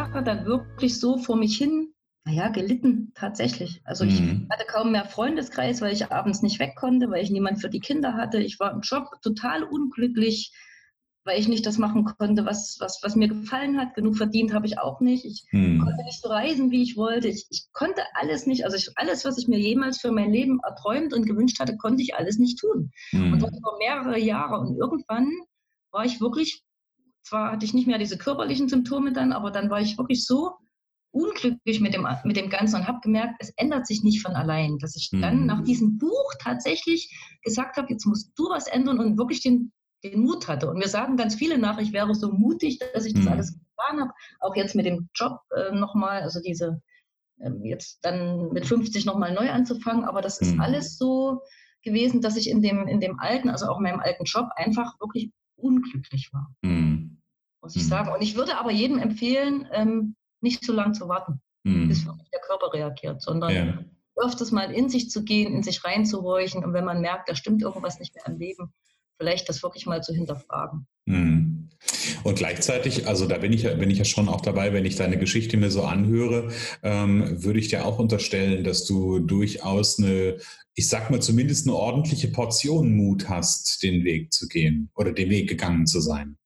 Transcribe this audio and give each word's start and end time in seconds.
Jahre 0.00 0.22
dann 0.24 0.46
wirklich 0.46 0.98
so 0.98 1.18
vor 1.18 1.36
mich 1.36 1.58
hin, 1.58 1.92
naja, 2.24 2.48
gelitten 2.48 3.12
tatsächlich. 3.14 3.82
Also 3.84 4.04
ich 4.04 4.18
Mhm. 4.20 4.46
hatte 4.50 4.64
kaum 4.66 4.92
mehr 4.92 5.04
Freundeskreis, 5.04 5.80
weil 5.82 5.92
ich 5.92 6.10
abends 6.10 6.42
nicht 6.42 6.58
weg 6.58 6.74
konnte, 6.76 7.10
weil 7.10 7.22
ich 7.22 7.30
niemand 7.30 7.60
für 7.60 7.68
die 7.68 7.80
Kinder 7.80 8.14
hatte. 8.14 8.38
Ich 8.38 8.58
war 8.60 8.72
im 8.72 8.80
Job 8.80 9.08
total 9.22 9.62
unglücklich, 9.62 10.52
weil 11.24 11.38
ich 11.38 11.48
nicht 11.48 11.66
das 11.66 11.76
machen 11.76 12.04
konnte, 12.04 12.46
was, 12.46 12.78
was, 12.80 13.00
was 13.02 13.14
mir 13.14 13.28
gefallen 13.28 13.78
hat. 13.78 13.94
Genug 13.94 14.16
verdient 14.16 14.54
habe 14.54 14.66
ich 14.66 14.78
auch 14.78 15.00
nicht. 15.00 15.24
Ich 15.26 15.44
Mhm. 15.52 15.78
konnte 15.80 16.02
nicht 16.04 16.22
so 16.22 16.28
reisen, 16.28 16.70
wie 16.70 16.82
ich 16.82 16.96
wollte. 16.96 17.28
Ich, 17.28 17.46
ich 17.50 17.66
konnte 17.72 18.02
alles 18.14 18.46
nicht. 18.46 18.64
Also 18.64 18.76
ich, 18.78 18.90
alles, 18.96 19.24
was 19.26 19.36
ich 19.36 19.48
mir 19.48 19.58
jemals 19.58 20.00
für 20.00 20.12
mein 20.12 20.30
Leben 20.32 20.60
erträumt 20.62 21.12
und 21.12 21.26
gewünscht 21.26 21.60
hatte, 21.60 21.76
konnte 21.76 22.02
ich 22.02 22.14
alles 22.14 22.38
nicht 22.38 22.58
tun. 22.58 22.90
Und 23.12 23.32
Mhm. 23.32 23.38
das 23.40 23.58
über 23.58 23.76
mehrere 23.78 24.18
Jahre. 24.18 24.60
Und 24.60 24.76
irgendwann 24.78 25.30
war 25.90 26.06
ich 26.06 26.20
wirklich, 26.22 26.62
zwar 27.22 27.52
hatte 27.52 27.64
ich 27.64 27.74
nicht 27.74 27.86
mehr 27.86 27.98
diese 27.98 28.18
körperlichen 28.18 28.68
Symptome 28.68 29.12
dann, 29.12 29.32
aber 29.32 29.50
dann 29.50 29.70
war 29.70 29.80
ich 29.80 29.98
wirklich 29.98 30.24
so 30.24 30.52
unglücklich 31.12 31.80
mit 31.80 31.92
dem, 31.94 32.06
mit 32.24 32.36
dem 32.36 32.50
Ganzen 32.50 32.76
und 32.76 32.86
habe 32.86 33.00
gemerkt, 33.02 33.34
es 33.40 33.50
ändert 33.56 33.86
sich 33.86 34.04
nicht 34.04 34.22
von 34.22 34.34
allein. 34.36 34.78
Dass 34.78 34.94
ich 34.96 35.10
dann 35.20 35.40
Mhm. 35.40 35.46
nach 35.46 35.62
diesem 35.64 35.98
Buch 35.98 36.34
tatsächlich 36.40 37.12
gesagt 37.42 37.76
habe, 37.76 37.88
jetzt 37.90 38.06
musst 38.06 38.32
du 38.36 38.48
was 38.48 38.68
ändern 38.68 39.00
und 39.00 39.18
wirklich 39.18 39.40
den, 39.42 39.72
den 40.04 40.20
Mut 40.20 40.46
hatte. 40.48 40.70
Und 40.70 40.78
mir 40.78 40.88
sagen 40.88 41.16
ganz 41.16 41.34
viele 41.34 41.58
nach, 41.58 41.78
ich 41.78 41.92
wäre 41.92 42.14
so 42.14 42.30
mutig, 42.32 42.78
dass 42.94 43.04
ich 43.04 43.14
das 43.14 43.24
Mhm. 43.24 43.32
alles 43.32 43.52
getan 43.52 44.00
habe. 44.00 44.12
Auch 44.40 44.54
jetzt 44.54 44.74
mit 44.76 44.86
dem 44.86 45.08
Job 45.14 45.40
äh, 45.56 45.72
nochmal, 45.74 46.22
also 46.22 46.40
diese 46.40 46.80
ähm, 47.40 47.64
jetzt 47.64 48.04
dann 48.04 48.52
mit 48.52 48.66
50 48.66 49.04
nochmal 49.04 49.34
neu 49.34 49.50
anzufangen. 49.50 50.04
Aber 50.04 50.22
das 50.22 50.40
ist 50.40 50.54
Mhm. 50.54 50.60
alles 50.60 50.96
so 50.96 51.42
gewesen, 51.82 52.20
dass 52.20 52.36
ich 52.36 52.48
in 52.50 52.62
dem, 52.62 52.86
in 52.86 53.00
dem 53.00 53.18
alten, 53.18 53.48
also 53.48 53.66
auch 53.66 53.78
in 53.78 53.82
meinem 53.84 54.00
alten 54.00 54.24
Job 54.24 54.46
einfach 54.54 55.00
wirklich 55.00 55.32
unglücklich 55.56 56.30
war, 56.32 56.54
Mhm. 56.62 56.89
Muss 57.70 57.76
ich 57.76 57.84
Mhm. 57.84 57.88
sagen. 57.88 58.12
Und 58.12 58.22
ich 58.22 58.34
würde 58.36 58.58
aber 58.58 58.70
jedem 58.72 58.98
empfehlen, 58.98 59.66
ähm, 59.72 60.16
nicht 60.40 60.64
zu 60.64 60.72
lang 60.72 60.94
zu 60.94 61.08
warten, 61.08 61.40
bis 61.64 62.02
Mhm. 62.04 62.06
wirklich 62.08 62.30
der 62.30 62.40
Körper 62.40 62.72
reagiert, 62.72 63.22
sondern 63.22 63.54
Ja. 63.54 63.84
öfters 64.16 64.50
mal 64.50 64.72
in 64.72 64.88
sich 64.88 65.10
zu 65.10 65.24
gehen, 65.24 65.54
in 65.54 65.62
sich 65.62 65.84
reinzuhorchen 65.84 66.64
und 66.64 66.72
wenn 66.72 66.84
man 66.84 67.00
merkt, 67.00 67.28
da 67.28 67.34
stimmt 67.34 67.62
irgendwas 67.62 67.98
nicht 68.00 68.14
mehr 68.14 68.26
im 68.26 68.38
Leben, 68.38 68.72
vielleicht 69.18 69.48
das 69.48 69.62
wirklich 69.62 69.86
mal 69.86 70.02
zu 70.02 70.12
hinterfragen. 70.14 70.86
Mhm. 71.06 71.68
Und 72.24 72.36
gleichzeitig, 72.36 73.06
also 73.06 73.26
da 73.26 73.38
bin 73.38 73.52
ich 73.52 73.62
ja, 73.62 73.74
bin 73.74 73.88
ich 73.90 73.98
ja 73.98 74.04
schon 74.04 74.28
auch 74.28 74.40
dabei, 74.42 74.72
wenn 74.72 74.84
ich 74.84 74.96
deine 74.96 75.18
Geschichte 75.18 75.56
mir 75.56 75.70
so 75.70 75.82
anhöre, 75.84 76.50
ähm, 76.82 77.42
würde 77.42 77.58
ich 77.58 77.68
dir 77.68 77.86
auch 77.86 77.98
unterstellen, 77.98 78.64
dass 78.64 78.84
du 78.84 79.18
durchaus 79.20 79.98
eine, 79.98 80.38
ich 80.74 80.88
sag 80.88 81.10
mal 81.10 81.20
zumindest 81.22 81.66
eine 81.66 81.76
ordentliche 81.76 82.28
Portion 82.28 82.94
Mut 82.96 83.28
hast, 83.28 83.82
den 83.82 84.04
Weg 84.04 84.32
zu 84.32 84.48
gehen 84.48 84.90
oder 84.94 85.12
den 85.12 85.30
Weg 85.30 85.48
gegangen 85.48 85.86
zu 85.86 86.00
sein. 86.00 86.36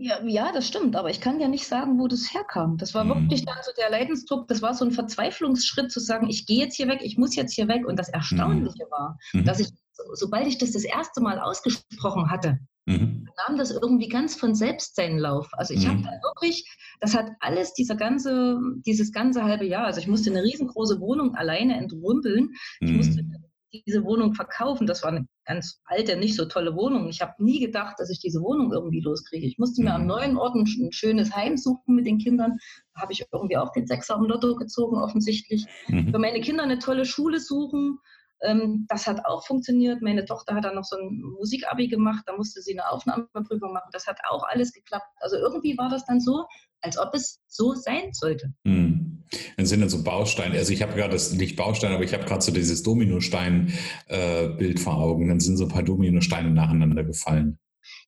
Ja, 0.00 0.22
ja, 0.24 0.52
das 0.52 0.68
stimmt, 0.68 0.94
aber 0.94 1.10
ich 1.10 1.20
kann 1.20 1.40
ja 1.40 1.48
nicht 1.48 1.66
sagen, 1.66 1.98
wo 1.98 2.06
das 2.06 2.32
herkam. 2.32 2.76
Das 2.76 2.94
war 2.94 3.02
Mhm. 3.04 3.08
wirklich 3.08 3.44
dann 3.44 3.56
so 3.62 3.72
der 3.76 3.90
Leidensdruck, 3.90 4.46
das 4.46 4.62
war 4.62 4.72
so 4.74 4.84
ein 4.84 4.92
Verzweiflungsschritt 4.92 5.90
zu 5.90 5.98
sagen, 5.98 6.28
ich 6.30 6.46
gehe 6.46 6.60
jetzt 6.64 6.76
hier 6.76 6.86
weg, 6.86 7.00
ich 7.02 7.18
muss 7.18 7.34
jetzt 7.34 7.52
hier 7.52 7.66
weg. 7.66 7.84
Und 7.86 7.98
das 7.98 8.08
Erstaunliche 8.08 8.84
war, 8.90 9.18
Mhm. 9.34 9.44
dass 9.44 9.58
ich, 9.58 9.68
so- 9.92 10.04
sobald 10.14 10.46
ich 10.46 10.58
das 10.58 10.70
das 10.70 10.84
erste 10.84 11.20
Mal 11.20 11.40
ausgesprochen 11.40 12.30
hatte, 12.30 12.58
Mhm. 12.86 13.28
nahm 13.48 13.56
das 13.58 13.72
irgendwie 13.72 14.08
ganz 14.08 14.36
von 14.36 14.54
selbst 14.54 14.94
seinen 14.94 15.18
Lauf. 15.18 15.48
Also 15.52 15.74
ich 15.74 15.84
Mhm. 15.84 15.88
habe 15.90 16.02
dann 16.02 16.20
wirklich, 16.22 16.64
das 17.00 17.14
hat 17.16 17.32
alles, 17.40 17.74
dieser 17.74 17.96
ganze, 17.96 18.58
dieses 18.86 19.10
ganze 19.12 19.42
halbe 19.44 19.64
Jahr, 19.66 19.84
also 19.84 20.00
ich 20.00 20.06
musste 20.06 20.30
eine 20.30 20.44
riesengroße 20.44 21.00
Wohnung 21.00 21.34
alleine 21.34 21.76
entrümpeln. 21.76 22.50
Ich 22.80 22.92
musste 22.92 23.22
Mhm. 23.24 23.34
Diese 23.72 24.04
Wohnung 24.04 24.34
verkaufen. 24.34 24.86
Das 24.86 25.02
war 25.02 25.10
eine 25.10 25.26
ganz 25.44 25.80
alte, 25.84 26.16
nicht 26.16 26.36
so 26.36 26.46
tolle 26.46 26.74
Wohnung. 26.74 27.08
Ich 27.08 27.20
habe 27.20 27.34
nie 27.38 27.60
gedacht, 27.60 27.96
dass 27.98 28.10
ich 28.10 28.18
diese 28.18 28.40
Wohnung 28.40 28.72
irgendwie 28.72 29.00
loskriege. 29.00 29.46
Ich 29.46 29.58
musste 29.58 29.82
mir 29.82 29.90
Mhm. 29.90 29.96
am 29.96 30.06
neuen 30.06 30.36
Ort 30.36 30.54
ein, 30.54 30.62
ein 30.78 30.92
schönes 30.92 31.34
Heim 31.34 31.56
suchen 31.56 31.94
mit 31.94 32.06
den 32.06 32.18
Kindern. 32.18 32.58
Da 32.94 33.02
habe 33.02 33.12
ich 33.12 33.24
irgendwie 33.32 33.56
auch 33.56 33.72
den 33.72 33.86
Sechser 33.86 34.14
am 34.16 34.24
Lotto 34.24 34.56
gezogen, 34.56 34.96
offensichtlich. 34.96 35.66
Für 35.86 35.94
Mhm. 35.94 36.12
meine 36.20 36.40
Kinder 36.40 36.62
eine 36.62 36.78
tolle 36.78 37.04
Schule 37.04 37.40
suchen. 37.40 37.98
Ähm, 38.40 38.86
das 38.88 39.06
hat 39.06 39.24
auch 39.26 39.44
funktioniert. 39.46 40.00
Meine 40.00 40.24
Tochter 40.24 40.54
hat 40.54 40.64
dann 40.64 40.76
noch 40.76 40.84
so 40.84 40.96
ein 40.96 41.20
Musikabi 41.38 41.88
gemacht. 41.88 42.22
Da 42.26 42.36
musste 42.36 42.62
sie 42.62 42.72
eine 42.78 42.88
Aufnahmeprüfung 42.90 43.72
machen. 43.72 43.90
Das 43.92 44.06
hat 44.06 44.18
auch 44.30 44.44
alles 44.44 44.72
geklappt. 44.72 45.06
Also 45.20 45.36
irgendwie 45.36 45.76
war 45.76 45.88
das 45.88 46.06
dann 46.06 46.20
so, 46.20 46.46
als 46.80 46.98
ob 46.98 47.14
es 47.14 47.40
so 47.48 47.74
sein 47.74 48.12
sollte. 48.12 48.52
Mhm. 48.64 49.07
Dann 49.56 49.66
sind 49.66 49.80
dann 49.80 49.88
so 49.88 50.02
Bausteine, 50.02 50.56
also 50.56 50.72
ich 50.72 50.82
habe 50.82 50.94
gerade 50.94 51.12
das 51.12 51.32
nicht 51.32 51.56
Baustein, 51.56 51.92
aber 51.92 52.04
ich 52.04 52.12
habe 52.14 52.24
gerade 52.24 52.42
so 52.42 52.52
dieses 52.52 52.82
Dominostein-Bild 52.82 54.80
vor 54.80 54.96
Augen. 54.98 55.28
Dann 55.28 55.40
sind 55.40 55.56
so 55.56 55.64
ein 55.64 55.70
paar 55.70 55.82
Dominosteine 55.82 56.50
nacheinander 56.50 57.04
gefallen. 57.04 57.58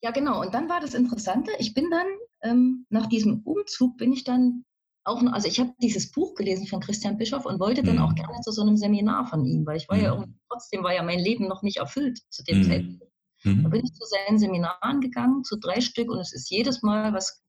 Ja, 0.02 0.10
genau. 0.10 0.40
Und 0.40 0.52
dann 0.54 0.68
war 0.68 0.80
das 0.80 0.94
Interessante. 0.94 1.50
Ich 1.58 1.74
bin 1.74 1.90
dann, 1.90 2.06
ähm, 2.42 2.86
nach 2.90 3.06
diesem 3.08 3.40
Umzug 3.44 3.96
bin 3.96 4.12
ich 4.12 4.24
dann 4.24 4.64
auch, 5.04 5.22
noch, 5.22 5.32
also 5.32 5.48
ich 5.48 5.58
habe 5.60 5.72
dieses 5.82 6.10
Buch 6.12 6.34
gelesen 6.34 6.66
von 6.66 6.80
Christian 6.80 7.16
Bischoff 7.16 7.46
und 7.46 7.58
wollte 7.60 7.82
dann 7.82 7.96
Mhm. 7.96 8.02
auch 8.02 8.14
gerne 8.14 8.40
zu 8.42 8.52
so 8.52 8.60
einem 8.62 8.76
Seminar 8.76 9.26
von 9.26 9.44
ihm, 9.46 9.64
weil 9.66 9.78
ich 9.78 9.88
war 9.88 9.96
ja 9.96 10.14
Mhm. 10.14 10.20
irgendwie, 10.22 10.38
trotzdem 10.50 10.82
war 10.82 10.94
ja 10.94 11.02
mein 11.02 11.18
Leben 11.18 11.48
noch 11.48 11.62
nicht 11.62 11.78
erfüllt 11.78 12.18
zu 12.28 12.44
dem 12.44 12.58
Mhm. 12.58 12.64
Zeitpunkt. 12.64 13.02
Da 13.42 13.50
Mhm. 13.50 13.70
bin 13.70 13.82
ich 13.84 13.92
zu 13.94 14.04
seinen 14.06 14.38
Seminaren 14.38 15.00
gegangen, 15.00 15.42
zu 15.44 15.56
drei 15.58 15.80
Stück, 15.80 16.10
und 16.10 16.18
es 16.18 16.34
ist 16.34 16.50
jedes 16.50 16.82
Mal 16.82 17.14
was, 17.14 17.42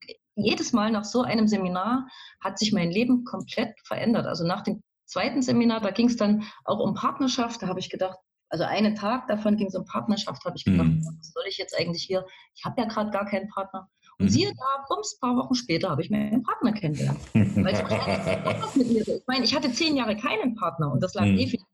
jedes 0.44 0.74
Mal 0.74 0.92
nach 0.92 1.06
so 1.06 1.22
einem 1.22 1.48
Seminar 1.48 2.08
hat 2.42 2.58
sich 2.60 2.72
mein 2.74 2.92
Leben 2.92 3.24
komplett 3.24 3.74
verändert. 3.86 4.26
Also 4.26 4.46
nach 4.46 4.62
dem 4.62 4.82
zweiten 5.06 5.42
Seminar, 5.42 5.82
da 5.82 5.92
ging 5.92 6.08
es 6.08 6.18
dann 6.18 6.44
auch 6.66 6.80
um 6.80 6.94
Partnerschaft, 6.94 7.62
da 7.62 7.68
habe 7.68 7.80
ich 7.80 7.90
gedacht, 7.90 8.18
also 8.50 8.64
einen 8.66 8.96
Tag 8.96 9.28
davon 9.28 9.56
ging 9.56 9.68
es 9.68 9.76
um 9.76 9.86
Partnerschaft, 9.86 10.44
habe 10.46 10.58
ich 10.58 10.66
gedacht, 10.66 10.88
Mhm. 10.88 11.06
was 11.20 11.32
soll 11.32 11.44
ich 11.48 11.58
jetzt 11.58 11.78
eigentlich 11.78 12.04
hier? 12.04 12.26
Ich 12.56 12.66
habe 12.66 12.82
ja 12.82 12.88
gerade 12.88 13.10
gar 13.12 13.26
keinen 13.26 13.48
Partner. 13.50 13.88
Und 14.20 14.26
Mhm. 14.26 14.30
siehe 14.30 14.50
da, 14.50 14.86
bums, 14.90 15.18
paar 15.20 15.36
Wochen 15.38 15.56
später 15.56 15.90
habe 15.90 16.02
ich 16.02 16.10
meinen 16.10 16.44
Partner 16.44 16.74
kennengelernt. 16.74 17.20
Weil 17.34 17.74
was 17.74 18.76
mit 18.76 18.92
mir, 18.92 19.08
ich 19.08 19.24
meine, 19.28 19.46
ich 19.46 19.56
hatte 19.56 19.72
zehn 19.72 19.96
Jahre 19.96 20.16
keinen 20.18 20.56
Partner 20.56 20.92
und 20.92 21.02
das 21.02 21.14
lag 21.14 21.26
Mhm. 21.26 21.38
definitiv 21.38 21.66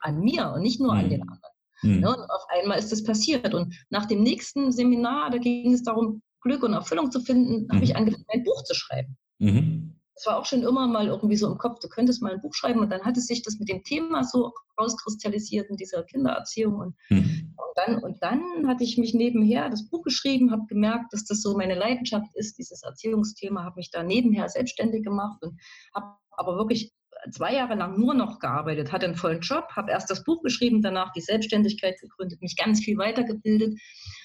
an 0.00 0.20
mir 0.20 0.52
und 0.54 0.62
nicht 0.62 0.78
nur 0.80 0.92
an 0.92 1.06
Mhm. 1.06 1.10
den 1.10 1.22
anderen. 1.22 1.52
Mhm. 1.82 2.00
Ne? 2.00 2.08
Und 2.08 2.30
auf 2.30 2.42
einmal 2.50 2.78
ist 2.78 2.92
das 2.92 3.02
passiert. 3.02 3.54
Und 3.54 3.74
nach 3.90 4.04
dem 4.06 4.22
nächsten 4.22 4.72
Seminar, 4.72 5.30
da 5.30 5.38
ging 5.38 5.72
es 5.72 5.82
darum, 5.82 6.22
Glück 6.40 6.62
und 6.62 6.72
Erfüllung 6.74 7.10
zu 7.10 7.20
finden, 7.20 7.66
habe 7.68 7.78
Mhm. 7.78 7.82
ich 7.84 7.96
angefangen, 7.96 8.24
ein 8.28 8.44
Buch 8.44 8.62
zu 8.64 8.74
schreiben. 8.74 9.16
Mhm. 9.38 9.92
Das 10.14 10.26
war 10.26 10.38
auch 10.38 10.46
schon 10.46 10.62
immer 10.62 10.86
mal 10.86 11.08
irgendwie 11.08 11.36
so 11.36 11.46
im 11.50 11.58
Kopf, 11.58 11.78
du 11.80 11.88
könntest 11.88 12.22
mal 12.22 12.32
ein 12.32 12.40
Buch 12.40 12.54
schreiben. 12.54 12.80
Und 12.80 12.90
dann 12.90 13.02
hatte 13.02 13.20
sich 13.20 13.42
das 13.42 13.58
mit 13.58 13.68
dem 13.68 13.82
Thema 13.84 14.24
so 14.24 14.50
rauskristallisiert 14.80 15.68
in 15.68 15.76
dieser 15.76 16.02
Kindererziehung. 16.04 16.74
Und, 16.76 16.94
Mhm. 17.10 17.54
und, 17.56 17.66
dann, 17.76 18.02
und 18.02 18.22
dann 18.22 18.66
hatte 18.66 18.82
ich 18.84 18.96
mich 18.96 19.12
nebenher 19.12 19.68
das 19.68 19.88
Buch 19.90 20.02
geschrieben, 20.02 20.52
habe 20.52 20.64
gemerkt, 20.68 21.12
dass 21.12 21.24
das 21.26 21.42
so 21.42 21.54
meine 21.56 21.74
Leidenschaft 21.74 22.34
ist, 22.34 22.56
dieses 22.58 22.82
Erziehungsthema, 22.82 23.64
habe 23.64 23.76
mich 23.76 23.90
da 23.90 24.02
nebenher 24.02 24.48
selbstständig 24.48 25.02
gemacht 25.04 25.42
und 25.42 25.60
habe 25.94 26.16
aber 26.30 26.56
wirklich 26.56 26.92
zwei 27.30 27.54
Jahre 27.54 27.74
lang 27.74 27.98
nur 27.98 28.14
noch 28.14 28.38
gearbeitet, 28.38 28.92
hatte 28.92 29.06
einen 29.06 29.14
vollen 29.16 29.40
Job, 29.40 29.68
habe 29.74 29.90
erst 29.90 30.10
das 30.10 30.24
Buch 30.24 30.42
geschrieben, 30.42 30.82
danach 30.82 31.12
die 31.12 31.20
Selbstständigkeit 31.20 31.98
gegründet, 32.00 32.40
mich 32.42 32.56
ganz 32.56 32.82
viel 32.84 32.98
weitergebildet 32.98 33.78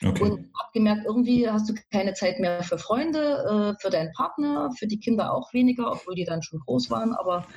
Okay. 0.04 0.24
und 0.24 0.32
habe 0.32 0.70
gemerkt, 0.74 1.06
irgendwie 1.06 1.50
hast 1.50 1.70
du 1.70 1.76
keine 1.92 2.14
Zeit 2.14 2.40
mehr 2.40 2.64
für 2.64 2.78
Freunde, 2.78 3.76
äh, 3.78 3.82
für 3.82 3.90
deinen 3.90 4.12
Partner, 4.14 4.72
für 4.78 4.88
die 4.88 5.00
Kinder 5.00 5.34
auch 5.34 5.54
weniger, 5.54 5.92
obwohl 5.92 6.16
die 6.16 6.26
dann 6.26 6.42
schon 6.42 6.60
groß 6.60 6.90
waren. 6.90 7.14
Aber 7.14 7.48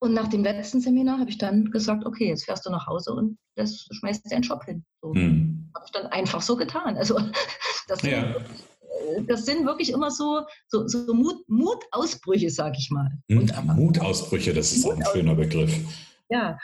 und 0.00 0.14
nach 0.14 0.28
dem 0.28 0.44
letzten 0.44 0.80
Seminar 0.80 1.18
habe 1.18 1.30
ich 1.30 1.38
dann 1.38 1.70
gesagt, 1.70 2.06
okay, 2.06 2.28
jetzt 2.28 2.44
fährst 2.44 2.64
du 2.64 2.70
nach 2.70 2.86
Hause 2.86 3.12
und 3.12 3.36
das 3.56 3.88
schmeißt 3.90 4.30
deinen 4.30 4.42
Job 4.42 4.64
hin. 4.64 4.84
So 5.02 5.12
Mhm. 5.12 5.70
habe 5.74 5.84
ich 5.86 5.92
dann 5.92 6.06
einfach 6.06 6.40
so 6.40 6.56
getan. 6.56 6.96
Also 6.96 7.18
das 7.88 8.02
Ja. 8.02 8.34
Das 9.26 9.44
sind 9.46 9.64
wirklich 9.66 9.90
immer 9.92 10.10
so, 10.10 10.42
so, 10.68 10.86
so 10.88 11.12
Mut, 11.14 11.48
Mutausbrüche, 11.48 12.50
sag 12.50 12.76
ich 12.78 12.90
mal. 12.90 13.10
Mhm. 13.28 13.50
aber- 13.56 13.74
Mutausbrüche, 13.74 14.52
das 14.54 14.72
ist 14.72 14.84
auch 14.86 14.96
ein 14.96 15.04
schöner 15.12 15.34
Begriff. 15.34 15.72
ja, 16.30 16.58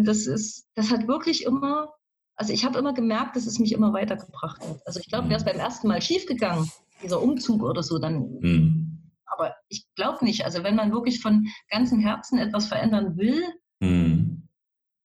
das 0.00 0.26
ist, 0.26 0.66
das 0.74 0.90
hat 0.90 1.06
wirklich 1.08 1.44
immer, 1.44 1.92
also 2.36 2.52
ich 2.52 2.64
habe 2.64 2.78
immer 2.78 2.92
gemerkt, 2.92 3.36
dass 3.36 3.46
es 3.46 3.58
mich 3.58 3.72
immer 3.72 3.92
weitergebracht 3.92 4.60
hat. 4.60 4.80
Also 4.86 5.00
ich 5.00 5.08
glaube, 5.08 5.28
wäre 5.28 5.38
es 5.38 5.44
beim 5.44 5.58
ersten 5.58 5.88
Mal 5.88 6.02
schiefgegangen, 6.02 6.70
dieser 7.02 7.22
Umzug 7.22 7.62
oder 7.62 7.82
so, 7.82 7.98
dann, 7.98 8.38
Mhm. 8.40 9.12
aber 9.26 9.54
ich 9.68 9.86
glaube 9.94 10.24
nicht. 10.24 10.44
Also 10.44 10.62
wenn 10.64 10.74
man 10.76 10.92
wirklich 10.92 11.20
von 11.20 11.46
ganzem 11.70 12.00
Herzen 12.00 12.38
etwas 12.38 12.66
verändern 12.66 13.16
will 13.16 13.42
Mhm. 13.80 14.48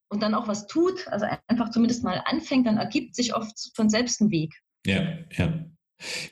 und 0.09 0.21
dann 0.23 0.33
auch 0.33 0.47
was 0.47 0.67
tut, 0.67 1.07
also 1.09 1.25
einfach 1.47 1.69
zumindest 1.69 2.03
mal 2.03 2.21
anfängt, 2.25 2.65
dann 2.67 2.77
ergibt 2.77 3.15
sich 3.15 3.35
oft 3.35 3.71
von 3.75 3.89
selbst 3.89 4.19
ein 4.21 4.31
Weg. 4.31 4.53
Ja, 4.85 5.03
ja. 5.37 5.53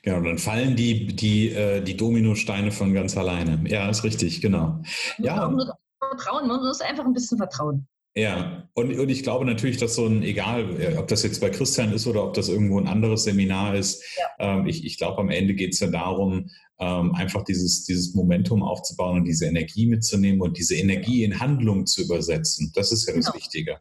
Genau, 0.02 0.22
dann 0.22 0.38
fallen 0.38 0.76
die, 0.76 1.08
die, 1.08 1.50
äh, 1.50 1.82
die 1.82 1.98
Dominosteine 1.98 2.72
von 2.72 2.94
ganz 2.94 3.18
alleine. 3.18 3.64
Ja, 3.70 3.90
ist 3.90 4.04
richtig, 4.04 4.42
genau. 4.42 4.82
Ja. 5.18 5.36
Man 5.36 5.54
muss 5.56 5.70
vertrauen, 6.00 6.48
man 6.48 6.60
muss 6.62 6.82
einfach 6.82 7.06
ein 7.06 7.14
bisschen 7.14 7.38
vertrauen. 7.38 7.88
Ja, 8.16 8.68
und, 8.74 8.98
und 8.98 9.10
ich 9.10 9.24
glaube 9.24 9.46
natürlich, 9.46 9.78
dass 9.78 9.96
so 9.96 10.06
ein, 10.08 10.24
egal 10.24 10.82
äh, 10.82 10.98
ob 10.98 11.08
das 11.08 11.24
jetzt 11.24 11.40
bei 11.40 11.50
Christian 11.50 11.94
ist 11.94 12.08
oder 12.08 12.24
ob 12.24 12.34
das 12.34 12.50
irgendwo 12.50 12.80
ein 12.80 12.88
anderes 12.88 13.24
Seminar 13.24 13.76
ist, 13.76 14.04
ähm, 14.40 14.66
ich, 14.68 14.84
ich 14.84 14.98
glaube, 14.98 15.20
am 15.20 15.30
Ende 15.30 15.54
geht 15.54 15.74
es 15.74 15.80
ja 15.80 15.88
darum, 15.88 16.50
ähm, 16.80 17.14
einfach 17.14 17.44
dieses, 17.44 17.86
dieses 17.86 18.16
Momentum 18.16 18.64
aufzubauen 18.64 19.20
und 19.20 19.26
diese 19.26 19.46
Energie 19.46 19.86
mitzunehmen 19.86 20.42
und 20.42 20.58
diese 20.58 20.76
Energie 20.76 21.24
in 21.24 21.40
Handlung 21.40 21.86
zu 21.86 22.04
übersetzen. 22.04 22.72
Das 22.74 22.92
ist 22.92 23.08
ja 23.08 23.14
das 23.14 23.26
Genau. 23.26 23.36
Wichtige. 23.38 23.80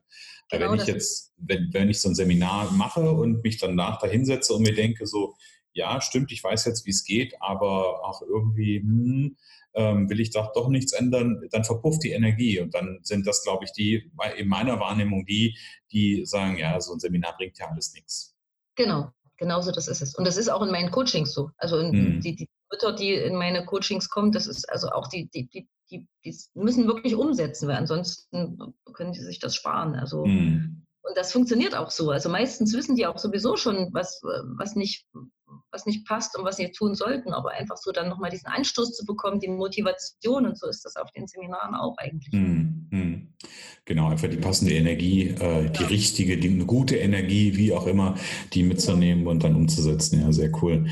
Weil 0.50 0.60
Genau 0.60 0.72
wenn 0.72 0.80
ich 0.80 0.86
jetzt, 0.86 1.32
wenn, 1.38 1.68
wenn 1.72 1.90
ich 1.90 2.00
so 2.00 2.08
ein 2.08 2.14
Seminar 2.14 2.70
mache 2.72 3.10
und 3.10 3.42
mich 3.42 3.58
danach 3.58 3.98
da 3.98 4.06
hinsetze 4.06 4.52
und 4.52 4.62
mir 4.62 4.74
denke, 4.74 5.06
so, 5.06 5.34
ja, 5.72 6.00
stimmt, 6.00 6.32
ich 6.32 6.42
weiß 6.42 6.64
jetzt, 6.64 6.86
wie 6.86 6.90
es 6.90 7.04
geht, 7.04 7.34
aber 7.40 8.04
auch 8.04 8.22
irgendwie, 8.22 8.80
hm, 8.80 9.36
ähm, 9.74 10.10
will 10.10 10.20
ich 10.20 10.30
doch, 10.30 10.52
doch 10.52 10.68
nichts 10.68 10.92
ändern, 10.92 11.40
dann 11.50 11.64
verpufft 11.64 12.02
die 12.02 12.10
Energie. 12.10 12.60
Und 12.60 12.74
dann 12.74 12.98
sind 13.02 13.26
das, 13.26 13.44
glaube 13.44 13.64
ich, 13.64 13.72
die, 13.72 14.10
in 14.36 14.48
meiner 14.48 14.80
Wahrnehmung 14.80 15.24
die, 15.24 15.56
die 15.92 16.24
sagen, 16.26 16.58
ja, 16.58 16.80
so 16.80 16.94
ein 16.94 17.00
Seminar 17.00 17.36
bringt 17.36 17.58
ja 17.58 17.68
alles 17.68 17.92
nichts. 17.94 18.34
Genau, 18.74 19.10
genauso 19.36 19.70
das 19.70 19.88
ist 19.88 20.02
es. 20.02 20.14
Und 20.14 20.26
das 20.26 20.36
ist 20.36 20.48
auch 20.48 20.62
in 20.62 20.70
meinen 20.70 20.90
Coachings 20.90 21.32
so. 21.32 21.50
Also 21.58 21.80
hm. 21.80 22.20
die, 22.20 22.34
die 22.34 22.48
Mütter, 22.70 22.92
die 22.92 23.14
in 23.14 23.36
meine 23.36 23.64
Coachings 23.64 24.08
kommen, 24.08 24.32
das 24.32 24.46
ist 24.46 24.68
also 24.68 24.88
auch 24.88 25.08
die, 25.08 25.28
die, 25.30 25.48
die, 25.48 25.68
die, 25.90 26.06
die 26.24 26.36
müssen 26.54 26.86
wirklich 26.86 27.14
umsetzen, 27.14 27.68
weil 27.68 27.76
ansonsten 27.76 28.58
können 28.94 29.14
sie 29.14 29.24
sich 29.24 29.38
das 29.38 29.54
sparen. 29.54 29.94
Also 29.94 30.24
hm. 30.24 30.84
und 31.02 31.16
das 31.16 31.32
funktioniert 31.32 31.76
auch 31.76 31.90
so. 31.90 32.10
Also 32.10 32.28
meistens 32.28 32.74
wissen 32.74 32.96
die 32.96 33.06
auch 33.06 33.18
sowieso 33.18 33.56
schon, 33.56 33.88
was, 33.92 34.20
was 34.22 34.74
nicht, 34.74 35.06
was 35.70 35.86
nicht 35.86 36.06
passt 36.06 36.36
und 36.36 36.44
was 36.44 36.56
sie 36.56 36.70
tun 36.70 36.94
sollten, 36.94 37.32
aber 37.32 37.52
einfach 37.52 37.76
so 37.76 37.92
dann 37.92 38.08
nochmal 38.08 38.30
diesen 38.30 38.48
Anstoß 38.48 38.96
zu 38.96 39.04
bekommen, 39.04 39.40
die 39.40 39.48
Motivation 39.48 40.46
und 40.46 40.58
so 40.58 40.68
ist 40.68 40.84
das 40.84 40.96
auf 40.96 41.10
den 41.12 41.26
Seminaren 41.26 41.74
auch 41.74 41.96
eigentlich. 41.98 42.32
Hm, 42.32 42.88
hm. 42.90 43.34
Genau, 43.84 44.08
einfach 44.08 44.28
die 44.28 44.36
passende 44.36 44.74
Energie, 44.74 45.28
äh, 45.28 45.70
die 45.70 45.82
ja. 45.82 45.88
richtige, 45.88 46.38
die 46.38 46.48
eine 46.48 46.66
gute 46.66 46.96
Energie, 46.96 47.56
wie 47.56 47.72
auch 47.72 47.86
immer, 47.86 48.16
die 48.52 48.62
mitzunehmen 48.62 49.26
und 49.26 49.44
dann 49.44 49.54
umzusetzen. 49.54 50.20
Ja, 50.20 50.32
sehr 50.32 50.50
cool. 50.62 50.86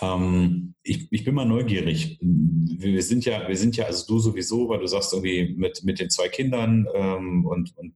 Ähm, 0.00 0.74
ich, 0.82 1.12
ich 1.12 1.24
bin 1.24 1.34
mal 1.34 1.44
neugierig. 1.44 2.18
Wir 2.20 3.02
sind 3.02 3.24
ja, 3.24 3.46
wir 3.46 3.56
sind 3.56 3.76
ja, 3.76 3.84
also 3.84 4.06
du 4.06 4.18
sowieso, 4.18 4.68
weil 4.68 4.80
du 4.80 4.86
sagst 4.86 5.12
irgendwie 5.12 5.54
mit, 5.56 5.84
mit 5.84 6.00
den 6.00 6.10
zwei 6.10 6.28
Kindern 6.28 6.88
ähm, 6.94 7.46
und, 7.46 7.76
und 7.76 7.94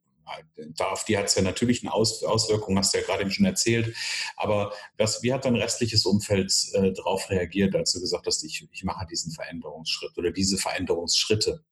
auf 0.79 1.05
die 1.05 1.17
hat 1.17 1.27
es 1.27 1.35
ja 1.35 1.43
natürlich 1.43 1.83
eine 1.83 1.93
Aus 1.93 2.23
Auswirkung, 2.23 2.79
hast 2.79 2.95
du 2.95 2.99
ja 2.99 3.05
gerade 3.05 3.23
eben 3.23 3.31
schon 3.31 3.47
erzählt. 3.47 3.95
Aber 4.37 4.73
was, 4.97 5.23
wie 5.23 5.33
hat 5.33 5.45
dein 5.45 5.57
restliches 5.57 6.07
Umfeld 6.07 6.53
äh, 6.73 6.93
darauf 6.93 7.31
reagiert, 7.31 7.75
als 7.75 7.93
du 7.93 8.01
gesagt 8.01 8.27
hast, 8.27 8.43
ich, 8.45 8.69
ich 8.73 8.85
mache 8.85 9.07
diesen 9.07 9.33
Veränderungsschritt 9.33 10.17
oder 10.17 10.31
diese 10.31 10.59
Veränderungsschritte? 10.59 11.65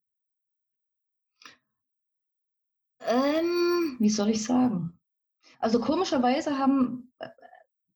Ähm, 3.00 3.96
wie 3.98 4.10
soll 4.10 4.30
ich 4.30 4.44
sagen? 4.44 4.98
Also 5.58 5.80
komischerweise 5.80 6.58
haben 6.58 7.12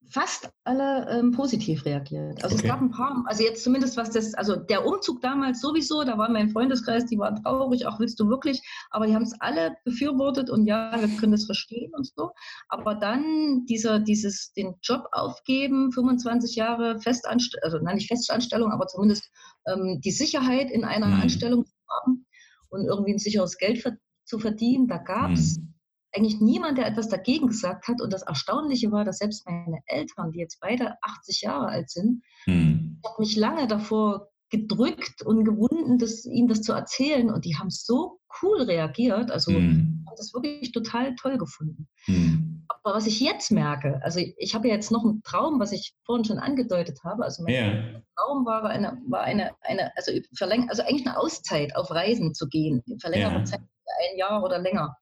fast 0.09 0.51
alle 0.65 1.09
ähm, 1.11 1.33
positiv 1.33 1.85
reagiert. 1.85 2.43
Also 2.43 2.57
okay. 2.57 2.65
es 2.65 2.71
gab 2.71 2.81
ein 2.81 2.91
paar, 2.91 3.25
also 3.27 3.43
jetzt 3.43 3.63
zumindest 3.65 3.97
was 3.97 4.11
das, 4.11 4.35
also 4.35 4.57
der 4.57 4.87
Umzug 4.87 5.21
damals 5.21 5.61
sowieso, 5.61 6.05
da 6.05 6.19
war 6.19 6.31
mein 6.31 6.51
Freundeskreis, 6.51 7.07
die 7.07 7.19
waren 7.19 7.43
traurig, 7.43 7.87
auch 7.87 7.99
willst 7.99 8.19
du 8.21 8.29
wirklich, 8.29 8.61
aber 8.91 9.07
die 9.07 9.15
haben 9.15 9.23
es 9.23 9.35
alle 9.41 9.77
befürwortet 9.85 10.51
und 10.51 10.67
ja, 10.67 10.93
wir 10.99 11.09
können 11.19 11.33
das 11.33 11.47
verstehen 11.47 11.93
und 11.95 12.07
so. 12.07 12.31
Aber 12.69 12.95
dann 12.95 13.65
dieser, 13.67 13.99
dieses, 13.99 14.53
den 14.53 14.75
Job 14.83 15.07
aufgeben, 15.13 15.93
25 15.93 16.57
Jahre 16.57 17.01
Festanstellung, 17.01 17.65
also 17.65 17.79
nein, 17.79 17.97
nicht 17.97 18.09
Festanstellung, 18.09 18.73
aber 18.73 18.87
zumindest 18.87 19.31
ähm, 19.67 20.01
die 20.05 20.13
Sicherheit 20.13 20.71
in 20.71 20.85
einer 20.85 21.09
mhm. 21.09 21.23
Anstellung 21.23 21.65
zu 21.65 21.75
haben 21.89 22.27
und 22.69 22.87
irgendwie 22.87 23.13
ein 23.13 23.19
sicheres 23.19 23.59
Geld 23.59 23.83
zu 24.25 24.39
verdienen, 24.39 24.89
da 24.89 24.99
gab 24.99 25.33
es 25.33 25.59
mhm 25.59 25.76
eigentlich 26.17 26.41
niemand, 26.41 26.79
der 26.79 26.87
etwas 26.87 27.09
dagegen 27.09 27.49
gesagt 27.49 27.89
hat. 27.89 28.01
Und 28.01 28.13
das 28.13 28.23
Erstaunliche 28.23 28.91
war, 28.91 29.05
dass 29.05 29.19
selbst 29.19 29.47
meine 29.47 29.81
Eltern, 29.87 30.33
die 30.33 30.39
jetzt 30.39 30.59
beide 30.61 30.95
80 31.03 31.43
Jahre 31.43 31.69
alt 31.69 31.91
sind, 31.91 32.23
hm. 32.45 33.01
haben 33.05 33.15
mich 33.19 33.37
lange 33.37 33.67
davor 33.67 34.29
gedrückt 34.51 35.23
und 35.23 35.45
gewunden, 35.45 35.99
das, 35.99 36.25
ihnen 36.25 36.49
das 36.49 36.63
zu 36.63 36.73
erzählen. 36.73 37.31
Und 37.31 37.45
die 37.45 37.57
haben 37.57 37.71
so 37.71 38.21
cool 38.43 38.63
reagiert. 38.63 39.31
Also 39.31 39.53
hm. 39.53 40.05
haben 40.07 40.17
das 40.17 40.33
wirklich 40.33 40.73
total 40.73 41.15
toll 41.17 41.37
gefunden. 41.39 41.89
Hm. 42.05 42.65
Aber 42.69 42.95
was 42.95 43.07
ich 43.07 43.21
jetzt 43.21 43.51
merke, 43.51 44.01
also 44.03 44.21
ich 44.39 44.55
habe 44.55 44.69
ja 44.69 44.75
jetzt 44.75 44.91
noch 44.91 45.05
einen 45.05 45.23
Traum, 45.23 45.61
was 45.61 45.73
ich 45.73 45.95
vorhin 46.05 46.25
schon 46.25 46.39
angedeutet 46.39 46.99
habe. 47.05 47.25
Also 47.25 47.43
mein 47.43 47.55
yeah. 47.55 48.03
Traum 48.17 48.45
war 48.47 48.65
eine, 48.65 49.01
war 49.09 49.23
eine, 49.23 49.53
eine 49.61 49.97
also, 49.97 50.13
verläng 50.37 50.69
also 50.69 50.83
eigentlich 50.83 51.07
eine 51.07 51.19
Auszeit 51.19 51.77
auf 51.77 51.91
Reisen 51.91 52.35
zu 52.35 52.49
gehen, 52.49 52.83
für 53.01 53.09
längere 53.09 53.33
yeah. 53.33 53.45
Zeit, 53.45 53.61
ein 53.61 54.19
Jahr 54.19 54.43
oder 54.43 54.59
länger. 54.59 54.97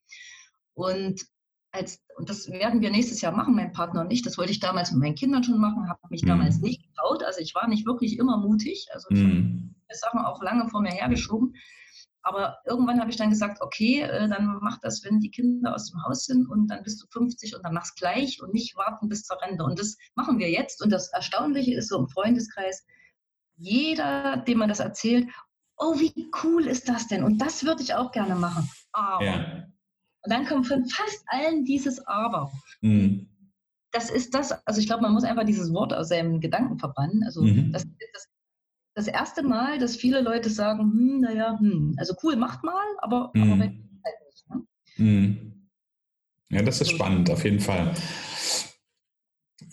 Und 0.75 1.25
als, 1.73 2.01
und 2.17 2.31
das 2.31 2.49
werden 2.51 2.81
wir 2.81 2.91
nächstes 2.91 3.21
Jahr 3.21 3.33
machen, 3.33 3.57
mein 3.57 3.73
Partner 3.73 4.03
und 4.03 4.13
ich. 4.13 4.23
Das 4.23 4.39
wollte 4.39 4.53
ich 4.53 4.61
damals 4.61 4.93
mit 4.93 5.01
meinen 5.01 5.15
Kindern 5.17 5.43
schon 5.43 5.61
machen, 5.61 5.89
habe 5.89 6.01
mich 6.11 6.23
mhm. 6.23 6.29
damals 6.29 6.61
nicht 6.61 6.85
getraut. 6.85 7.25
Also 7.25 7.41
ich 7.41 7.55
war 7.55 7.69
nicht 7.69 7.87
wirklich 7.87 8.19
immer 8.19 8.39
mutig. 8.39 8.87
Also 8.93 9.09
ich 9.11 9.19
mhm. 9.19 9.75
habe 9.89 9.99
Sachen 9.99 10.21
auch 10.21 10.43
lange 10.43 10.69
vor 10.69 10.83
mir 10.83 10.93
hergeschoben. 10.93 11.55
Aber 12.23 12.57
irgendwann 12.65 13.01
habe 13.01 13.11
ich 13.11 13.17
dann 13.17 13.29
gesagt, 13.29 13.61
okay, 13.61 14.01
äh, 14.01 14.29
dann 14.29 14.59
mach 14.63 14.79
das, 14.81 15.05
wenn 15.05 15.21
die 15.21 15.31
Kinder 15.31 15.75
aus 15.75 15.91
dem 15.91 16.03
Haus 16.05 16.25
sind 16.25 16.49
und 16.49 16.69
dann 16.69 16.83
bist 16.83 17.03
du 17.03 17.07
50 17.11 17.55
und 17.55 17.63
dann 17.65 17.75
mach's 17.75 17.95
gleich 17.97 18.41
und 18.41 18.55
nicht 18.55 18.77
warten 18.77 19.09
bis 19.09 19.25
zur 19.25 19.41
Rente. 19.43 19.63
Und 19.65 19.79
das 19.79 19.99
machen 20.15 20.39
wir 20.39 20.51
jetzt. 20.51 20.83
Und 20.83 20.91
das 20.91 21.09
Erstaunliche 21.09 21.75
ist 21.75 21.89
so 21.89 21.99
im 21.99 22.09
Freundeskreis, 22.09 22.87
jeder, 23.57 24.39
dem 24.39 24.59
man 24.59 24.71
das 24.71 24.81
erzählt, 24.81 25.29
oh, 25.77 25.99
wie 25.99 26.31
cool 26.43 26.67
ist 26.67 26.89
das 26.89 27.09
denn? 27.09 27.25
Und 27.25 27.39
das 27.39 27.65
würde 27.65 27.83
ich 27.83 27.95
auch 27.95 28.11
gerne 28.11 28.37
machen. 28.37 28.71
Aber 28.93 29.25
ja. 29.25 29.65
Und 30.25 30.33
dann 30.33 30.47
kommt 30.47 30.67
von 30.67 30.87
fast 30.87 31.25
allen 31.27 31.65
dieses 31.65 32.05
Aber. 32.07 32.51
Mhm. 32.81 33.29
Das 33.93 34.11
ist 34.11 34.35
das, 34.35 34.53
also 34.67 34.81
ich 34.81 34.87
glaube, 34.87 35.03
man 35.03 35.13
muss 35.13 35.25
einfach 35.25 35.45
dieses 35.45 35.73
Wort 35.73 35.93
aus 35.93 36.09
seinem 36.09 36.41
Gedanken 36.41 36.79
verbannen. 36.79 37.23
Also 37.25 37.43
mhm. 37.43 37.73
das 37.73 37.85
ist 37.85 37.93
das, 38.13 38.27
das, 38.95 39.07
erste 39.07 39.43
Mal, 39.43 39.79
dass 39.79 39.97
viele 39.97 40.21
Leute 40.21 40.51
sagen, 40.51 40.81
hm, 40.81 41.21
naja, 41.21 41.59
hm, 41.59 41.95
also 41.99 42.15
cool, 42.23 42.37
macht 42.37 42.65
mal, 42.65 42.85
aber, 42.99 43.31
mhm. 43.35 43.43
aber 43.43 43.63
halt 43.63 43.75
nicht. 44.27 44.51
Ne? 44.51 44.67
Mhm. 44.97 45.69
Ja, 46.49 46.63
das 46.63 46.81
ist 46.81 46.91
spannend, 46.91 47.31
auf 47.31 47.45
jeden 47.45 47.61
Fall. 47.61 47.95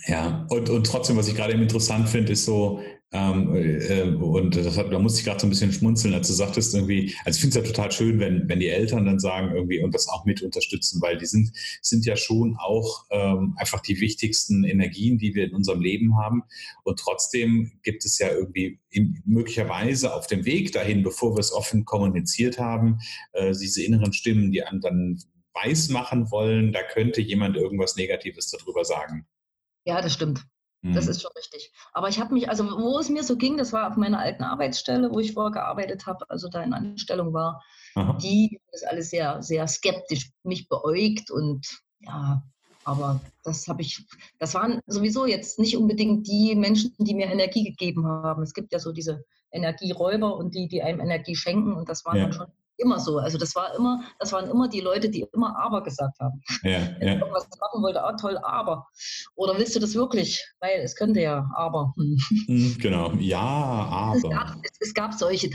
Ja, 0.08 0.46
und, 0.50 0.70
und 0.70 0.86
trotzdem, 0.86 1.18
was 1.18 1.28
ich 1.28 1.36
gerade 1.36 1.54
interessant 1.54 2.10
finde, 2.10 2.34
ist 2.34 2.46
so, 2.46 2.82
ähm, 3.14 3.54
äh, 3.56 4.04
und 4.04 4.56
das 4.56 4.78
hat, 4.78 4.92
da 4.94 4.98
musste 4.98 5.20
ich 5.20 5.26
gerade 5.26 5.40
so 5.42 5.48
ein 5.48 5.50
bisschen 5.50 5.74
schmunzeln, 5.74 6.14
als 6.14 6.28
du 6.28 6.34
sagtest 6.34 6.74
irgendwie, 6.74 7.14
also 7.26 7.36
ich 7.36 7.42
finde 7.42 7.60
es 7.60 7.66
ja 7.66 7.74
total 7.74 7.92
schön, 7.92 8.20
wenn, 8.20 8.48
wenn 8.48 8.62
die 8.62 8.70
Eltern 8.70 9.06
dann 9.06 9.20
sagen 9.20 9.54
irgendwie 9.54 9.84
und 9.84 9.94
das 9.94 10.08
auch 10.08 10.24
mit 10.24 10.42
unterstützen, 10.42 11.02
weil 11.02 11.18
die 11.18 11.26
sind, 11.26 11.52
sind 11.82 12.06
ja 12.06 12.16
schon 12.16 12.56
auch 12.58 13.06
ähm, 13.10 13.54
einfach 13.58 13.82
die 13.82 14.00
wichtigsten 14.00 14.64
Energien, 14.64 15.18
die 15.18 15.36
wir 15.36 15.46
in 15.46 15.56
unserem 15.56 15.82
Leben 15.82 16.18
haben. 16.18 16.44
Und 16.84 17.00
trotzdem 17.00 17.74
gibt 17.84 18.06
es 18.06 18.18
ja 18.18 18.30
irgendwie 18.32 18.80
in, 18.90 19.22
möglicherweise 19.26 20.14
auf 20.14 20.28
dem 20.28 20.46
Weg 20.46 20.72
dahin, 20.72 21.04
bevor 21.04 21.36
wir 21.36 21.42
es 21.42 21.52
offen 21.52 21.84
kommuniziert 21.84 22.60
haben, 22.60 23.00
äh, 23.34 23.52
diese 23.52 23.84
inneren 23.84 24.14
Stimmen, 24.14 24.52
die 24.52 24.64
einem 24.64 24.80
dann 24.80 25.20
weiß 25.54 25.90
machen 25.90 26.32
wollen, 26.32 26.72
da 26.72 26.82
könnte 26.82 27.20
jemand 27.20 27.58
irgendwas 27.58 27.98
Negatives 27.98 28.50
darüber 28.52 28.86
sagen. 28.86 29.28
Ja, 29.86 30.02
das 30.02 30.14
stimmt. 30.14 30.46
Das 30.84 31.06
mhm. 31.06 31.12
ist 31.12 31.22
schon 31.22 31.32
richtig. 31.38 31.72
Aber 31.94 32.10
ich 32.10 32.20
habe 32.20 32.34
mich, 32.34 32.50
also 32.50 32.66
wo 32.66 32.98
es 32.98 33.10
mir 33.10 33.24
so 33.24 33.38
ging, 33.38 33.58
das 33.58 33.72
war 33.72 33.90
auf 33.90 33.98
meiner 33.98 34.20
alten 34.20 34.44
Arbeitsstelle, 34.44 35.12
wo 35.12 35.20
ich 35.20 35.34
vorher 35.34 35.52
gearbeitet 35.52 36.08
habe, 36.08 36.28
also 36.30 36.48
da 36.48 36.64
in 36.64 36.74
Anstellung 36.74 37.34
war, 37.34 37.64
Aha. 37.94 38.18
die 38.22 38.60
ist 38.72 38.88
alles 38.88 39.12
sehr, 39.12 39.44
sehr 39.44 39.68
skeptisch, 39.68 40.32
mich 40.44 40.68
beäugt 40.68 41.30
und 41.30 41.68
ja, 42.00 42.42
aber 42.84 43.22
das 43.44 43.68
habe 43.68 43.84
ich, 43.84 44.04
das 44.40 44.56
waren 44.56 44.80
sowieso 44.88 45.28
jetzt 45.28 45.60
nicht 45.60 45.78
unbedingt 45.78 46.28
die 46.28 46.56
Menschen, 46.56 46.96
die 46.98 47.14
mir 47.14 47.28
Energie 47.28 47.64
gegeben 47.64 48.08
haben. 48.08 48.42
Es 48.42 48.56
gibt 48.56 48.74
ja 48.74 48.80
so 48.80 48.92
diese 48.92 49.24
Energieräuber 49.52 50.36
und 50.36 50.56
die, 50.56 50.68
die 50.68 50.82
einem 50.82 51.00
Energie 51.00 51.36
schenken 51.36 51.74
und 51.74 51.90
das 51.90 52.06
waren 52.06 52.18
ja. 52.18 52.24
dann 52.24 52.34
schon 52.34 52.48
immer 52.82 53.00
so. 53.00 53.18
Also 53.18 53.38
das 53.38 53.56
war 53.56 53.76
immer, 53.76 54.02
das 54.20 54.32
waren 54.32 54.50
immer 54.50 54.68
die 54.68 54.82
Leute, 54.82 55.10
die 55.10 55.26
immer 55.34 55.58
aber 55.58 55.84
gesagt 55.84 56.20
haben. 56.20 56.42
Ja, 56.64 56.80
Wenn 57.00 57.08
ja. 57.08 57.14
irgendwas 57.16 57.48
machen 57.60 57.82
wollte, 57.84 58.04
ah 58.04 58.14
toll, 58.14 58.38
aber. 58.44 58.88
Oder 59.36 59.58
willst 59.58 59.76
du 59.76 59.80
das 59.80 59.96
wirklich? 59.96 60.44
Weil 60.60 60.82
es 60.82 60.96
könnte 60.96 61.22
ja, 61.22 61.50
aber. 61.56 61.94
Hm 62.48 62.78
genau, 62.80 63.12
ja, 63.14 63.40
aber. 63.40 64.16
Es 64.16 64.24
gab, 64.24 64.56
es, 64.64 64.72
es 64.80 64.94
gab 64.94 65.14
solche 65.14 65.50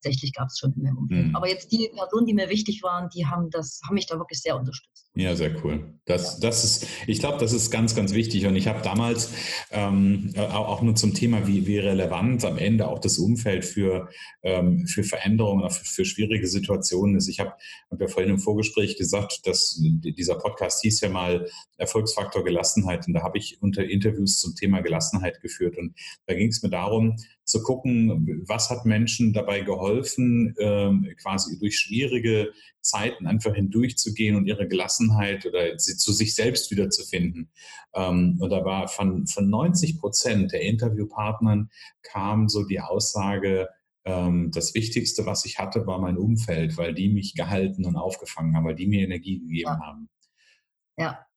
tatsächlich 0.00 0.32
gab 0.32 0.48
es 0.48 0.58
schon 0.58 0.72
in 0.74 0.82
meinem 0.82 0.98
Umfeld. 0.98 1.26
Mhm. 1.28 1.36
Aber 1.36 1.48
jetzt 1.48 1.72
die 1.72 1.90
Personen, 1.94 2.26
die 2.26 2.34
mir 2.34 2.48
wichtig 2.48 2.82
waren, 2.82 3.08
die 3.14 3.26
haben 3.26 3.50
das, 3.50 3.80
haben 3.86 3.94
mich 3.94 4.06
da 4.06 4.18
wirklich 4.18 4.40
sehr 4.40 4.56
unterstützt. 4.56 5.10
Ja, 5.14 5.34
sehr 5.34 5.64
cool. 5.64 5.94
Das, 6.04 6.34
ja. 6.34 6.48
das 6.48 6.64
ist, 6.64 6.86
ich 7.06 7.18
glaube, 7.18 7.38
das 7.38 7.52
ist 7.52 7.70
ganz, 7.70 7.94
ganz 7.94 8.14
wichtig. 8.14 8.46
Und 8.46 8.56
ich 8.56 8.68
habe 8.68 8.82
damals 8.82 9.32
ähm, 9.70 10.32
auch 10.36 10.82
nur 10.82 10.94
zum 10.94 11.14
Thema, 11.14 11.46
wie, 11.46 11.66
wie 11.66 11.78
relevant 11.78 12.44
am 12.44 12.56
Ende 12.56 12.88
auch 12.88 13.00
das 13.00 13.18
Umfeld 13.18 13.64
für, 13.64 14.08
ähm, 14.42 14.86
für 14.86 15.02
Veränderungen, 15.02 15.68
für, 15.70 15.84
für 15.84 16.04
schwierige 16.04 16.46
Situationen 16.46 17.16
ist. 17.16 17.28
Ich 17.28 17.40
habe 17.40 17.52
hab 17.90 18.00
ja 18.00 18.06
vorhin 18.06 18.30
im 18.30 18.38
Vorgespräch 18.38 18.96
gesagt, 18.96 19.46
dass 19.46 19.80
dieser 19.80 20.36
Podcast 20.36 20.82
hieß 20.82 21.00
ja 21.00 21.08
mal 21.08 21.48
Erfolgsfaktor 21.76 22.44
Gelassenheit. 22.44 23.06
Und 23.06 23.14
da 23.14 23.22
habe 23.22 23.38
ich 23.38 23.60
unter 23.60 23.84
Interviews 23.84 24.38
zum 24.38 24.54
Thema 24.54 24.80
Gelassenheit 24.80 25.40
geführt. 25.40 25.76
Und 25.76 25.94
da 26.26 26.34
ging 26.34 26.48
es 26.48 26.62
mir 26.62 26.70
darum, 26.70 27.16
zu 27.48 27.62
gucken, 27.62 28.44
was 28.46 28.68
hat 28.68 28.84
Menschen 28.84 29.32
dabei 29.32 29.60
geholfen, 29.60 30.54
ähm, 30.58 31.08
quasi 31.20 31.58
durch 31.58 31.78
schwierige 31.78 32.52
Zeiten 32.82 33.26
einfach 33.26 33.54
hindurchzugehen 33.54 34.36
und 34.36 34.46
ihre 34.46 34.68
Gelassenheit 34.68 35.46
oder 35.46 35.78
sie 35.78 35.96
zu 35.96 36.12
sich 36.12 36.34
selbst 36.34 36.70
wiederzufinden. 36.70 37.50
Ähm, 37.94 38.36
und 38.38 38.50
da 38.50 38.66
war 38.66 38.88
von, 38.88 39.26
von 39.26 39.48
90 39.48 39.98
Prozent 39.98 40.52
der 40.52 40.60
Interviewpartnern 40.60 41.70
kam 42.02 42.50
so 42.50 42.64
die 42.64 42.80
Aussage, 42.80 43.68
ähm, 44.04 44.50
das 44.52 44.74
Wichtigste, 44.74 45.24
was 45.24 45.46
ich 45.46 45.58
hatte, 45.58 45.86
war 45.86 45.98
mein 45.98 46.18
Umfeld, 46.18 46.76
weil 46.76 46.92
die 46.92 47.08
mich 47.08 47.34
gehalten 47.34 47.86
und 47.86 47.96
aufgefangen 47.96 48.54
haben, 48.54 48.66
weil 48.66 48.74
die 48.74 48.88
mir 48.88 49.04
Energie 49.04 49.38
gegeben 49.38 49.70
ja. 49.70 49.80
haben. 49.80 50.10
Ja, 50.98 51.27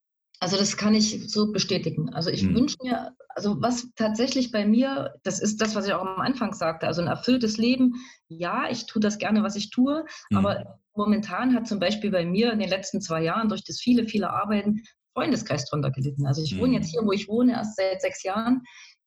Also 0.41 0.57
das 0.57 0.75
kann 0.75 0.95
ich 0.95 1.31
so 1.31 1.51
bestätigen. 1.51 2.10
Also 2.15 2.31
ich 2.31 2.41
hm. 2.41 2.55
wünsche 2.55 2.75
mir, 2.81 3.15
also 3.29 3.62
was 3.62 3.89
tatsächlich 3.95 4.51
bei 4.51 4.65
mir, 4.65 5.13
das 5.21 5.39
ist 5.39 5.62
das, 5.62 5.75
was 5.75 5.86
ich 5.86 5.93
auch 5.93 6.01
am 6.01 6.19
Anfang 6.19 6.53
sagte, 6.53 6.88
also 6.88 7.00
ein 7.00 7.07
erfülltes 7.07 7.57
Leben. 7.57 7.93
Ja, 8.27 8.67
ich 8.67 8.88
tue 8.88 9.00
das 9.00 9.19
gerne, 9.19 9.43
was 9.43 9.55
ich 9.55 9.69
tue, 9.69 10.03
hm. 10.29 10.38
aber 10.38 10.79
momentan 10.95 11.53
hat 11.53 11.67
zum 11.67 11.79
Beispiel 11.79 12.10
bei 12.10 12.25
mir 12.25 12.51
in 12.51 12.57
den 12.57 12.69
letzten 12.69 13.01
zwei 13.01 13.21
Jahren 13.21 13.50
durch 13.50 13.63
das 13.63 13.79
viele, 13.79 14.07
viele 14.07 14.31
Arbeiten 14.31 14.81
Freundeskreis 15.13 15.69
drunter 15.69 15.91
gelitten. 15.91 16.25
Also 16.25 16.41
ich 16.41 16.53
hm. 16.53 16.60
wohne 16.60 16.74
jetzt 16.74 16.89
hier, 16.89 17.05
wo 17.05 17.12
ich 17.12 17.27
wohne, 17.27 17.51
erst 17.51 17.75
seit 17.75 18.01
sechs 18.01 18.24
Jahren 18.24 18.63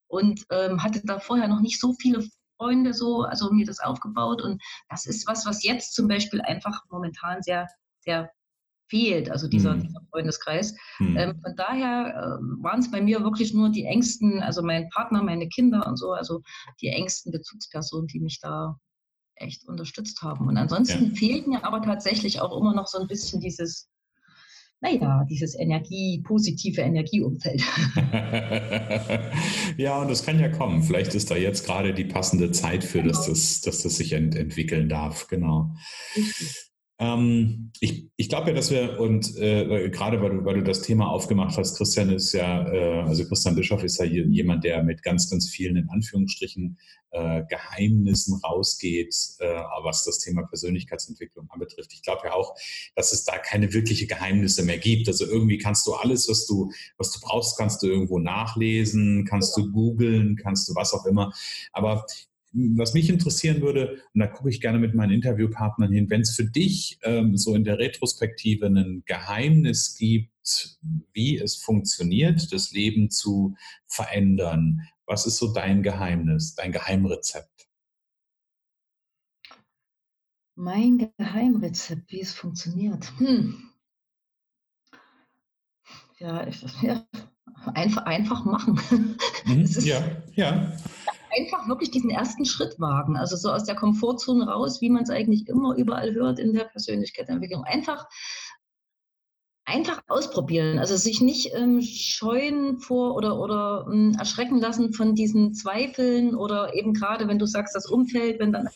und 0.07 0.41
ähm, 0.51 0.83
hatte 0.83 1.01
da 1.03 1.19
vorher 1.19 1.49
noch 1.49 1.59
nicht 1.59 1.81
so 1.81 1.93
viele 1.99 2.25
Freunde 2.57 2.93
so, 2.93 3.23
also 3.23 3.51
mir 3.51 3.65
das 3.65 3.81
aufgebaut 3.81 4.41
und 4.41 4.63
das 4.87 5.05
ist 5.05 5.27
was, 5.27 5.45
was 5.45 5.63
jetzt 5.63 5.95
zum 5.95 6.07
Beispiel 6.07 6.39
einfach 6.39 6.81
momentan 6.89 7.41
sehr, 7.41 7.67
sehr 7.99 8.31
fehlt, 8.87 9.29
also 9.29 9.47
dieser, 9.47 9.73
hm. 9.73 9.83
dieser 9.83 10.01
Freundeskreis. 10.11 10.75
Hm. 10.97 11.17
Ähm, 11.17 11.41
von 11.41 11.55
daher 11.55 12.13
äh, 12.15 12.63
waren 12.63 12.79
es 12.79 12.91
bei 12.91 13.01
mir 13.01 13.23
wirklich 13.23 13.53
nur 13.53 13.69
die 13.69 13.85
engsten, 13.85 14.41
also 14.41 14.61
mein 14.61 14.89
Partner, 14.89 15.23
meine 15.23 15.47
Kinder 15.47 15.85
und 15.87 15.97
so, 15.97 16.11
also 16.11 16.41
die 16.81 16.87
engsten 16.87 17.31
Bezugspersonen, 17.31 18.07
die 18.07 18.19
mich 18.19 18.39
da 18.41 18.77
echt 19.35 19.67
unterstützt 19.67 20.21
haben. 20.21 20.47
Und 20.47 20.57
ansonsten 20.57 21.09
ja. 21.09 21.15
fehlt 21.15 21.47
mir 21.47 21.63
aber 21.65 21.81
tatsächlich 21.81 22.41
auch 22.41 22.57
immer 22.57 22.73
noch 22.73 22.87
so 22.87 22.99
ein 22.99 23.07
bisschen 23.07 23.41
dieses, 23.41 23.89
naja, 24.81 25.25
dieses 25.29 25.55
Energie, 25.57 26.21
positive 26.23 26.81
Energieumfeld. 26.81 27.63
ja, 29.77 30.01
und 30.01 30.09
das 30.09 30.23
kann 30.23 30.39
ja 30.39 30.49
kommen. 30.49 30.83
Vielleicht 30.83 31.15
ist 31.15 31.31
da 31.31 31.35
jetzt 31.35 31.65
gerade 31.65 31.93
die 31.93 32.05
passende 32.05 32.51
Zeit 32.51 32.83
für, 32.83 33.01
genau. 33.01 33.13
dass, 33.13 33.25
das, 33.25 33.61
dass 33.61 33.83
das 33.83 33.97
sich 33.97 34.13
ent 34.13 34.35
entwickeln 34.35 34.89
darf. 34.89 35.27
Genau. 35.27 35.73
Richtig. 36.15 36.64
Ähm, 36.97 37.71
ich 37.81 38.09
ich 38.17 38.29
glaube 38.29 38.49
ja, 38.49 38.55
dass 38.55 38.71
wir, 38.71 38.99
und 39.01 39.35
äh, 39.37 39.89
gerade 39.89 40.21
weil 40.21 40.37
du, 40.37 40.45
weil 40.45 40.55
du 40.55 40.63
das 40.63 40.81
Thema 40.81 41.09
aufgemacht 41.09 41.57
hast, 41.57 41.77
Christian 41.77 42.09
ist 42.09 42.31
ja, 42.31 42.71
äh, 42.71 43.01
also 43.01 43.25
Christian 43.27 43.55
Bischoff 43.55 43.83
ist 43.83 43.97
ja 43.99 44.05
jemand, 44.05 44.63
der 44.63 44.81
mit 44.83 45.03
ganz, 45.03 45.29
ganz 45.29 45.49
vielen 45.49 45.75
in 45.75 45.89
Anführungsstrichen 45.89 46.77
äh, 47.11 47.43
Geheimnissen 47.49 48.39
rausgeht, 48.41 49.13
äh, 49.39 49.63
was 49.83 50.05
das 50.05 50.19
Thema 50.19 50.43
Persönlichkeitsentwicklung 50.43 51.49
anbetrifft. 51.49 51.91
Ich 51.93 52.03
glaube 52.03 52.27
ja 52.27 52.33
auch, 52.33 52.55
dass 52.95 53.11
es 53.11 53.25
da 53.25 53.37
keine 53.37 53.73
wirkliche 53.73 54.07
Geheimnisse 54.07 54.63
mehr 54.63 54.77
gibt. 54.77 55.09
Also 55.09 55.25
irgendwie 55.25 55.57
kannst 55.57 55.85
du 55.87 55.93
alles, 55.93 56.29
was 56.29 56.45
du, 56.45 56.71
was 56.97 57.11
du 57.11 57.19
brauchst, 57.19 57.57
kannst 57.57 57.83
du 57.83 57.87
irgendwo 57.87 58.19
nachlesen, 58.19 59.25
kannst 59.25 59.57
du 59.57 59.69
googeln, 59.71 60.37
kannst 60.37 60.69
du 60.69 60.75
was 60.75 60.93
auch 60.93 61.05
immer. 61.05 61.33
Aber 61.73 62.05
was 62.55 62.93
mich 62.93 63.09
interessieren 63.09 63.61
würde, 63.61 64.01
und 64.13 64.19
da 64.19 64.27
gucke 64.27 64.49
ich 64.49 64.61
gerne 64.61 64.79
mit 64.79 64.95
meinen 64.95 65.11
Interviewpartnern 65.11 65.91
hin, 65.91 66.09
wenn 66.09 66.21
es 66.21 66.35
für 66.35 66.45
dich 66.45 66.97
ähm, 67.03 67.35
so 67.37 67.53
in 67.53 67.65
der 67.65 67.79
Retrospektive 67.79 68.67
ein 68.67 69.03
Geheimnis 69.05 69.95
gibt, 69.97 70.79
wie 71.11 71.37
es 71.37 71.55
funktioniert, 71.55 72.53
das 72.53 72.71
Leben 72.71 73.09
zu 73.09 73.55
verändern, 73.87 74.81
was 75.05 75.25
ist 75.25 75.37
so 75.37 75.53
dein 75.53 75.83
Geheimnis, 75.83 76.55
dein 76.55 76.71
Geheimrezept? 76.71 77.67
Mein 80.55 81.11
Geheimrezept, 81.17 82.11
wie 82.11 82.21
es 82.21 82.33
funktioniert. 82.33 83.11
Hm. 83.17 83.71
Ja, 86.19 86.47
ich, 86.47 86.63
ja, 86.81 87.05
einfach, 87.73 88.05
einfach 88.05 88.45
machen. 88.45 88.79
Mhm, 89.45 89.67
ja, 89.81 90.23
ja 90.33 90.75
einfach 91.35 91.67
wirklich 91.67 91.91
diesen 91.91 92.09
ersten 92.09 92.45
Schritt 92.45 92.79
wagen. 92.79 93.17
Also 93.17 93.35
so 93.35 93.51
aus 93.51 93.63
der 93.63 93.75
Komfortzone 93.75 94.47
raus, 94.47 94.81
wie 94.81 94.89
man 94.89 95.03
es 95.03 95.09
eigentlich 95.09 95.47
immer 95.47 95.75
überall 95.75 96.13
hört 96.13 96.39
in 96.39 96.53
der 96.53 96.65
Persönlichkeitsentwicklung. 96.65 97.63
Einfach 97.63 98.07
einfach 99.65 100.01
ausprobieren. 100.07 100.79
Also 100.79 100.95
sich 100.95 101.21
nicht 101.21 101.53
ähm, 101.55 101.81
scheuen 101.81 102.79
vor 102.79 103.15
oder, 103.15 103.39
oder 103.39 103.87
ähm, 103.91 104.15
erschrecken 104.17 104.59
lassen 104.59 104.93
von 104.93 105.15
diesen 105.15 105.55
Zweifeln 105.55 106.35
oder 106.35 106.75
eben 106.75 106.93
gerade, 106.93 107.27
wenn 107.27 107.39
du 107.39 107.47
sagst, 107.47 107.75
das 107.75 107.87
Umfeld, 107.87 108.39
wenn 108.39 108.53
dann 108.53 108.69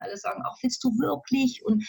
alle 0.00 0.16
sagen, 0.16 0.42
auch 0.44 0.56
willst 0.62 0.82
du 0.82 0.90
wirklich 0.98 1.64
und 1.64 1.84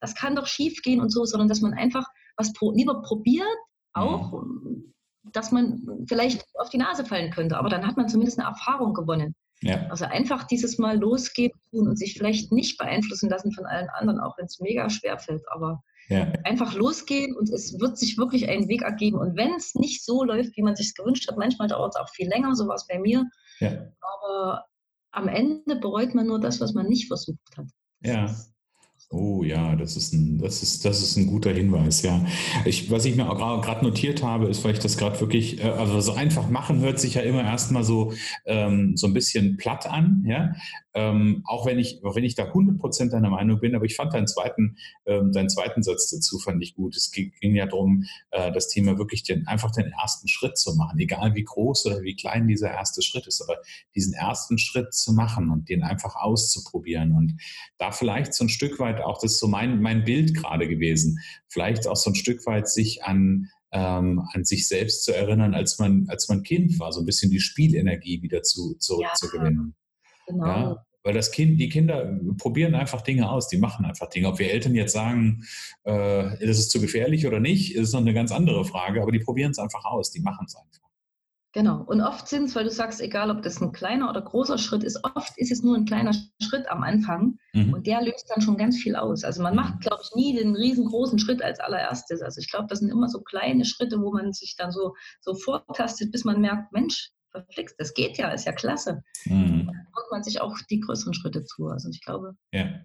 das 0.00 0.14
kann 0.14 0.36
doch 0.36 0.46
schief 0.46 0.80
gehen 0.82 1.00
und 1.00 1.10
so, 1.10 1.24
sondern 1.24 1.48
dass 1.48 1.60
man 1.60 1.74
einfach 1.74 2.06
was 2.36 2.52
pro 2.52 2.72
lieber 2.72 3.02
probiert, 3.02 3.46
auch 3.92 4.42
mhm 4.42 4.92
dass 5.24 5.52
man 5.52 6.04
vielleicht 6.06 6.44
auf 6.58 6.70
die 6.70 6.78
Nase 6.78 7.04
fallen 7.04 7.30
könnte. 7.30 7.56
Aber 7.56 7.68
dann 7.68 7.86
hat 7.86 7.96
man 7.96 8.08
zumindest 8.08 8.38
eine 8.38 8.48
Erfahrung 8.48 8.94
gewonnen. 8.94 9.34
Ja. 9.62 9.86
Also 9.88 10.04
einfach 10.06 10.44
dieses 10.44 10.78
Mal 10.78 10.98
losgehen 10.98 11.52
und 11.70 11.96
sich 11.96 12.14
vielleicht 12.14 12.50
nicht 12.50 12.78
beeinflussen 12.78 13.30
lassen 13.30 13.52
von 13.52 13.64
allen 13.64 13.88
anderen, 13.90 14.20
auch 14.20 14.36
wenn 14.36 14.46
es 14.46 14.58
mega 14.58 14.90
schwer 14.90 15.18
fällt. 15.18 15.42
Aber 15.52 15.82
ja. 16.08 16.32
einfach 16.44 16.74
losgehen 16.74 17.36
und 17.36 17.48
es 17.50 17.78
wird 17.78 17.96
sich 17.96 18.18
wirklich 18.18 18.48
einen 18.48 18.68
Weg 18.68 18.82
ergeben. 18.82 19.18
Und 19.18 19.36
wenn 19.36 19.54
es 19.54 19.74
nicht 19.74 20.04
so 20.04 20.24
läuft, 20.24 20.56
wie 20.56 20.62
man 20.62 20.74
sich 20.74 20.94
gewünscht 20.94 21.28
hat, 21.28 21.38
manchmal 21.38 21.68
dauert 21.68 21.94
es 21.94 22.00
auch 22.00 22.10
viel 22.10 22.28
länger, 22.28 22.56
so 22.56 22.66
war 22.66 22.74
es 22.74 22.86
bei 22.88 22.98
mir. 22.98 23.24
Ja. 23.60 23.86
Aber 24.00 24.64
am 25.12 25.28
Ende 25.28 25.76
bereut 25.76 26.14
man 26.14 26.26
nur 26.26 26.40
das, 26.40 26.60
was 26.60 26.74
man 26.74 26.86
nicht 26.86 27.06
versucht 27.06 27.38
hat. 27.56 27.66
Das 28.00 28.12
ja. 28.12 28.24
Ist, 28.24 28.51
Oh 29.14 29.44
ja, 29.44 29.76
das 29.76 29.94
ist 29.98 30.14
ein, 30.14 30.38
das 30.38 30.62
ist, 30.62 30.86
das 30.86 31.02
ist 31.02 31.16
ein 31.18 31.26
guter 31.26 31.52
Hinweis, 31.52 32.00
ja. 32.00 32.24
Ich, 32.64 32.90
was 32.90 33.04
ich 33.04 33.14
mir 33.14 33.28
auch 33.28 33.60
gerade 33.60 33.84
notiert 33.84 34.22
habe, 34.22 34.46
ist, 34.46 34.64
weil 34.64 34.72
ich 34.72 34.78
das 34.78 34.96
gerade 34.96 35.20
wirklich, 35.20 35.62
äh, 35.62 35.68
also 35.68 36.00
so 36.00 36.14
einfach 36.14 36.48
machen 36.48 36.80
hört 36.80 36.98
sich 36.98 37.14
ja 37.14 37.20
immer 37.20 37.44
erstmal 37.44 37.84
so, 37.84 38.14
ähm, 38.46 38.96
so 38.96 39.06
ein 39.06 39.12
bisschen 39.12 39.58
platt 39.58 39.86
an, 39.86 40.24
ja. 40.26 40.54
Ähm, 40.94 41.42
auch 41.46 41.64
wenn 41.64 41.78
ich, 41.78 42.04
auch 42.04 42.16
wenn 42.16 42.24
ich 42.24 42.34
da 42.34 42.44
100% 42.44 43.10
deiner 43.10 43.30
Meinung 43.30 43.60
bin, 43.60 43.74
aber 43.74 43.86
ich 43.86 43.96
fand 43.96 44.12
deinen 44.12 44.26
zweiten, 44.26 44.76
ähm, 45.06 45.32
deinen 45.32 45.48
zweiten 45.48 45.82
Satz 45.82 46.10
dazu 46.10 46.38
fand 46.38 46.62
ich 46.62 46.74
gut. 46.74 46.96
Es 46.96 47.10
ging, 47.10 47.32
ging 47.40 47.54
ja 47.54 47.66
darum, 47.66 48.04
äh, 48.30 48.52
das 48.52 48.68
Thema 48.68 48.98
wirklich 48.98 49.22
den, 49.22 49.46
einfach 49.46 49.70
den 49.70 49.86
ersten 49.86 50.28
Schritt 50.28 50.58
zu 50.58 50.74
machen, 50.74 50.98
egal 50.98 51.34
wie 51.34 51.44
groß 51.44 51.86
oder 51.86 52.02
wie 52.02 52.14
klein 52.14 52.46
dieser 52.46 52.70
erste 52.70 53.00
Schritt 53.02 53.26
ist, 53.26 53.40
aber 53.40 53.56
diesen 53.94 54.12
ersten 54.12 54.58
Schritt 54.58 54.92
zu 54.92 55.12
machen 55.12 55.50
und 55.50 55.68
den 55.68 55.82
einfach 55.82 56.14
auszuprobieren 56.16 57.12
und 57.12 57.40
da 57.78 57.90
vielleicht 57.90 58.34
so 58.34 58.44
ein 58.44 58.50
Stück 58.50 58.78
weit 58.78 59.00
auch, 59.00 59.18
das 59.20 59.32
ist 59.32 59.38
so 59.38 59.48
mein, 59.48 59.80
mein 59.80 60.04
Bild 60.04 60.34
gerade 60.34 60.68
gewesen, 60.68 61.20
vielleicht 61.48 61.86
auch 61.86 61.96
so 61.96 62.10
ein 62.10 62.14
Stück 62.14 62.44
weit 62.46 62.68
sich 62.68 63.04
an, 63.04 63.48
ähm, 63.72 64.22
an 64.32 64.44
sich 64.44 64.68
selbst 64.68 65.04
zu 65.04 65.14
erinnern, 65.16 65.54
als 65.54 65.78
man, 65.78 66.06
als 66.08 66.28
man 66.28 66.42
Kind 66.42 66.78
war, 66.78 66.92
so 66.92 67.00
ein 67.00 67.06
bisschen 67.06 67.30
die 67.30 67.40
Spielenergie 67.40 68.22
wieder 68.22 68.42
zu, 68.42 68.74
zurückzugewinnen. 68.78 69.74
Genau. 70.32 70.46
Ja, 70.46 70.86
weil 71.04 71.14
das 71.14 71.32
Kind, 71.32 71.60
die 71.60 71.68
Kinder 71.68 72.18
probieren 72.38 72.74
einfach 72.74 73.02
Dinge 73.02 73.28
aus, 73.28 73.48
die 73.48 73.58
machen 73.58 73.84
einfach 73.84 74.08
Dinge. 74.08 74.28
Ob 74.28 74.38
wir 74.38 74.50
Eltern 74.50 74.74
jetzt 74.74 74.92
sagen, 74.92 75.44
äh, 75.84 76.46
das 76.46 76.58
ist 76.58 76.70
zu 76.70 76.80
gefährlich 76.80 77.26
oder 77.26 77.40
nicht, 77.40 77.74
ist 77.74 77.92
noch 77.92 78.00
eine 78.00 78.14
ganz 78.14 78.30
andere 78.30 78.64
Frage, 78.64 79.02
aber 79.02 79.10
die 79.10 79.18
probieren 79.18 79.50
es 79.50 79.58
einfach 79.58 79.84
aus, 79.84 80.10
die 80.10 80.20
machen 80.20 80.46
es 80.46 80.54
einfach. 80.54 80.82
Genau. 81.54 81.82
Und 81.82 82.00
oft 82.00 82.28
sind 82.28 82.44
es, 82.44 82.56
weil 82.56 82.64
du 82.64 82.70
sagst, 82.70 83.00
egal 83.02 83.30
ob 83.30 83.42
das 83.42 83.60
ein 83.60 83.72
kleiner 83.72 84.08
oder 84.08 84.22
großer 84.22 84.56
Schritt 84.56 84.82
ist, 84.82 85.04
oft 85.04 85.36
ist 85.36 85.52
es 85.52 85.62
nur 85.62 85.76
ein 85.76 85.84
kleiner 85.84 86.14
Schritt 86.40 86.66
am 86.70 86.82
Anfang 86.82 87.36
mhm. 87.52 87.74
und 87.74 87.86
der 87.86 88.00
löst 88.00 88.30
dann 88.34 88.40
schon 88.40 88.56
ganz 88.56 88.78
viel 88.78 88.96
aus. 88.96 89.22
Also 89.22 89.42
man 89.42 89.54
macht, 89.54 89.80
glaube 89.80 90.00
ich, 90.02 90.14
nie 90.14 90.34
den 90.34 90.56
riesengroßen 90.56 91.18
Schritt 91.18 91.42
als 91.42 91.60
allererstes. 91.60 92.22
Also 92.22 92.40
ich 92.40 92.50
glaube, 92.50 92.68
das 92.70 92.78
sind 92.78 92.88
immer 92.88 93.08
so 93.08 93.20
kleine 93.20 93.66
Schritte, 93.66 94.00
wo 94.00 94.12
man 94.12 94.32
sich 94.32 94.56
dann 94.56 94.72
so, 94.72 94.94
so 95.20 95.34
vortastet, 95.34 96.10
bis 96.10 96.24
man 96.24 96.40
merkt, 96.40 96.72
Mensch, 96.72 97.10
verflixt, 97.32 97.74
das 97.78 97.92
geht 97.92 98.16
ja, 98.16 98.30
ist 98.30 98.46
ja 98.46 98.52
klasse. 98.52 99.02
Mhm. 99.26 99.70
Kommt 99.92 100.10
man 100.10 100.22
sich 100.22 100.40
auch 100.40 100.56
die 100.70 100.80
größeren 100.80 101.14
Schritte 101.14 101.44
zu. 101.44 101.68
Also 101.68 101.88
ich 101.90 102.00
glaube. 102.00 102.34
Ja. 102.52 102.84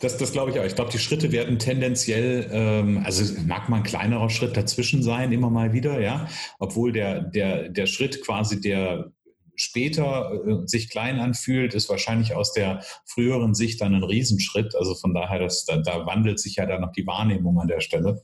Das, 0.00 0.16
das 0.16 0.32
glaube 0.32 0.50
ich 0.50 0.58
auch. 0.58 0.64
Ich 0.64 0.74
glaube, 0.74 0.90
die 0.90 0.98
Schritte 0.98 1.30
werden 1.30 1.58
tendenziell, 1.58 2.48
ähm, 2.50 3.02
also 3.04 3.38
mag 3.42 3.68
mal 3.68 3.78
ein 3.78 3.82
kleinerer 3.82 4.30
Schritt 4.30 4.56
dazwischen 4.56 5.02
sein, 5.02 5.32
immer 5.32 5.50
mal 5.50 5.72
wieder, 5.72 6.00
ja. 6.00 6.28
Obwohl 6.58 6.92
der, 6.92 7.20
der, 7.22 7.68
der 7.68 7.86
Schritt 7.86 8.24
quasi, 8.24 8.60
der 8.60 9.12
später 9.56 10.32
äh, 10.46 10.66
sich 10.66 10.88
klein 10.88 11.20
anfühlt, 11.20 11.74
ist 11.74 11.88
wahrscheinlich 11.90 12.34
aus 12.34 12.52
der 12.52 12.82
früheren 13.04 13.54
Sicht 13.54 13.80
dann 13.80 13.94
ein 13.94 14.04
Riesenschritt. 14.04 14.74
Also 14.74 14.94
von 14.94 15.12
daher, 15.12 15.38
das, 15.38 15.64
da, 15.66 15.76
da 15.76 16.06
wandelt 16.06 16.40
sich 16.40 16.56
ja 16.56 16.66
dann 16.66 16.80
noch 16.80 16.92
die 16.92 17.06
Wahrnehmung 17.06 17.60
an 17.60 17.68
der 17.68 17.80
Stelle. 17.80 18.22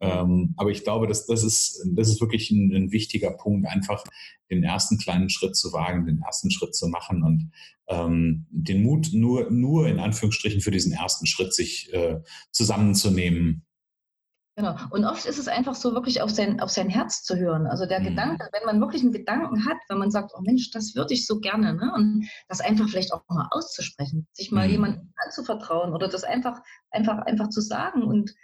Ähm, 0.00 0.54
aber 0.56 0.70
ich 0.70 0.84
glaube, 0.84 1.06
dass 1.06 1.26
das 1.26 1.42
ist, 1.42 1.84
das 1.94 2.08
ist 2.08 2.20
wirklich 2.20 2.50
ein, 2.50 2.72
ein, 2.74 2.92
wichtiger 2.92 3.32
Punkt, 3.32 3.66
einfach 3.66 4.04
den 4.50 4.62
ersten 4.62 4.98
kleinen 4.98 5.28
Schritt 5.28 5.56
zu 5.56 5.72
wagen, 5.72 6.06
den 6.06 6.22
ersten 6.22 6.50
Schritt 6.50 6.74
zu 6.74 6.88
machen 6.88 7.22
und 7.22 7.50
ähm, 7.88 8.46
den 8.50 8.82
Mut 8.82 9.08
nur, 9.12 9.50
nur 9.50 9.88
in 9.88 9.98
Anführungsstrichen 9.98 10.60
für 10.60 10.70
diesen 10.70 10.92
ersten 10.92 11.26
Schritt 11.26 11.52
sich 11.52 11.92
äh, 11.92 12.20
zusammenzunehmen. 12.52 13.64
Genau. 14.58 14.74
Und 14.90 15.04
oft 15.04 15.24
ist 15.24 15.38
es 15.38 15.46
einfach 15.46 15.76
so, 15.76 15.94
wirklich 15.94 16.20
auf 16.20 16.30
sein, 16.30 16.58
auf 16.58 16.70
sein 16.70 16.88
Herz 16.88 17.22
zu 17.22 17.36
hören. 17.36 17.68
Also 17.68 17.86
der 17.86 18.00
mhm. 18.00 18.06
Gedanke, 18.06 18.48
wenn 18.52 18.66
man 18.66 18.80
wirklich 18.80 19.02
einen 19.02 19.12
Gedanken 19.12 19.64
hat, 19.66 19.76
wenn 19.88 19.98
man 19.98 20.10
sagt, 20.10 20.32
oh 20.36 20.40
Mensch, 20.40 20.72
das 20.72 20.96
würde 20.96 21.14
ich 21.14 21.26
so 21.26 21.38
gerne, 21.38 21.74
ne? 21.74 21.92
und 21.94 22.28
das 22.48 22.60
einfach 22.60 22.88
vielleicht 22.88 23.12
auch 23.12 23.22
mal 23.28 23.46
auszusprechen, 23.52 24.26
sich 24.32 24.50
mal 24.50 24.66
mhm. 24.66 24.72
jemandem 24.72 25.12
anzuvertrauen 25.24 25.94
oder 25.94 26.08
das 26.08 26.24
einfach, 26.24 26.58
einfach, 26.90 27.18
einfach 27.18 27.50
zu 27.50 27.60
sagen 27.60 28.02
und 28.02 28.34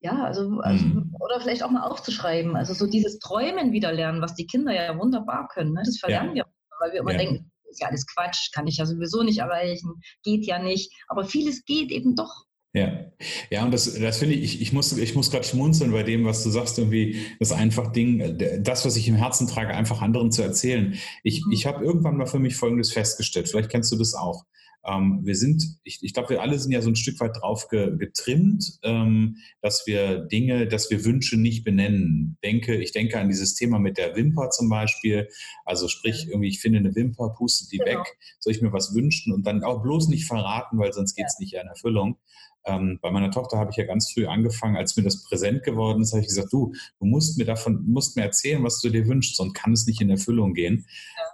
ja, 0.00 0.24
also, 0.24 0.60
also 0.60 0.84
mhm. 0.84 1.14
oder 1.18 1.40
vielleicht 1.40 1.62
auch 1.62 1.70
mal 1.70 1.82
aufzuschreiben. 1.82 2.56
Also 2.56 2.74
so 2.74 2.86
dieses 2.86 3.18
Träumen 3.18 3.72
wieder 3.72 3.92
lernen, 3.92 4.22
was 4.22 4.34
die 4.34 4.46
Kinder 4.46 4.72
ja 4.72 4.96
wunderbar 4.98 5.48
können. 5.48 5.72
Ne? 5.72 5.82
Das 5.84 5.98
verlernen 5.98 6.36
ja. 6.36 6.44
wir, 6.44 6.78
weil 6.80 6.92
wir 6.92 7.00
immer 7.00 7.12
ja. 7.12 7.18
denken, 7.18 7.50
ist 7.68 7.80
ja 7.80 7.88
alles 7.88 8.06
Quatsch, 8.06 8.52
kann 8.52 8.66
ich 8.66 8.76
ja 8.76 8.86
sowieso 8.86 9.22
nicht 9.22 9.38
erreichen, 9.38 10.00
geht 10.22 10.46
ja 10.46 10.58
nicht. 10.58 10.92
Aber 11.08 11.24
vieles 11.24 11.64
geht 11.64 11.90
eben 11.90 12.14
doch. 12.14 12.44
Ja, 12.74 13.10
ja, 13.50 13.64
und 13.64 13.72
das, 13.72 13.92
das 13.94 14.18
finde 14.18 14.34
ich, 14.34 14.56
ich, 14.56 14.60
ich 14.60 14.72
muss, 14.72 14.96
ich 14.96 15.14
muss 15.14 15.30
gerade 15.30 15.44
schmunzeln 15.44 15.90
bei 15.90 16.02
dem, 16.02 16.26
was 16.26 16.44
du 16.44 16.50
sagst, 16.50 16.78
irgendwie 16.78 17.18
das 17.40 17.50
einfach 17.50 17.92
Ding, 17.92 18.38
das, 18.62 18.84
was 18.84 18.96
ich 18.96 19.08
im 19.08 19.16
Herzen 19.16 19.48
trage, 19.48 19.74
einfach 19.74 20.02
anderen 20.02 20.30
zu 20.30 20.42
erzählen. 20.42 20.94
Ich, 21.24 21.44
mhm. 21.44 21.52
ich 21.52 21.66
habe 21.66 21.84
irgendwann 21.84 22.16
mal 22.16 22.26
für 22.26 22.38
mich 22.38 22.56
Folgendes 22.56 22.92
festgestellt, 22.92 23.48
vielleicht 23.48 23.70
kennst 23.70 23.90
du 23.90 23.96
das 23.96 24.14
auch. 24.14 24.44
Ähm, 24.88 25.20
wir 25.22 25.36
sind, 25.36 25.62
ich, 25.84 25.98
ich 26.02 26.14
glaube, 26.14 26.30
wir 26.30 26.42
alle 26.42 26.58
sind 26.58 26.72
ja 26.72 26.80
so 26.80 26.88
ein 26.88 26.96
Stück 26.96 27.20
weit 27.20 27.36
drauf 27.36 27.68
ge, 27.68 27.96
getrimmt, 27.96 28.78
ähm, 28.82 29.36
dass 29.60 29.86
wir 29.86 30.20
Dinge, 30.20 30.66
dass 30.66 30.90
wir 30.90 31.04
Wünsche 31.04 31.36
nicht 31.36 31.64
benennen. 31.64 32.38
Denke, 32.42 32.76
ich 32.76 32.92
denke 32.92 33.18
an 33.18 33.28
dieses 33.28 33.54
Thema 33.54 33.78
mit 33.78 33.98
der 33.98 34.16
Wimper 34.16 34.50
zum 34.50 34.68
Beispiel. 34.68 35.28
Also 35.64 35.88
sprich, 35.88 36.28
irgendwie, 36.28 36.48
ich 36.48 36.60
finde 36.60 36.78
eine 36.78 36.94
Wimper, 36.94 37.34
puste 37.36 37.68
die 37.70 37.78
genau. 37.78 38.00
weg, 38.00 38.16
soll 38.38 38.52
ich 38.52 38.62
mir 38.62 38.72
was 38.72 38.94
wünschen 38.94 39.32
und 39.32 39.46
dann 39.46 39.62
auch 39.62 39.82
bloß 39.82 40.08
nicht 40.08 40.26
verraten, 40.26 40.78
weil 40.78 40.92
sonst 40.92 41.14
geht 41.14 41.26
es 41.26 41.36
ja. 41.38 41.42
nicht 41.42 41.54
in 41.54 41.68
Erfüllung. 41.68 42.16
Ähm, 42.64 42.98
bei 43.02 43.10
meiner 43.10 43.30
Tochter 43.30 43.58
habe 43.58 43.70
ich 43.70 43.76
ja 43.76 43.84
ganz 43.84 44.12
früh 44.12 44.26
angefangen, 44.26 44.76
als 44.76 44.96
mir 44.96 45.02
das 45.02 45.24
präsent 45.24 45.62
geworden 45.62 46.02
ist, 46.02 46.12
habe 46.12 46.22
ich 46.22 46.28
gesagt, 46.28 46.52
du, 46.52 46.72
du 46.98 47.06
musst 47.06 47.38
mir 47.38 47.44
davon, 47.44 47.84
musst 47.86 48.16
mir 48.16 48.22
erzählen, 48.22 48.62
was 48.62 48.80
du 48.80 48.90
dir 48.90 49.06
wünschst, 49.06 49.36
sonst 49.36 49.54
kann 49.54 49.72
es 49.72 49.86
nicht 49.86 50.00
in 50.00 50.10
Erfüllung 50.10 50.54
gehen. 50.54 50.86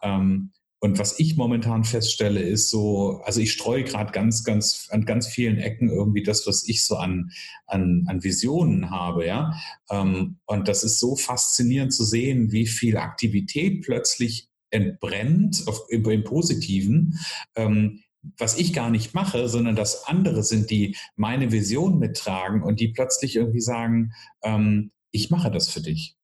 Ja. 0.02 0.16
Ähm, 0.16 0.52
und 0.84 0.98
was 0.98 1.18
ich 1.18 1.38
momentan 1.38 1.82
feststelle, 1.82 2.42
ist 2.42 2.68
so, 2.68 3.22
also 3.24 3.40
ich 3.40 3.52
streue 3.52 3.84
gerade 3.84 4.12
ganz, 4.12 4.44
ganz 4.44 4.86
an 4.90 5.06
ganz 5.06 5.26
vielen 5.26 5.56
Ecken 5.56 5.88
irgendwie 5.88 6.22
das, 6.22 6.46
was 6.46 6.68
ich 6.68 6.84
so 6.84 6.96
an, 6.96 7.30
an, 7.66 8.04
an 8.06 8.22
Visionen 8.22 8.90
habe, 8.90 9.24
ja. 9.24 9.54
Ähm, 9.88 10.40
und 10.44 10.68
das 10.68 10.84
ist 10.84 11.00
so 11.00 11.16
faszinierend 11.16 11.94
zu 11.94 12.04
sehen, 12.04 12.52
wie 12.52 12.66
viel 12.66 12.98
Aktivität 12.98 13.82
plötzlich 13.82 14.50
entbrennt 14.68 15.62
auf, 15.68 15.86
im, 15.88 16.04
im 16.04 16.22
Positiven, 16.22 17.18
ähm, 17.56 18.02
was 18.36 18.58
ich 18.58 18.74
gar 18.74 18.90
nicht 18.90 19.14
mache, 19.14 19.48
sondern 19.48 19.76
dass 19.76 20.04
andere 20.04 20.42
sind, 20.42 20.68
die 20.68 20.98
meine 21.16 21.50
Vision 21.50 21.98
mittragen 21.98 22.62
und 22.62 22.78
die 22.78 22.88
plötzlich 22.88 23.36
irgendwie 23.36 23.62
sagen, 23.62 24.12
ähm, 24.42 24.90
ich 25.12 25.30
mache 25.30 25.50
das 25.50 25.70
für 25.70 25.80
dich 25.80 26.14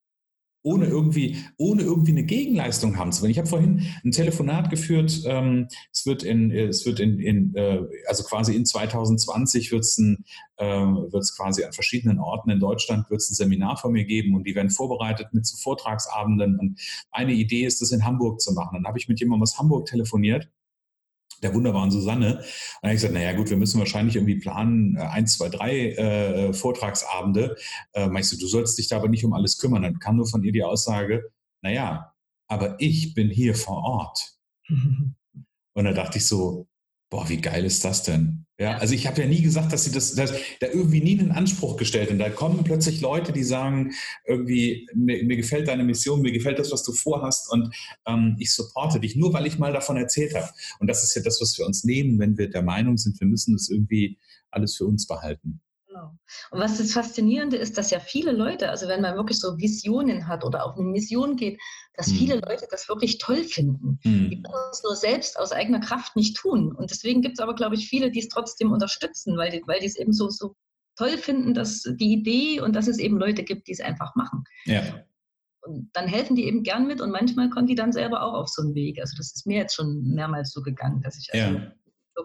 ohne 0.62 0.86
irgendwie, 0.86 1.38
ohne 1.56 1.82
irgendwie 1.82 2.12
eine 2.12 2.24
Gegenleistung 2.24 2.98
haben 2.98 3.12
zu 3.12 3.22
wollen. 3.22 3.30
Ich 3.30 3.38
habe 3.38 3.48
vorhin 3.48 3.82
ein 4.04 4.10
Telefonat 4.10 4.70
geführt. 4.70 5.22
Ähm, 5.24 5.68
es 5.92 6.04
wird 6.06 6.22
in, 6.22 6.50
es 6.50 6.84
wird 6.84 7.00
in, 7.00 7.18
in 7.18 7.54
äh, 7.54 7.80
also 8.06 8.24
quasi 8.24 8.54
in 8.54 8.66
2020 8.66 9.72
wird 9.72 9.84
es 9.84 9.98
ein, 9.98 10.24
äh, 10.56 10.86
quasi 11.36 11.64
an 11.64 11.72
verschiedenen 11.72 12.18
Orten 12.18 12.50
in 12.50 12.60
Deutschland 12.60 13.08
wird 13.10 13.20
es 13.20 13.30
ein 13.30 13.34
Seminar 13.34 13.76
von 13.78 13.92
mir 13.92 14.04
geben 14.04 14.34
und 14.34 14.46
die 14.46 14.54
werden 14.54 14.70
vorbereitet 14.70 15.28
mit 15.32 15.46
so 15.46 15.56
Vortragsabenden. 15.56 16.58
Und 16.58 16.80
eine 17.10 17.32
Idee 17.32 17.64
ist, 17.64 17.80
das 17.80 17.92
in 17.92 18.04
Hamburg 18.04 18.40
zu 18.40 18.52
machen. 18.52 18.74
Dann 18.74 18.86
habe 18.86 18.98
ich 18.98 19.08
mit 19.08 19.20
jemandem 19.20 19.42
aus 19.42 19.58
Hamburg 19.58 19.86
telefoniert 19.86 20.48
der 21.42 21.54
wunderbaren 21.54 21.90
Susanne. 21.90 22.36
Und 22.36 22.44
dann 22.82 22.90
habe 22.90 22.94
ich 22.94 23.00
gesagt, 23.00 23.14
naja 23.14 23.32
gut, 23.32 23.50
wir 23.50 23.56
müssen 23.56 23.78
wahrscheinlich 23.78 24.16
irgendwie 24.16 24.38
planen, 24.38 24.96
äh, 24.96 25.00
eins, 25.00 25.36
zwei, 25.36 25.48
drei 25.48 25.90
äh, 25.92 26.52
Vortragsabende. 26.52 27.56
Äh, 27.92 28.08
meinst 28.08 28.32
du, 28.32 28.36
du 28.36 28.46
sollst 28.46 28.78
dich 28.78 28.88
da 28.88 28.96
aber 28.96 29.08
nicht 29.08 29.24
um 29.24 29.32
alles 29.32 29.58
kümmern. 29.58 29.82
Dann 29.82 29.98
kam 29.98 30.16
nur 30.16 30.26
von 30.26 30.42
ihr 30.42 30.52
die 30.52 30.64
Aussage, 30.64 31.30
naja, 31.62 32.12
aber 32.48 32.76
ich 32.78 33.14
bin 33.14 33.30
hier 33.30 33.54
vor 33.54 33.82
Ort. 33.82 34.36
Und 34.68 35.84
da 35.84 35.92
dachte 35.92 36.18
ich 36.18 36.26
so, 36.26 36.66
boah, 37.10 37.28
wie 37.28 37.40
geil 37.40 37.64
ist 37.64 37.84
das 37.84 38.02
denn? 38.02 38.46
Ja, 38.60 38.76
also 38.76 38.92
ich 38.92 39.06
habe 39.06 39.22
ja 39.22 39.26
nie 39.26 39.40
gesagt, 39.40 39.72
dass 39.72 39.84
sie 39.84 39.90
das, 39.90 40.14
dass, 40.14 40.34
da 40.60 40.66
irgendwie 40.66 41.00
nie 41.00 41.18
einen 41.18 41.32
Anspruch 41.32 41.78
gestellt. 41.78 42.10
Und 42.10 42.18
da 42.18 42.28
kommen 42.28 42.62
plötzlich 42.62 43.00
Leute, 43.00 43.32
die 43.32 43.42
sagen, 43.42 43.92
irgendwie, 44.26 44.86
mir, 44.94 45.24
mir 45.24 45.38
gefällt 45.38 45.66
deine 45.66 45.82
Mission, 45.82 46.20
mir 46.20 46.30
gefällt 46.30 46.58
das, 46.58 46.70
was 46.70 46.82
du 46.82 46.92
vorhast 46.92 47.50
und 47.50 47.74
ähm, 48.06 48.36
ich 48.38 48.52
supporte 48.52 49.00
dich, 49.00 49.16
nur 49.16 49.32
weil 49.32 49.46
ich 49.46 49.58
mal 49.58 49.72
davon 49.72 49.96
erzählt 49.96 50.34
habe. 50.34 50.50
Und 50.78 50.88
das 50.88 51.02
ist 51.02 51.16
ja 51.16 51.22
das, 51.22 51.40
was 51.40 51.56
wir 51.56 51.64
uns 51.64 51.84
nehmen, 51.84 52.18
wenn 52.18 52.36
wir 52.36 52.50
der 52.50 52.60
Meinung 52.60 52.98
sind, 52.98 53.18
wir 53.18 53.28
müssen 53.28 53.54
das 53.54 53.70
irgendwie 53.70 54.18
alles 54.50 54.76
für 54.76 54.84
uns 54.84 55.06
behalten. 55.06 55.62
Genau. 56.00 56.18
Und 56.50 56.60
was 56.60 56.78
das 56.78 56.92
Faszinierende 56.92 57.56
ist, 57.56 57.78
dass 57.78 57.90
ja 57.90 58.00
viele 58.00 58.32
Leute, 58.32 58.70
also 58.70 58.88
wenn 58.88 59.00
man 59.00 59.16
wirklich 59.16 59.38
so 59.38 59.58
Visionen 59.58 60.26
hat 60.28 60.44
oder 60.44 60.64
auf 60.64 60.76
eine 60.76 60.86
Mission 60.86 61.36
geht, 61.36 61.60
dass 61.94 62.08
hm. 62.08 62.14
viele 62.16 62.34
Leute 62.36 62.66
das 62.70 62.88
wirklich 62.88 63.18
toll 63.18 63.44
finden. 63.44 63.98
Hm. 64.02 64.30
Die 64.30 64.42
können 64.42 64.70
es 64.70 64.82
nur 64.82 64.96
selbst 64.96 65.38
aus 65.38 65.52
eigener 65.52 65.80
Kraft 65.80 66.16
nicht 66.16 66.36
tun. 66.36 66.72
Und 66.72 66.90
deswegen 66.90 67.22
gibt 67.22 67.38
es 67.38 67.42
aber, 67.42 67.54
glaube 67.54 67.74
ich, 67.74 67.88
viele, 67.88 68.10
die 68.10 68.20
es 68.20 68.28
trotzdem 68.28 68.72
unterstützen, 68.72 69.36
weil 69.36 69.50
die, 69.50 69.62
weil 69.66 69.80
die 69.80 69.86
es 69.86 69.96
eben 69.96 70.12
so, 70.12 70.28
so 70.28 70.54
toll 70.96 71.18
finden, 71.18 71.54
dass 71.54 71.82
die 71.82 72.12
Idee 72.12 72.60
und 72.60 72.74
dass 72.74 72.88
es 72.88 72.98
eben 72.98 73.18
Leute 73.18 73.42
gibt, 73.42 73.68
die 73.68 73.72
es 73.72 73.80
einfach 73.80 74.14
machen. 74.16 74.44
Ja. 74.64 74.82
Und 75.62 75.90
dann 75.92 76.08
helfen 76.08 76.36
die 76.36 76.44
eben 76.44 76.62
gern 76.62 76.86
mit 76.86 77.02
und 77.02 77.10
manchmal 77.10 77.50
kommen 77.50 77.66
die 77.66 77.74
dann 77.74 77.92
selber 77.92 78.22
auch 78.22 78.32
auf 78.32 78.48
so 78.48 78.62
einen 78.62 78.74
Weg. 78.74 78.98
Also 78.98 79.14
das 79.16 79.34
ist 79.34 79.46
mir 79.46 79.58
jetzt 79.58 79.74
schon 79.74 80.02
mehrmals 80.02 80.52
so 80.52 80.62
gegangen, 80.62 81.02
dass 81.02 81.18
ich 81.18 81.28
also 81.32 81.58
ja 81.58 81.72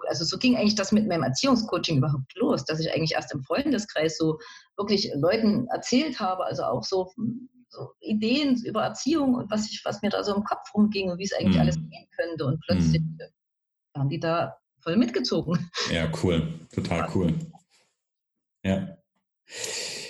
also 0.07 0.25
so 0.25 0.37
ging 0.37 0.55
eigentlich 0.55 0.75
das 0.75 0.91
mit 0.91 1.07
meinem 1.07 1.23
Erziehungscoaching 1.23 1.97
überhaupt 1.97 2.35
los, 2.35 2.65
dass 2.65 2.79
ich 2.79 2.91
eigentlich 2.93 3.13
erst 3.13 3.33
im 3.33 3.43
Freundeskreis 3.43 4.17
so 4.17 4.39
wirklich 4.77 5.11
Leuten 5.15 5.67
erzählt 5.67 6.19
habe, 6.19 6.45
also 6.45 6.63
auch 6.63 6.83
so, 6.83 7.11
so 7.69 7.89
Ideen 7.99 8.63
über 8.65 8.83
Erziehung 8.83 9.35
und 9.35 9.51
was 9.51 9.69
ich, 9.69 9.81
was 9.85 10.01
mir 10.01 10.09
da 10.09 10.23
so 10.23 10.35
im 10.35 10.43
Kopf 10.43 10.73
rumging 10.73 11.11
und 11.11 11.19
wie 11.19 11.23
es 11.23 11.33
eigentlich 11.33 11.55
mhm. 11.55 11.61
alles 11.61 11.75
gehen 11.75 12.07
könnte. 12.15 12.45
Und 12.45 12.61
plötzlich 12.65 13.01
mhm. 13.01 13.19
haben 13.95 14.09
die 14.09 14.19
da 14.19 14.57
voll 14.79 14.97
mitgezogen. 14.97 15.69
Ja, 15.91 16.11
cool. 16.23 16.59
Total 16.73 17.09
cool. 17.15 17.33
Ja. 18.63 18.97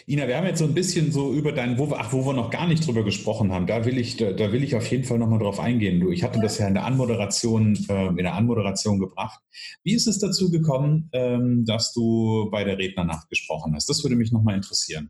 Ina, 0.08 0.28
wir 0.28 0.38
haben 0.38 0.46
jetzt 0.46 0.60
so 0.60 0.66
ein 0.66 0.76
bisschen 0.76 1.12
so 1.12 1.34
über 1.34 1.52
dein, 1.52 1.80
wo 1.80 1.90
wir, 1.90 2.00
ach, 2.00 2.14
wo 2.14 2.24
wir 2.28 2.34
noch 2.34 2.52
gar 2.52 2.68
nicht 2.68 2.86
drüber 2.86 3.04
gesprochen 3.04 3.52
haben, 3.52 3.66
da 3.66 3.86
will 3.86 3.98
ich, 3.98 4.18
da, 4.18 4.34
da 4.34 4.52
will 4.52 4.64
ich 4.64 4.76
auf 4.76 4.86
jeden 4.92 5.04
Fall 5.04 5.18
nochmal 5.18 5.40
drauf 5.40 5.60
eingehen. 5.60 6.00
Du, 6.00 6.12
ich 6.12 6.24
hatte 6.24 6.40
das 6.40 6.60
ja 6.60 6.68
in 6.68 6.76
der 6.76 6.86
Anmoderation, 6.86 7.76
äh, 7.90 8.10
in 8.10 8.18
der 8.18 8.36
Anmoderation 8.36 9.00
gebracht. 9.00 9.40
Wie 9.84 9.96
ist 9.96 10.06
es 10.06 10.20
dazu 10.20 10.52
gekommen, 10.52 11.10
ähm, 11.12 11.66
dass 11.66 11.92
du 11.92 12.50
bei 12.52 12.64
der 12.64 12.78
Rednernacht 12.78 13.30
gesprochen 13.30 13.74
hast? 13.74 13.90
Das 13.90 14.04
würde 14.04 14.16
mich 14.16 14.32
nochmal 14.32 14.56
interessieren. 14.56 15.10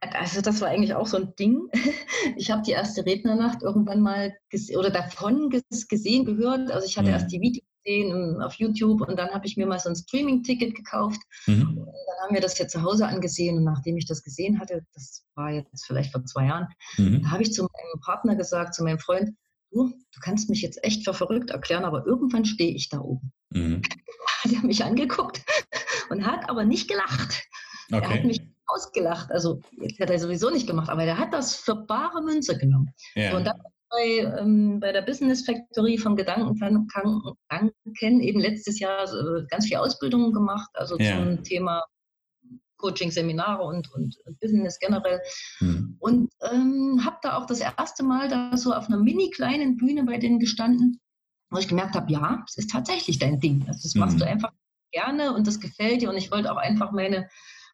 Also 0.00 0.42
das 0.42 0.60
war 0.60 0.68
eigentlich 0.68 0.94
auch 0.94 1.06
so 1.06 1.16
ein 1.16 1.34
Ding. 1.38 1.68
Ich 2.36 2.50
habe 2.50 2.62
die 2.62 2.72
erste 2.72 3.06
Rednernacht 3.06 3.62
irgendwann 3.62 4.00
mal 4.00 4.34
oder 4.76 4.90
davon 4.90 5.50
gesehen, 5.88 6.24
gehört. 6.24 6.70
Also 6.70 6.86
ich 6.86 6.98
hatte 6.98 7.08
mhm. 7.08 7.14
erst 7.14 7.32
die 7.32 7.40
Videos 7.40 7.64
gesehen 7.88 8.42
auf 8.42 8.54
YouTube 8.54 9.00
und 9.06 9.18
dann 9.18 9.30
habe 9.30 9.46
ich 9.46 9.56
mir 9.56 9.66
mal 9.66 9.78
so 9.78 9.88
ein 9.88 9.96
Streaming-Ticket 9.96 10.74
gekauft. 10.74 11.20
Mhm. 11.46 11.78
Und 11.78 11.86
dann 11.86 12.24
haben 12.24 12.34
wir 12.34 12.40
das 12.40 12.56
hier 12.56 12.68
zu 12.68 12.82
Hause 12.82 13.06
angesehen 13.06 13.56
und 13.56 13.64
nachdem 13.64 13.96
ich 13.96 14.06
das 14.06 14.22
gesehen 14.22 14.60
hatte, 14.60 14.84
das 14.94 15.24
war 15.34 15.50
jetzt 15.50 15.86
vielleicht 15.86 16.12
vor 16.12 16.24
zwei 16.24 16.46
Jahren, 16.46 16.68
mhm. 16.96 17.22
da 17.22 17.30
habe 17.30 17.42
ich 17.42 17.52
zu 17.52 17.62
meinem 17.62 18.00
Partner 18.04 18.36
gesagt, 18.36 18.74
zu 18.74 18.84
meinem 18.84 18.98
Freund, 18.98 19.30
du, 19.70 19.88
du 19.88 20.20
kannst 20.20 20.50
mich 20.50 20.62
jetzt 20.62 20.82
echt 20.84 21.04
für 21.04 21.14
verrückt 21.14 21.50
erklären, 21.50 21.84
aber 21.84 22.06
irgendwann 22.06 22.44
stehe 22.44 22.74
ich 22.74 22.88
da 22.88 23.00
oben. 23.00 23.32
Mhm. 23.50 23.82
Hat 24.44 24.52
er 24.52 24.62
mich 24.62 24.84
angeguckt 24.84 25.42
und 26.10 26.24
hat 26.24 26.48
aber 26.48 26.64
nicht 26.64 26.86
gelacht. 26.86 27.42
Okay. 27.90 28.04
Er 28.04 28.08
hat 28.08 28.24
mich 28.24 28.40
ausgelacht. 28.66 29.32
Also, 29.32 29.60
jetzt 29.80 29.98
hat 29.98 30.10
er 30.10 30.18
sowieso 30.20 30.50
nicht 30.50 30.68
gemacht, 30.68 30.90
aber 30.90 31.02
er 31.02 31.18
hat 31.18 31.32
das 31.32 31.56
für 31.56 31.74
bare 31.74 32.22
Münze 32.22 32.56
genommen. 32.56 32.94
Ja. 33.16 33.36
Und 33.36 33.46
dann 33.46 33.60
bei, 33.90 34.38
ähm, 34.38 34.80
bei 34.80 34.92
der 34.92 35.02
Business 35.02 35.44
Factory 35.44 35.98
von 35.98 36.16
Gedankentanken 36.16 37.36
eben 38.20 38.40
letztes 38.40 38.78
Jahr 38.78 39.04
äh, 39.04 39.46
ganz 39.48 39.66
viel 39.66 39.76
Ausbildungen 39.78 40.32
gemacht, 40.32 40.70
also 40.74 40.96
ja. 40.98 41.16
zum 41.16 41.42
Thema 41.42 41.84
Coaching, 42.78 43.10
Seminare 43.10 43.62
und, 43.64 43.90
und 43.92 44.16
Business 44.40 44.78
generell. 44.78 45.20
Mhm. 45.60 45.96
Und 45.98 46.32
ähm, 46.50 47.02
habe 47.04 47.16
da 47.22 47.36
auch 47.36 47.46
das 47.46 47.60
erste 47.60 48.04
Mal 48.04 48.28
da 48.28 48.56
so 48.56 48.72
auf 48.72 48.88
einer 48.88 48.98
mini 48.98 49.30
kleinen 49.30 49.76
Bühne 49.76 50.04
bei 50.04 50.18
denen 50.18 50.38
gestanden, 50.38 51.00
wo 51.50 51.58
ich 51.58 51.68
gemerkt 51.68 51.94
habe, 51.94 52.12
ja, 52.12 52.44
es 52.46 52.56
ist 52.56 52.70
tatsächlich 52.70 53.18
dein 53.18 53.40
Ding. 53.40 53.64
Also 53.66 53.80
das 53.82 53.94
machst 53.94 54.16
mhm. 54.16 54.20
du 54.20 54.26
einfach 54.26 54.52
gerne 54.92 55.34
und 55.34 55.46
das 55.46 55.60
gefällt 55.60 56.02
dir 56.02 56.08
und 56.08 56.16
ich 56.16 56.30
wollte 56.30 56.52
auch 56.52 56.56
einfach 56.56 56.92
meine 56.92 57.28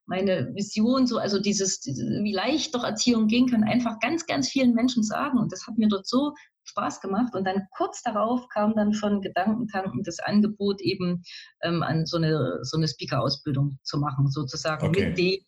meine 0.07 0.55
Vision, 0.55 1.07
so, 1.07 1.19
also 1.19 1.41
dieses, 1.41 1.85
wie 1.85 2.33
leicht 2.33 2.75
doch 2.75 2.85
Erziehung 2.85 3.27
gehen 3.27 3.49
kann, 3.49 3.65
einfach 3.65 3.99
ganz, 4.01 4.27
ganz 4.27 4.49
vielen 4.49 4.75
Menschen 4.75 5.03
sagen. 5.03 5.39
Und 5.39 5.53
das 5.53 5.67
hat 5.67 5.79
mir 5.79 5.89
dort 5.89 6.07
so 6.07 6.35
Spaß 6.65 7.01
gemacht. 7.01 7.35
Und 7.35 7.47
dann 7.47 7.67
kurz 7.77 8.03
darauf 8.03 8.49
kam 8.49 8.75
dann 8.75 8.93
von 8.93 9.21
Gedankentanken 9.21 10.03
das 10.03 10.19
Angebot, 10.21 10.81
eben 10.81 11.23
ähm, 11.63 11.83
an 11.83 12.07
so 12.07 12.17
eine, 12.17 12.59
so 12.63 12.77
eine 12.77 12.89
Speaker-Ausbildung 12.89 13.79
zu 13.83 13.99
machen, 13.99 14.31
sozusagen 14.31 14.87
okay. 14.87 15.09
mit 15.09 15.19
dem 15.19 15.39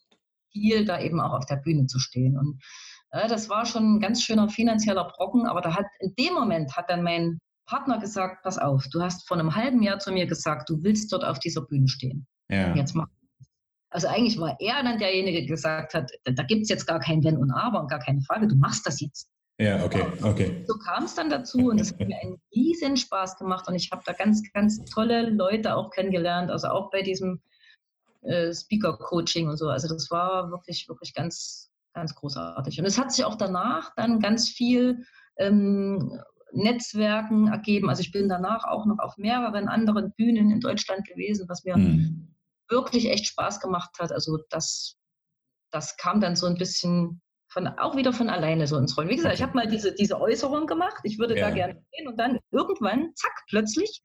Ziel, 0.53 0.85
da 0.85 1.01
eben 1.01 1.21
auch 1.21 1.33
auf 1.33 1.47
der 1.47 1.57
Bühne 1.57 1.87
zu 1.87 1.99
stehen. 1.99 2.38
Und 2.38 2.62
äh, 3.11 3.29
das 3.29 3.49
war 3.49 3.66
schon 3.66 3.97
ein 3.97 4.01
ganz 4.01 4.23
schöner 4.23 4.49
finanzieller 4.49 5.12
Brocken, 5.16 5.47
aber 5.47 5.61
da 5.61 5.75
hat 5.75 5.87
in 6.01 6.14
dem 6.19 6.35
Moment 6.35 6.77
hat 6.77 6.88
dann 6.88 7.03
mein 7.03 7.38
Partner 7.66 7.99
gesagt, 7.99 8.42
pass 8.42 8.59
auf, 8.59 8.87
du 8.92 9.03
hast 9.03 9.27
vor 9.27 9.37
einem 9.37 9.55
halben 9.55 9.83
Jahr 9.83 9.99
zu 9.99 10.12
mir 10.12 10.27
gesagt, 10.27 10.71
du 10.71 10.83
willst 10.83 11.12
dort 11.12 11.25
auf 11.25 11.40
dieser 11.40 11.62
Bühne 11.62 11.88
stehen. 11.88 12.27
Ja. 12.49 12.75
Jetzt 12.75 12.95
mach 12.95 13.09
also 13.97 14.09
eigentlich 14.09 14.39
war 14.39 14.55
er 14.61 14.83
dann 14.83 14.99
derjenige, 14.99 15.39
der 15.39 15.47
gesagt 15.47 15.95
hat, 15.95 16.11
da 16.25 16.43
gibt 16.43 16.65
es 16.65 16.69
jetzt 16.69 16.85
gar 16.85 17.01
kein 17.01 17.25
Wenn 17.25 17.39
und 17.39 17.51
Aber 17.51 17.81
und 17.81 17.89
gar 17.89 17.99
keine 17.99 18.21
Frage, 18.21 18.47
du 18.47 18.55
machst 18.55 18.87
das 18.87 19.01
jetzt. 19.01 19.31
Ja, 19.59 19.83
okay, 19.83 20.05
okay. 20.23 20.65
So 20.67 20.75
kam 20.77 21.05
es 21.05 21.15
dann 21.15 21.31
dazu 21.31 21.71
und 21.71 21.81
es 21.81 21.93
hat 21.93 22.01
mir 22.01 22.15
einen 22.21 22.37
riesen 22.55 22.99
Spaß 22.99 23.39
gemacht 23.39 23.67
und 23.69 23.75
ich 23.75 23.91
habe 23.91 24.03
da 24.05 24.13
ganz, 24.13 24.43
ganz 24.53 24.85
tolle 24.85 25.31
Leute 25.31 25.75
auch 25.75 25.89
kennengelernt, 25.89 26.51
also 26.51 26.69
auch 26.69 26.91
bei 26.91 27.01
diesem 27.01 27.41
äh, 28.21 28.53
Speaker-Coaching 28.53 29.49
und 29.49 29.57
so. 29.57 29.71
Also 29.71 29.89
das 29.89 30.11
war 30.11 30.51
wirklich, 30.51 30.87
wirklich 30.91 31.15
ganz, 31.15 31.71
ganz 31.95 32.15
großartig. 32.15 32.79
Und 32.79 32.85
es 32.85 32.99
hat 32.99 33.13
sich 33.13 33.25
auch 33.25 33.37
danach 33.37 33.95
dann 33.97 34.21
ganz 34.21 34.51
viel 34.51 35.07
ähm, 35.39 36.21
Netzwerken 36.53 37.49
ergeben. 37.49 37.89
Also 37.89 38.03
ich 38.03 38.13
bin 38.13 38.29
danach 38.29 38.65
auch 38.65 38.85
noch 38.85 38.99
auf 38.99 39.17
mehreren 39.17 39.69
anderen 39.69 40.13
Bühnen 40.19 40.51
in 40.51 40.61
Deutschland 40.61 41.09
gewesen, 41.09 41.49
was 41.49 41.65
mir 41.65 41.79
mhm 41.79 42.36
wirklich 42.69 43.11
echt 43.11 43.27
Spaß 43.27 43.61
gemacht 43.61 43.91
hat. 43.99 44.13
Also 44.13 44.39
das, 44.51 44.97
das 45.71 45.97
kam 45.97 46.21
dann 46.21 46.37
so 46.37 46.47
ein 46.47 46.57
bisschen 46.57 47.21
von, 47.49 47.67
auch 47.67 47.97
wieder 47.97 48.13
von 48.13 48.29
alleine 48.29 48.67
so 48.67 48.77
ins 48.77 48.97
Rollen. 48.97 49.09
Wie 49.09 49.17
gesagt, 49.17 49.35
ich 49.35 49.43
habe 49.43 49.55
mal 49.55 49.67
diese, 49.67 49.95
diese 49.95 50.21
Äußerung 50.21 50.67
gemacht, 50.67 50.99
ich 51.05 51.19
würde 51.19 51.39
ja. 51.39 51.49
da 51.49 51.55
gerne 51.55 51.75
gehen 51.93 52.09
und 52.09 52.19
dann 52.19 52.39
irgendwann, 52.51 53.13
zack, 53.15 53.33
plötzlich. 53.49 54.03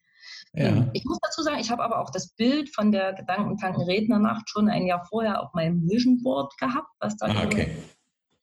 Ja. 0.54 0.66
Ähm, 0.66 0.92
ich 0.94 1.04
muss 1.06 1.18
dazu 1.22 1.42
sagen, 1.42 1.60
ich 1.60 1.72
habe 1.72 1.84
aber 1.84 2.00
auch 2.00 2.12
das 2.12 2.34
Bild 2.36 2.74
von 2.74 2.92
der 2.92 3.14
Gedankentanken-Rednernacht 3.14 4.50
schon 4.50 4.70
ein 4.70 4.86
Jahr 4.86 5.06
vorher 5.06 5.42
auf 5.42 5.54
meinem 5.54 5.82
Vision 5.90 6.22
Board 6.22 6.56
gehabt, 6.58 6.90
was 7.00 7.18
da 7.18 7.28
ah, 7.28 7.46
okay. 7.46 7.76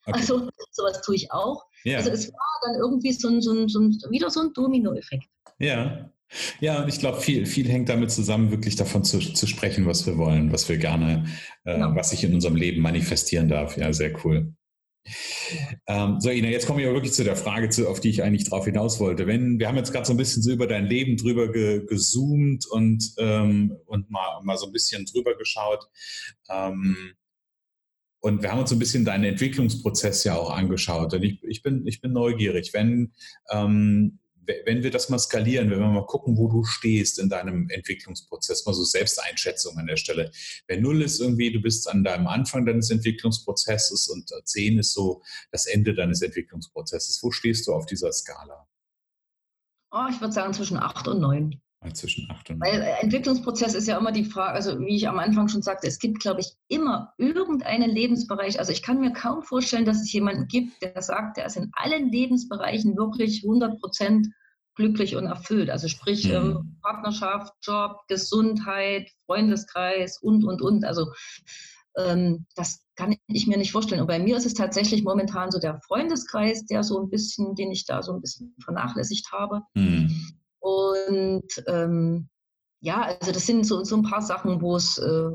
okay. 0.05 0.13
Also 0.13 0.49
sowas 0.71 1.01
tue 1.01 1.15
ich 1.15 1.31
auch. 1.31 1.65
Ja. 1.83 1.97
Also 1.97 2.11
es 2.11 2.31
war 2.31 2.59
dann 2.65 2.75
irgendwie 2.75 3.13
so 3.13 3.29
ein, 3.29 3.41
so 3.41 3.53
ein, 3.53 3.69
so 3.69 3.79
ein 3.79 3.91
wieder 4.09 4.29
so 4.29 4.41
ein 4.41 4.53
Domino-Effekt. 4.53 5.27
Ja. 5.59 6.09
Ja, 6.59 6.83
und 6.83 6.89
ich 6.89 6.99
glaube, 6.99 7.21
viel, 7.21 7.45
viel 7.45 7.67
hängt 7.67 7.89
damit 7.89 8.11
zusammen, 8.11 8.51
wirklich 8.51 8.75
davon 8.75 9.03
zu, 9.03 9.19
zu 9.19 9.47
sprechen, 9.47 9.85
was 9.85 10.05
wir 10.05 10.17
wollen, 10.17 10.51
was 10.51 10.69
wir 10.69 10.77
gerne, 10.77 11.25
äh, 11.65 11.73
genau. 11.73 11.95
was 11.95 12.11
sich 12.11 12.23
in 12.23 12.33
unserem 12.33 12.55
Leben 12.55 12.81
manifestieren 12.81 13.49
darf. 13.49 13.77
Ja, 13.77 13.91
sehr 13.93 14.13
cool. 14.23 14.53
Ähm, 15.87 16.19
so, 16.19 16.29
Ina, 16.29 16.49
jetzt 16.49 16.67
komme 16.67 16.81
ich 16.81 16.87
aber 16.87 16.95
wirklich 16.95 17.13
zu 17.13 17.23
der 17.23 17.35
Frage, 17.35 17.69
zu, 17.69 17.87
auf 17.89 17.99
die 17.99 18.09
ich 18.09 18.21
eigentlich 18.21 18.47
drauf 18.47 18.65
hinaus 18.65 18.99
wollte. 18.99 19.25
Wenn, 19.25 19.59
wir 19.59 19.67
haben 19.67 19.77
jetzt 19.77 19.91
gerade 19.91 20.05
so 20.05 20.13
ein 20.13 20.17
bisschen 20.17 20.43
so 20.43 20.51
über 20.51 20.67
dein 20.67 20.85
Leben 20.85 21.17
drüber 21.17 21.51
ge, 21.51 21.85
gezoomt 21.85 22.65
und, 22.67 23.13
ähm, 23.17 23.75
und 23.85 24.11
mal, 24.11 24.41
mal 24.43 24.57
so 24.57 24.67
ein 24.67 24.71
bisschen 24.71 25.05
drüber 25.05 25.35
geschaut. 25.35 25.87
Ähm, 26.49 26.95
und 28.21 28.43
wir 28.43 28.51
haben 28.51 28.59
uns 28.59 28.69
so 28.69 28.75
ein 28.75 28.79
bisschen 28.79 29.05
deinen 29.05 29.23
Entwicklungsprozess 29.23 30.25
ja 30.25 30.35
auch 30.35 30.51
angeschaut. 30.51 31.13
Und 31.13 31.23
ich, 31.23 31.41
ich, 31.43 31.63
bin, 31.63 31.87
ich 31.87 32.01
bin 32.01 32.11
neugierig. 32.11 32.73
Wenn, 32.73 33.13
ähm, 33.49 34.19
wenn 34.65 34.83
wir 34.83 34.91
das 34.91 35.09
mal 35.09 35.19
skalieren, 35.19 35.69
wenn 35.69 35.79
wir 35.79 35.87
mal 35.87 36.05
gucken, 36.05 36.37
wo 36.37 36.47
du 36.47 36.63
stehst 36.63 37.19
in 37.19 37.29
deinem 37.29 37.69
Entwicklungsprozess, 37.69 38.65
mal 38.65 38.73
so 38.73 38.83
Selbsteinschätzung 38.83 39.77
an 39.77 39.87
der 39.87 39.97
Stelle. 39.97 40.31
Wenn 40.67 40.81
null 40.81 41.01
ist 41.01 41.19
irgendwie, 41.19 41.51
du 41.51 41.61
bist 41.61 41.87
an 41.89 42.03
deinem 42.03 42.27
Anfang 42.27 42.65
deines 42.65 42.89
Entwicklungsprozesses 42.89 44.07
und 44.07 44.31
zehn 44.45 44.79
ist 44.79 44.93
so 44.93 45.21
das 45.51 45.65
Ende 45.65 45.93
deines 45.93 46.21
Entwicklungsprozesses. 46.21 47.21
Wo 47.21 47.31
stehst 47.31 47.67
du 47.67 47.73
auf 47.73 47.85
dieser 47.85 48.11
Skala? 48.11 48.67
Oh, 49.91 50.05
ich 50.09 50.21
würde 50.21 50.33
sagen 50.33 50.53
zwischen 50.53 50.77
acht 50.77 51.07
und 51.07 51.19
neun. 51.19 51.61
Zwischen 51.93 52.29
acht 52.29 52.49
und 52.49 52.59
neun. 52.59 52.71
Weil 52.71 52.81
äh, 52.81 53.01
Entwicklungsprozess 53.01 53.73
ist 53.73 53.87
ja 53.87 53.97
immer 53.97 54.11
die 54.11 54.25
Frage, 54.25 54.53
also 54.53 54.79
wie 54.81 54.97
ich 54.97 55.07
am 55.07 55.17
Anfang 55.17 55.47
schon 55.47 55.61
sagte, 55.61 55.87
es 55.87 55.97
gibt, 55.97 56.19
glaube 56.19 56.41
ich, 56.41 56.53
immer 56.67 57.13
irgendeinen 57.17 57.89
Lebensbereich. 57.89 58.59
Also 58.59 58.73
ich 58.73 58.81
kann 58.81 58.99
mir 58.99 59.13
kaum 59.13 59.43
vorstellen, 59.43 59.85
dass 59.85 60.01
es 60.01 60.11
jemanden 60.11 60.47
gibt, 60.47 60.81
der 60.81 61.01
sagt, 61.01 61.37
der 61.37 61.45
ist 61.45 61.55
in 61.55 61.71
allen 61.73 62.11
Lebensbereichen 62.11 62.97
wirklich 62.97 63.43
100 63.43 63.79
Prozent 63.79 64.27
glücklich 64.75 65.15
und 65.15 65.25
erfüllt. 65.25 65.69
Also 65.69 65.87
sprich 65.87 66.25
mhm. 66.25 66.33
ähm, 66.33 66.77
Partnerschaft, 66.81 67.53
Job, 67.61 68.01
Gesundheit, 68.09 69.09
Freundeskreis 69.25 70.19
und, 70.21 70.43
und, 70.43 70.61
und. 70.61 70.83
Also 70.83 71.07
ähm, 71.97 72.45
das 72.55 72.85
kann 72.95 73.15
ich 73.27 73.47
mir 73.47 73.57
nicht 73.57 73.71
vorstellen. 73.71 74.01
Und 74.01 74.07
bei 74.07 74.19
mir 74.19 74.35
ist 74.35 74.45
es 74.45 74.53
tatsächlich 74.53 75.03
momentan 75.03 75.49
so 75.49 75.59
der 75.59 75.79
Freundeskreis, 75.87 76.65
der 76.65 76.83
so 76.83 77.01
ein 77.01 77.09
bisschen, 77.09 77.55
den 77.55 77.71
ich 77.71 77.85
da 77.85 78.03
so 78.03 78.13
ein 78.13 78.21
bisschen 78.21 78.53
vernachlässigt 78.63 79.31
habe. 79.31 79.61
Mhm. 79.75 80.13
Und 80.59 81.47
ähm, 81.67 82.29
ja, 82.81 83.01
also 83.01 83.31
das 83.31 83.45
sind 83.45 83.65
so, 83.65 83.83
so 83.83 83.97
ein 83.97 84.03
paar 84.03 84.21
Sachen, 84.21 84.61
wo 84.61 84.75
es 84.75 84.97
äh, 84.97 85.29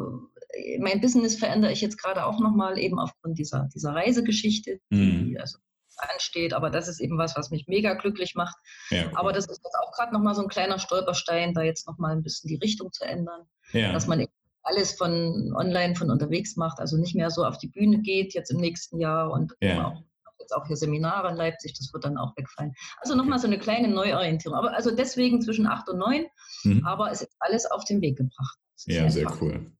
mein 0.78 1.00
Business 1.00 1.37
verändere 1.37 1.72
ich 1.72 1.80
jetzt 1.80 2.00
gerade 2.00 2.24
auch 2.24 2.40
nochmal 2.40 2.78
eben 2.78 2.98
aufgrund 2.98 3.38
dieser, 3.38 3.68
dieser 3.74 3.94
Reisegeschichte, 3.94 4.80
mhm. 4.90 5.26
die 5.28 5.40
also 5.40 5.58
ansteht. 5.96 6.52
Aber 6.52 6.70
das 6.70 6.88
ist 6.88 7.00
eben 7.00 7.18
was, 7.18 7.37
was 7.37 7.50
mich 7.50 7.66
mega 7.66 7.94
glücklich 7.94 8.34
macht. 8.34 8.56
Ja, 8.90 9.04
cool. 9.06 9.12
Aber 9.14 9.32
das 9.32 9.46
ist 9.46 9.60
jetzt 9.64 9.76
auch 9.76 9.92
gerade 9.92 10.12
nochmal 10.12 10.34
so 10.34 10.42
ein 10.42 10.48
kleiner 10.48 10.78
Stolperstein, 10.78 11.54
da 11.54 11.62
jetzt 11.62 11.87
nochmal 11.87 12.12
ein 12.12 12.22
bisschen 12.22 12.48
die 12.48 12.56
Richtung 12.56 12.92
zu 12.92 13.04
ändern. 13.04 13.42
Ja. 13.72 13.92
Dass 13.92 14.06
man 14.06 14.20
eben 14.20 14.32
alles 14.62 14.92
von 14.92 15.54
online, 15.54 15.94
von 15.94 16.10
unterwegs 16.10 16.56
macht, 16.56 16.80
also 16.80 16.96
nicht 16.96 17.14
mehr 17.14 17.30
so 17.30 17.44
auf 17.44 17.58
die 17.58 17.68
Bühne 17.68 18.00
geht 18.00 18.34
jetzt 18.34 18.50
im 18.50 18.58
nächsten 18.58 18.98
Jahr 18.98 19.30
und 19.30 19.54
ja. 19.60 19.88
auch, 19.88 20.02
jetzt 20.44 20.54
auch 20.54 20.66
hier 20.66 20.76
Seminare 20.76 21.30
in 21.30 21.37
Leipzig, 21.37 21.74
das 21.74 21.92
wird 21.92 22.04
dann 22.04 22.16
auch 22.16 22.37
wegfallen. 22.37 22.72
Also 22.98 23.14
nochmal 23.14 23.38
so 23.38 23.46
eine 23.46 23.59
kleine 23.59 23.88
Neuorientierung. 23.88 24.57
Aber 24.57 24.74
also 24.74 24.94
deswegen 24.94 25.40
zwischen 25.42 25.66
acht 25.66 25.88
und 25.88 25.98
neun, 25.98 26.26
mhm. 26.64 26.85
aber 26.85 27.11
es 27.11 27.22
ist 27.22 27.35
alles 27.40 27.66
auf 27.70 27.85
den 27.85 28.00
Weg 28.00 28.16
gebracht. 28.16 28.59
Ja, 28.87 29.11
sehr 29.11 29.33
cool. 29.40 29.72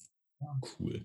Cool. 0.79 1.05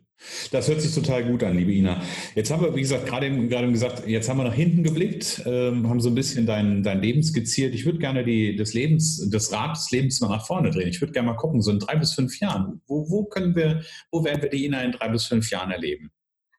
Das 0.51 0.67
hört 0.67 0.81
sich 0.81 0.93
total 0.93 1.23
gut 1.23 1.43
an, 1.43 1.55
liebe 1.55 1.71
Ina. 1.71 2.01
Jetzt 2.35 2.51
haben 2.51 2.61
wir, 2.61 2.75
wie 2.75 2.81
gesagt, 2.81 3.05
gerade 3.05 3.27
eben, 3.27 3.47
gerade 3.47 3.71
gesagt, 3.71 4.05
jetzt 4.05 4.27
haben 4.27 4.37
wir 4.37 4.43
nach 4.43 4.53
hinten 4.53 4.83
geblickt, 4.83 5.43
ähm, 5.45 5.87
haben 5.87 6.01
so 6.01 6.09
ein 6.09 6.15
bisschen 6.15 6.45
dein, 6.45 6.83
dein 6.83 7.01
Leben 7.01 7.23
skizziert. 7.23 7.73
Ich 7.73 7.85
würde 7.85 7.99
gerne 7.99 8.25
die, 8.25 8.57
das 8.57 8.73
Lebens, 8.73 9.29
das 9.29 9.53
Rad 9.53 9.77
des 9.77 9.91
Lebens 9.91 10.19
mal 10.19 10.27
nach 10.27 10.45
vorne 10.45 10.71
drehen. 10.71 10.89
Ich 10.89 10.99
würde 10.99 11.13
gerne 11.13 11.27
mal 11.27 11.37
gucken, 11.37 11.61
so 11.61 11.71
in 11.71 11.79
drei 11.79 11.95
bis 11.95 12.13
fünf 12.13 12.37
Jahren, 12.41 12.81
wo, 12.87 13.09
wo 13.09 13.25
können 13.25 13.55
wir, 13.55 13.81
wo 14.11 14.25
werden 14.25 14.41
wir 14.41 14.49
die 14.49 14.65
Ina 14.65 14.81
in 14.81 14.91
drei 14.91 15.07
bis 15.07 15.25
fünf 15.25 15.49
Jahren 15.51 15.71
erleben? 15.71 16.11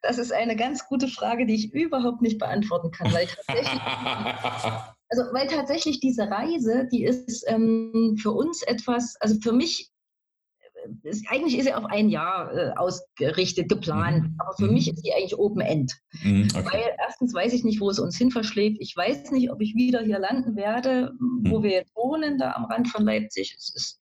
Das 0.02 0.18
ist 0.18 0.32
eine 0.32 0.56
ganz 0.56 0.86
gute 0.86 1.08
Frage, 1.08 1.46
die 1.46 1.54
ich 1.54 1.72
überhaupt 1.72 2.22
nicht 2.22 2.38
beantworten 2.38 2.90
kann, 2.90 3.12
weil 3.12 3.26
tatsächlich, 3.26 3.80
also 5.08 5.22
weil 5.32 5.46
tatsächlich 5.46 6.00
diese 6.00 6.30
Reise, 6.30 6.88
die 6.90 7.04
ist 7.04 7.44
ähm, 7.48 8.16
für 8.20 8.30
uns 8.32 8.62
etwas, 8.62 9.16
also 9.20 9.38
für 9.40 9.52
mich 9.52 9.90
ist, 11.02 11.26
eigentlich 11.28 11.58
ist 11.58 11.66
sie 11.66 11.74
auf 11.74 11.84
ein 11.84 12.08
Jahr 12.08 12.54
äh, 12.54 12.70
ausgerichtet, 12.76 13.68
geplant. 13.68 14.24
Mhm. 14.24 14.34
Aber 14.38 14.54
für 14.56 14.66
mhm. 14.66 14.74
mich 14.74 14.90
ist 14.90 15.02
sie 15.02 15.12
eigentlich 15.12 15.38
Open 15.38 15.60
End. 15.60 15.92
Mhm, 16.22 16.48
okay. 16.54 16.64
Weil 16.72 16.96
erstens 16.98 17.34
weiß 17.34 17.52
ich 17.52 17.64
nicht, 17.64 17.80
wo 17.80 17.90
es 17.90 17.98
uns 17.98 18.16
hin 18.16 18.30
verschlägt. 18.30 18.78
Ich 18.80 18.96
weiß 18.96 19.30
nicht, 19.32 19.50
ob 19.50 19.60
ich 19.60 19.74
wieder 19.74 20.00
hier 20.00 20.18
landen 20.18 20.56
werde, 20.56 21.12
wo 21.18 21.58
mhm. 21.58 21.62
wir 21.62 21.70
jetzt 21.70 21.94
wohnen, 21.94 22.38
da 22.38 22.52
am 22.52 22.64
Rand 22.64 22.88
von 22.88 23.04
Leipzig. 23.04 23.54
Es 23.58 23.74
ist 23.74 24.00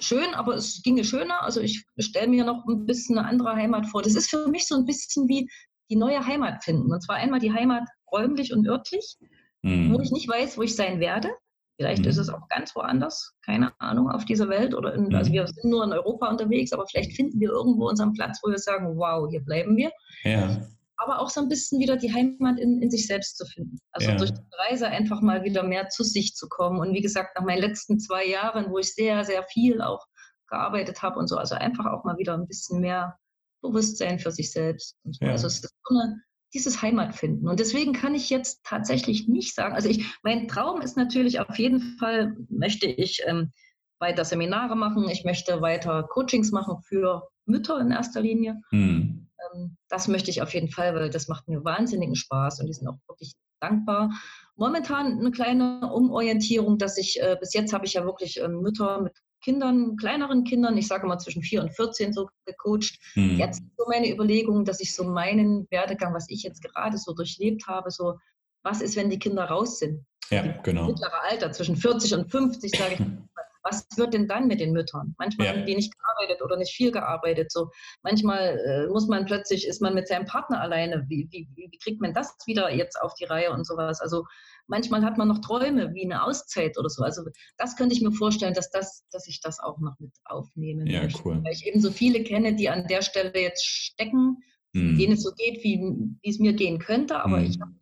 schön, 0.00 0.34
aber 0.34 0.54
es 0.54 0.82
ginge 0.82 1.04
schöner. 1.04 1.42
Also 1.42 1.60
ich 1.60 1.84
stelle 1.98 2.28
mir 2.28 2.44
noch 2.44 2.66
ein 2.66 2.86
bisschen 2.86 3.18
eine 3.18 3.28
andere 3.28 3.54
Heimat 3.54 3.86
vor. 3.86 4.02
Das 4.02 4.14
ist 4.14 4.30
für 4.30 4.48
mich 4.48 4.66
so 4.66 4.76
ein 4.76 4.84
bisschen 4.84 5.28
wie 5.28 5.48
die 5.90 5.96
neue 5.96 6.24
Heimat 6.26 6.64
finden. 6.64 6.92
Und 6.92 7.02
zwar 7.02 7.16
einmal 7.16 7.40
die 7.40 7.52
Heimat 7.52 7.84
räumlich 8.10 8.52
und 8.52 8.66
örtlich, 8.66 9.16
mhm. 9.62 9.92
wo 9.92 10.00
ich 10.00 10.10
nicht 10.10 10.28
weiß, 10.28 10.58
wo 10.58 10.62
ich 10.62 10.76
sein 10.76 11.00
werde. 11.00 11.30
Vielleicht 11.76 12.02
mhm. 12.02 12.08
ist 12.08 12.18
es 12.18 12.28
auch 12.28 12.48
ganz 12.48 12.74
woanders, 12.76 13.34
keine 13.44 13.72
Ahnung, 13.80 14.10
auf 14.10 14.24
dieser 14.24 14.48
Welt. 14.48 14.74
Oder 14.74 14.94
in, 14.94 15.14
also 15.14 15.30
mhm. 15.30 15.34
wir 15.34 15.46
sind 15.46 15.70
nur 15.70 15.84
in 15.84 15.92
Europa 15.92 16.28
unterwegs, 16.28 16.72
aber 16.72 16.86
vielleicht 16.86 17.12
finden 17.12 17.40
wir 17.40 17.50
irgendwo 17.50 17.88
unseren 17.88 18.12
Platz, 18.12 18.40
wo 18.42 18.50
wir 18.50 18.58
sagen, 18.58 18.96
wow, 18.96 19.28
hier 19.28 19.40
bleiben 19.40 19.76
wir. 19.76 19.90
Ja. 20.22 20.68
Aber 20.96 21.20
auch 21.20 21.30
so 21.30 21.40
ein 21.40 21.48
bisschen 21.48 21.80
wieder 21.80 21.96
die 21.96 22.12
Heimat 22.12 22.58
in, 22.58 22.80
in 22.80 22.90
sich 22.90 23.06
selbst 23.06 23.36
zu 23.36 23.44
finden. 23.46 23.78
Also 23.92 24.10
ja. 24.10 24.16
durch 24.16 24.30
die 24.30 24.40
Reise 24.68 24.88
einfach 24.88 25.20
mal 25.20 25.42
wieder 25.42 25.62
mehr 25.62 25.88
zu 25.88 26.04
sich 26.04 26.34
zu 26.34 26.48
kommen. 26.48 26.78
Und 26.78 26.94
wie 26.94 27.00
gesagt, 27.00 27.36
nach 27.36 27.44
meinen 27.44 27.60
letzten 27.60 27.98
zwei 27.98 28.24
Jahren, 28.26 28.70
wo 28.70 28.78
ich 28.78 28.94
sehr, 28.94 29.24
sehr 29.24 29.42
viel 29.44 29.82
auch 29.82 30.06
gearbeitet 30.48 31.02
habe 31.02 31.18
und 31.18 31.28
so, 31.28 31.36
also 31.36 31.54
einfach 31.56 31.86
auch 31.86 32.04
mal 32.04 32.18
wieder 32.18 32.34
ein 32.34 32.46
bisschen 32.46 32.80
mehr 32.80 33.18
Bewusstsein 33.60 34.18
für 34.18 34.30
sich 34.30 34.52
selbst. 34.52 34.96
So. 35.04 35.24
Ja. 35.24 35.32
Also 35.32 35.48
es 35.48 35.54
ist 35.54 35.74
so 35.84 35.94
eine 35.98 36.20
dieses 36.54 36.80
Heimatfinden. 36.80 37.48
Und 37.48 37.58
deswegen 37.58 37.92
kann 37.92 38.14
ich 38.14 38.30
jetzt 38.30 38.64
tatsächlich 38.64 39.26
nicht 39.26 39.54
sagen, 39.54 39.74
also 39.74 39.88
ich, 39.88 40.06
mein 40.22 40.46
Traum 40.46 40.80
ist 40.80 40.96
natürlich 40.96 41.40
auf 41.40 41.58
jeden 41.58 41.96
Fall, 41.98 42.36
möchte 42.48 42.86
ich 42.86 43.22
ähm, 43.26 43.52
weiter 43.98 44.24
Seminare 44.24 44.76
machen, 44.76 45.08
ich 45.08 45.24
möchte 45.24 45.60
weiter 45.60 46.04
Coachings 46.04 46.52
machen 46.52 46.80
für 46.86 47.28
Mütter 47.44 47.80
in 47.80 47.90
erster 47.90 48.20
Linie. 48.20 48.62
Mhm. 48.70 49.23
Ähm, 49.54 49.76
das 49.88 50.08
möchte 50.08 50.30
ich 50.30 50.42
auf 50.42 50.54
jeden 50.54 50.68
Fall, 50.68 50.94
weil 50.94 51.10
das 51.10 51.28
macht 51.28 51.48
mir 51.48 51.64
wahnsinnigen 51.64 52.16
Spaß 52.16 52.60
und 52.60 52.66
die 52.66 52.72
sind 52.72 52.88
auch 52.88 52.98
wirklich 53.08 53.34
dankbar. 53.60 54.10
Momentan 54.56 55.18
eine 55.18 55.30
kleine 55.30 55.92
Umorientierung, 55.92 56.78
dass 56.78 56.98
ich, 56.98 57.20
äh, 57.20 57.36
bis 57.38 57.54
jetzt 57.54 57.72
habe 57.72 57.86
ich 57.86 57.94
ja 57.94 58.04
wirklich 58.04 58.40
äh, 58.40 58.48
Mütter 58.48 59.00
mit 59.00 59.12
Kindern, 59.42 59.96
kleineren 59.96 60.44
Kindern, 60.44 60.76
ich 60.78 60.86
sage 60.86 61.06
mal 61.06 61.18
zwischen 61.18 61.42
4 61.42 61.62
und 61.62 61.76
14 61.76 62.12
so 62.12 62.28
gecoacht. 62.46 62.98
Mhm. 63.14 63.38
Jetzt 63.38 63.62
so 63.76 63.84
meine 63.88 64.10
Überlegung, 64.10 64.64
dass 64.64 64.80
ich 64.80 64.94
so 64.94 65.04
meinen 65.04 65.66
Werdegang, 65.70 66.14
was 66.14 66.26
ich 66.30 66.42
jetzt 66.42 66.62
gerade 66.62 66.96
so 66.96 67.12
durchlebt 67.12 67.66
habe, 67.66 67.90
so, 67.90 68.18
was 68.62 68.80
ist, 68.80 68.96
wenn 68.96 69.10
die 69.10 69.18
Kinder 69.18 69.44
raus 69.44 69.78
sind? 69.78 70.06
Ja, 70.30 70.42
genau. 70.62 70.86
Mittlere 70.86 71.22
Alter, 71.28 71.52
zwischen 71.52 71.76
40 71.76 72.14
und 72.14 72.30
50, 72.30 72.72
sage 72.74 72.94
ich, 72.94 73.00
was 73.64 73.86
wird 73.96 74.14
denn 74.14 74.28
dann 74.28 74.46
mit 74.46 74.60
den 74.60 74.72
Müttern? 74.72 75.14
Manchmal 75.18 75.46
ja. 75.46 75.52
haben 75.54 75.66
die 75.66 75.74
nicht 75.74 75.92
gearbeitet 75.96 76.42
oder 76.42 76.56
nicht 76.56 76.74
viel 76.74 76.92
gearbeitet. 76.92 77.50
So 77.50 77.70
manchmal 78.02 78.58
äh, 78.58 78.86
muss 78.88 79.08
man 79.08 79.24
plötzlich, 79.24 79.66
ist 79.66 79.80
man 79.80 79.94
mit 79.94 80.06
seinem 80.06 80.26
Partner 80.26 80.60
alleine. 80.60 81.06
Wie, 81.08 81.26
wie, 81.30 81.48
wie 81.56 81.78
kriegt 81.78 82.00
man 82.00 82.12
das 82.12 82.36
wieder 82.46 82.72
jetzt 82.72 83.00
auf 83.00 83.14
die 83.14 83.24
Reihe 83.24 83.52
und 83.52 83.66
sowas? 83.66 84.00
Also 84.00 84.24
manchmal 84.66 85.02
hat 85.02 85.16
man 85.16 85.28
noch 85.28 85.40
Träume 85.40 85.94
wie 85.94 86.04
eine 86.04 86.22
Auszeit 86.22 86.78
oder 86.78 86.90
so. 86.90 87.02
Also 87.02 87.22
das 87.56 87.76
könnte 87.76 87.94
ich 87.94 88.02
mir 88.02 88.12
vorstellen, 88.12 88.54
dass 88.54 88.70
das, 88.70 89.04
dass 89.10 89.26
ich 89.26 89.40
das 89.40 89.60
auch 89.60 89.78
noch 89.80 89.98
mit 89.98 90.12
aufnehmen 90.24 90.86
ja, 90.86 91.02
möchte. 91.02 91.22
Cool. 91.24 91.42
Weil 91.42 91.52
ich 91.52 91.66
eben 91.66 91.80
so 91.80 91.90
viele 91.90 92.22
kenne, 92.22 92.54
die 92.54 92.68
an 92.68 92.86
der 92.86 93.02
Stelle 93.02 93.32
jetzt 93.34 93.64
stecken, 93.64 94.42
hm. 94.74 94.98
denen 94.98 95.14
es 95.14 95.22
so 95.22 95.32
geht, 95.32 95.64
wie, 95.64 95.80
wie 96.22 96.30
es 96.30 96.38
mir 96.38 96.52
gehen 96.52 96.78
könnte, 96.78 97.16
aber 97.16 97.38
hm. 97.38 97.46
ich 97.46 97.60
habe 97.60 97.72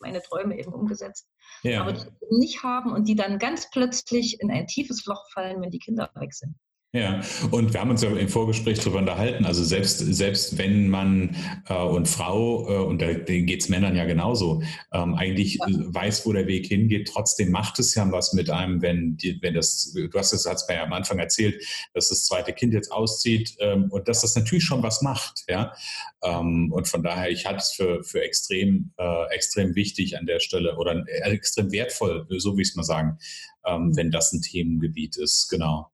meine 0.00 0.22
Träume 0.22 0.58
eben 0.58 0.72
umgesetzt 0.72 1.28
ja. 1.62 1.80
aber 1.80 1.92
die 1.92 2.04
nicht 2.30 2.62
haben 2.62 2.92
und 2.92 3.08
die 3.08 3.14
dann 3.14 3.38
ganz 3.38 3.70
plötzlich 3.70 4.40
in 4.40 4.50
ein 4.50 4.66
tiefes 4.66 5.04
Loch 5.06 5.24
fallen, 5.32 5.60
wenn 5.60 5.70
die 5.70 5.78
Kinder 5.78 6.10
weg 6.14 6.32
sind. 6.34 6.56
Ja, 6.94 7.22
und 7.50 7.72
wir 7.72 7.80
haben 7.80 7.90
uns 7.90 8.02
ja 8.02 8.10
im 8.10 8.28
Vorgespräch 8.28 8.78
darüber 8.78 9.00
unterhalten. 9.00 9.44
Also 9.46 9.64
selbst, 9.64 9.98
selbst 9.98 10.58
wenn 10.58 10.88
man 10.88 11.34
äh, 11.68 11.74
und 11.74 12.06
Frau, 12.06 12.68
äh, 12.68 12.84
und 12.84 13.02
da 13.02 13.12
geht 13.12 13.62
es 13.62 13.68
Männern 13.68 13.96
ja 13.96 14.04
genauso, 14.04 14.62
ähm, 14.92 15.16
eigentlich 15.16 15.54
ja. 15.54 15.66
weiß, 15.66 16.24
wo 16.24 16.32
der 16.32 16.46
Weg 16.46 16.66
hingeht, 16.66 17.08
trotzdem 17.12 17.50
macht 17.50 17.80
es 17.80 17.96
ja 17.96 18.12
was 18.12 18.32
mit 18.32 18.48
einem, 18.48 18.80
wenn, 18.80 19.16
die, 19.16 19.42
wenn 19.42 19.54
das, 19.54 19.92
du 19.92 20.08
hast 20.16 20.32
es 20.32 20.46
hat's 20.46 20.68
mir 20.68 20.76
ja 20.76 20.84
am 20.84 20.92
Anfang 20.92 21.18
erzählt, 21.18 21.60
dass 21.94 22.10
das 22.10 22.26
zweite 22.26 22.52
Kind 22.52 22.72
jetzt 22.72 22.92
auszieht 22.92 23.56
ähm, 23.58 23.90
und 23.90 24.06
dass 24.06 24.20
das 24.20 24.36
natürlich 24.36 24.62
schon 24.62 24.84
was 24.84 25.02
macht. 25.02 25.42
Ja? 25.48 25.72
Ähm, 26.22 26.70
und 26.70 26.86
von 26.86 27.02
daher, 27.02 27.28
ich 27.28 27.44
halte 27.44 27.58
es 27.58 27.72
für, 27.72 28.04
für 28.04 28.22
extrem, 28.22 28.92
äh, 28.98 29.34
extrem 29.34 29.74
wichtig 29.74 30.16
an 30.16 30.26
der 30.26 30.38
Stelle 30.38 30.76
oder 30.76 31.04
äh, 31.08 31.32
extrem 31.32 31.72
wertvoll, 31.72 32.24
so 32.38 32.56
wie 32.56 32.62
ich 32.62 32.68
es 32.68 32.76
mal 32.76 32.84
sagen, 32.84 33.18
ähm, 33.66 33.96
wenn 33.96 34.12
das 34.12 34.32
ein 34.32 34.42
Themengebiet 34.42 35.16
ist. 35.16 35.48
Genau. 35.48 35.90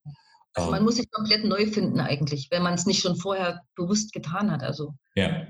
Also 0.55 0.71
man 0.71 0.85
muss 0.85 0.97
sich 0.97 1.11
komplett 1.11 1.45
neu 1.45 1.67
finden 1.67 2.01
eigentlich, 2.01 2.49
wenn 2.51 2.63
man 2.63 2.75
es 2.75 2.87
nicht 2.87 3.01
schon 3.01 3.17
vorher 3.17 3.63
bewusst 3.77 4.13
getan 4.13 4.51
hat. 4.51 4.63
Also, 4.63 4.95
ja. 5.15 5.47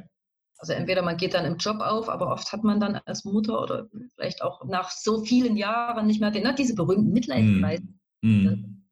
also 0.58 0.72
entweder 0.72 1.02
man 1.02 1.16
geht 1.16 1.34
dann 1.34 1.46
im 1.46 1.56
Job 1.56 1.80
auf, 1.80 2.08
aber 2.08 2.30
oft 2.30 2.52
hat 2.52 2.64
man 2.64 2.80
dann 2.80 2.96
als 3.06 3.24
Mutter 3.24 3.62
oder 3.62 3.88
vielleicht 4.14 4.42
auch 4.42 4.64
nach 4.66 4.90
so 4.90 5.24
vielen 5.24 5.56
Jahren 5.56 6.06
nicht 6.06 6.20
mehr 6.20 6.30
den, 6.30 6.42
ne, 6.42 6.54
diese 6.54 6.74
berühmten 6.74 7.12
Mitleidkreise. 7.12 7.82
Mm. 8.20 8.82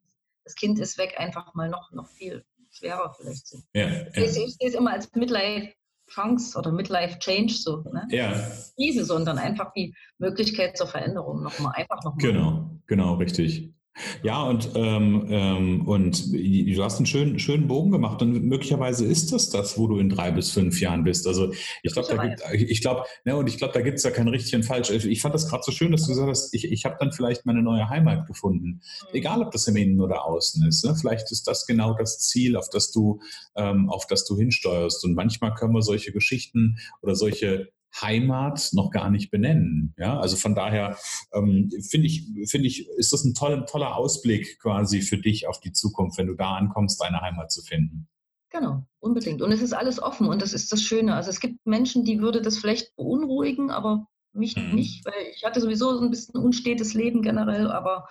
Das 0.45 0.55
Kind 0.55 0.79
ist 0.79 0.97
weg, 0.97 1.17
einfach 1.19 1.53
mal 1.55 1.69
noch, 1.69 1.93
noch 1.93 2.09
viel 2.09 2.43
schwerer 2.71 3.15
vielleicht 3.15 3.47
sind. 3.47 3.65
Ja, 3.75 3.89
ja. 3.89 4.07
Ich, 4.15 4.33
sehe 4.33 4.47
es 4.47 4.75
immer 4.75 4.93
als 4.93 5.13
Midlife 5.15 5.75
Chance 6.09 6.59
oder 6.59 6.73
Midlife 6.73 7.19
Change 7.19 7.53
so. 7.53 7.83
Ne? 7.93 8.07
Ja. 8.11 8.33
Krise, 8.77 9.05
sondern 9.05 9.37
einfach 9.37 9.73
die 9.75 9.95
Möglichkeit 10.17 10.79
zur 10.79 10.87
Veränderung 10.87 11.43
nochmal, 11.43 11.75
einfach 11.77 12.03
nochmal. 12.03 12.33
Genau, 12.33 12.71
genau, 12.87 13.15
richtig. 13.17 13.75
Ja, 14.23 14.43
und, 14.43 14.71
ähm, 14.75 15.27
ähm, 15.29 15.89
und 15.89 16.33
du 16.33 16.85
hast 16.85 16.97
einen 16.99 17.07
schönen, 17.07 17.39
schönen 17.39 17.69
Bogen 17.69 17.91
gemacht 17.91 18.23
und 18.23 18.45
möglicherweise 18.45 19.05
ist 19.05 19.33
das 19.33 19.51
das, 19.51 19.79
wo 19.79 19.87
du 19.87 19.99
in 19.99 20.09
drei 20.09 20.31
bis 20.31 20.51
fünf 20.51 20.81
Jahren 20.81 21.05
bist. 21.05 21.27
Also 21.27 21.53
ich 21.83 21.93
glaube, 21.93 22.09
da 22.15 22.27
gibt, 22.27 22.43
ich 22.71 22.81
glaube, 22.81 23.05
ne, 23.25 23.37
und 23.37 23.49
ich 23.49 23.59
glaube, 23.59 23.75
da 23.75 23.81
gibt 23.81 23.99
es 23.99 24.05
ja 24.05 24.11
kein 24.11 24.29
richtig 24.29 24.55
und 24.55 24.65
falsch. 24.65 24.91
Ich 24.91 25.21
fand 25.21 25.35
das 25.35 25.49
gerade 25.49 25.63
so 25.65 25.73
schön, 25.73 25.93
dass 25.93 26.03
du 26.03 26.09
gesagt 26.09 26.29
hast, 26.29 26.55
ich, 26.55 26.71
ich 26.71 26.85
habe 26.85 26.97
dann 26.99 27.13
vielleicht 27.13 27.47
meine 27.47 27.63
neue 27.63 27.89
Heimat 27.89 28.27
gefunden. 28.27 28.67
Mhm. 28.69 28.81
Egal, 29.13 29.43
ob 29.43 29.51
das 29.51 29.67
im 29.69 29.77
Innen 29.77 30.01
oder 30.01 30.25
Außen 30.25 30.67
ist. 30.67 30.85
Ne? 30.85 30.95
Vielleicht 30.95 31.31
ist 31.33 31.47
das 31.47 31.67
genau 31.67 31.95
das 31.95 32.19
Ziel, 32.21 32.57
auf 32.57 32.69
das 32.71 32.91
du, 32.91 33.21
ähm, 33.57 33.89
auf 33.89 34.07
das 34.07 34.25
du 34.25 34.37
hinsteuerst. 34.37 35.05
Und 35.05 35.15
manchmal 35.15 35.55
können 35.55 35.75
wir 35.75 35.83
solche 35.83 36.13
Geschichten 36.13 36.79
oder 37.03 37.15
solche 37.15 37.69
Heimat 38.01 38.71
noch 38.73 38.91
gar 38.91 39.11
nicht 39.11 39.31
benennen. 39.31 39.95
Ja, 39.99 40.19
also 40.19 40.37
von 40.37 40.55
daher 40.55 40.97
ähm, 41.33 41.71
finde 41.89 42.07
ich, 42.07 42.27
finde 42.47 42.69
ich, 42.69 42.89
ist 42.91 43.13
das 43.13 43.25
ein 43.25 43.35
toller, 43.35 43.67
toller 43.67 43.97
Ausblick 43.97 44.59
quasi 44.61 45.01
für 45.01 45.19
dich 45.19 45.49
auf 45.49 45.61
die 45.61 45.73
Zukunft, 45.73 46.19
wenn 46.19 46.27
du 46.27 46.35
da 46.35 46.55
ankommst, 46.55 47.01
deine 47.01 47.21
Heimat 47.21 47.51
zu 47.51 47.63
finden. 47.63 48.09
Genau, 48.51 48.87
unbedingt. 49.01 49.43
Und 49.43 49.53
es 49.53 49.61
ist 49.61 49.73
alles 49.73 50.01
offen 50.01 50.27
und 50.29 50.41
das 50.41 50.53
ist 50.53 50.73
das 50.73 50.83
Schöne. 50.83 51.15
Also 51.15 51.31
es 51.31 51.41
gibt 51.41 51.67
Menschen, 51.67 52.05
die 52.05 52.21
würde 52.21 52.41
das 52.41 52.59
vielleicht 52.59 52.95
beunruhigen, 52.97 53.71
aber 53.71 54.07
mich 54.33 54.57
mhm. 54.57 54.75
nicht, 54.75 55.05
weil 55.05 55.33
ich 55.35 55.45
hatte 55.45 55.61
sowieso 55.61 55.95
so 55.95 56.03
ein 56.03 56.11
bisschen 56.11 56.41
unstetes 56.41 56.95
Leben 56.95 57.23
generell, 57.23 57.71
aber 57.71 58.09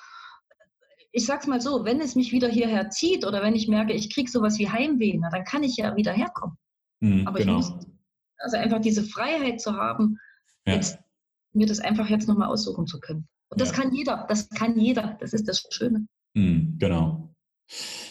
ich 1.11 1.25
sag's 1.25 1.47
mal 1.47 1.61
so, 1.61 1.85
wenn 1.85 2.01
es 2.01 2.15
mich 2.15 2.31
wieder 2.31 2.47
hierher 2.47 2.89
zieht 2.89 3.25
oder 3.25 3.41
wenn 3.41 3.55
ich 3.55 3.67
merke, 3.67 3.93
ich 3.93 4.13
kriege 4.13 4.29
sowas 4.29 4.59
wie 4.59 4.69
Heimweh, 4.69 5.17
na, 5.19 5.29
dann 5.29 5.45
kann 5.45 5.63
ich 5.63 5.77
ja 5.77 5.95
wieder 5.95 6.11
herkommen. 6.11 6.57
Mhm, 6.99 7.27
aber 7.27 7.39
genau. 7.39 7.59
ich 7.59 7.69
muss 7.69 7.87
also 8.37 8.57
einfach 8.57 8.81
diese 8.81 9.03
Freiheit 9.03 9.61
zu 9.61 9.73
haben, 9.75 10.19
ja. 10.65 10.75
jetzt, 10.75 10.99
mir 11.53 11.67
das 11.67 11.79
einfach 11.79 12.09
jetzt 12.09 12.27
nochmal 12.27 12.49
aussuchen 12.49 12.87
zu 12.87 12.99
können. 12.99 13.27
Und 13.49 13.61
das 13.61 13.71
ja. 13.71 13.75
kann 13.75 13.93
jeder, 13.93 14.25
das 14.27 14.49
kann 14.49 14.79
jeder, 14.79 15.17
das 15.19 15.33
ist 15.33 15.47
das 15.47 15.65
Schöne. 15.71 16.07
Mhm, 16.33 16.75
genau. 16.77 17.33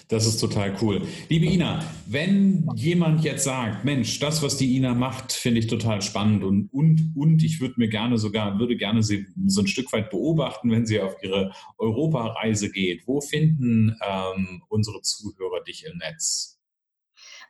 Das 0.09 0.27
ist 0.27 0.39
total 0.39 0.77
cool. 0.83 1.03
Liebe 1.29 1.47
Ina, 1.47 1.83
wenn 2.07 2.69
jemand 2.77 3.25
jetzt 3.25 3.45
sagt, 3.45 3.85
Mensch, 3.85 4.21
das, 4.21 4.43
was 4.43 4.57
die 4.57 4.77
Ina 4.77 4.95
macht, 4.95 5.33
finde 5.33 5.59
ich 5.59 5.67
total 5.67 6.01
spannend 6.01 6.45
und, 6.45 6.69
und, 6.73 7.13
und 7.17 7.43
ich 7.43 7.61
würde 7.61 7.75
mir 7.79 7.89
gerne 7.89 8.17
sogar, 8.19 8.59
würde 8.59 8.77
gerne 8.77 9.03
sie 9.03 9.27
so 9.47 9.63
ein 9.63 9.67
Stück 9.67 9.93
weit 9.93 10.11
beobachten, 10.11 10.71
wenn 10.71 10.87
sie 10.87 11.01
auf 11.01 11.17
ihre 11.23 11.53
Europareise 11.79 12.71
geht. 12.71 13.07
Wo 13.07 13.21
finden 13.21 13.97
ähm, 14.07 14.63
unsere 14.69 15.03
Zuhörer 15.03 15.65
dich 15.65 15.85
im 15.87 15.99
Netz? 15.99 16.56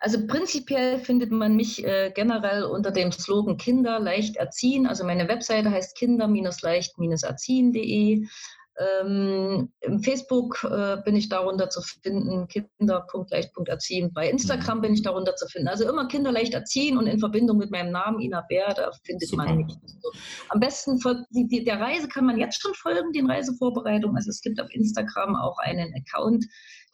Also 0.01 0.27
prinzipiell 0.27 0.99
findet 0.99 1.31
man 1.31 1.55
mich 1.57 1.83
äh, 1.85 2.11
generell 2.15 2.65
unter 2.65 2.91
dem 2.91 3.13
Slogan 3.13 3.57
Kinder 3.57 4.01
leicht 4.01 4.37
erziehen. 4.37 4.87
Also 4.87 5.05
meine 5.05 5.29
Webseite 5.29 5.71
heißt 5.71 5.97
kinder-leicht-erziehen.de. 5.97 8.27
Ähm, 8.79 9.73
Im 9.81 10.03
Facebook 10.03 10.63
äh, 10.65 10.99
bin 11.03 11.17
ich 11.17 11.31
darunter 11.31 11.71
zu 11.71 11.81
finden, 11.81 12.47
kinder.leicht.erziehen. 12.47 14.13
Bei 14.13 14.29
Instagram 14.29 14.83
bin 14.83 14.93
ich 14.93 15.03
darunter 15.03 15.35
zu 15.35 15.49
finden. 15.49 15.69
Also 15.69 15.89
immer 15.89 16.09
Kinder 16.09 16.31
leicht 16.31 16.53
erziehen 16.53 16.99
und 16.99 17.07
in 17.07 17.19
Verbindung 17.19 17.57
mit 17.57 17.71
meinem 17.71 17.91
Namen 17.91 18.21
Ina 18.21 18.43
Bär, 18.43 18.75
da 18.75 18.91
findet 19.03 19.31
Super. 19.31 19.45
man 19.45 19.57
mich. 19.57 19.75
Also 19.83 20.11
am 20.51 20.61
besten 20.61 21.01
die, 21.31 21.47
die, 21.47 21.65
der 21.65 21.81
Reise 21.81 22.07
kann 22.09 22.27
man 22.27 22.39
jetzt 22.39 22.61
schon 22.61 22.75
folgen, 22.75 23.13
den 23.13 23.31
Reisevorbereitungen. 23.31 24.17
Also 24.17 24.29
es 24.29 24.43
gibt 24.43 24.61
auf 24.61 24.69
Instagram 24.71 25.37
auch 25.37 25.57
einen 25.59 25.95
Account, 25.95 26.45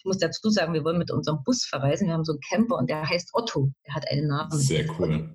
ich 0.02 0.06
muss 0.06 0.18
dazu 0.18 0.50
sagen, 0.50 0.74
wir 0.74 0.82
wollen 0.82 0.98
mit 0.98 1.12
unserem 1.12 1.44
Bus 1.44 1.64
verreisen. 1.64 2.08
Wir 2.08 2.14
haben 2.14 2.24
so 2.24 2.32
einen 2.32 2.40
Camper 2.50 2.76
und 2.76 2.90
der 2.90 3.08
heißt 3.08 3.30
Otto. 3.34 3.70
Der 3.86 3.94
hat 3.94 4.04
einen 4.10 4.26
Namen. 4.26 4.50
Sehr 4.50 4.84
cool. 4.98 5.32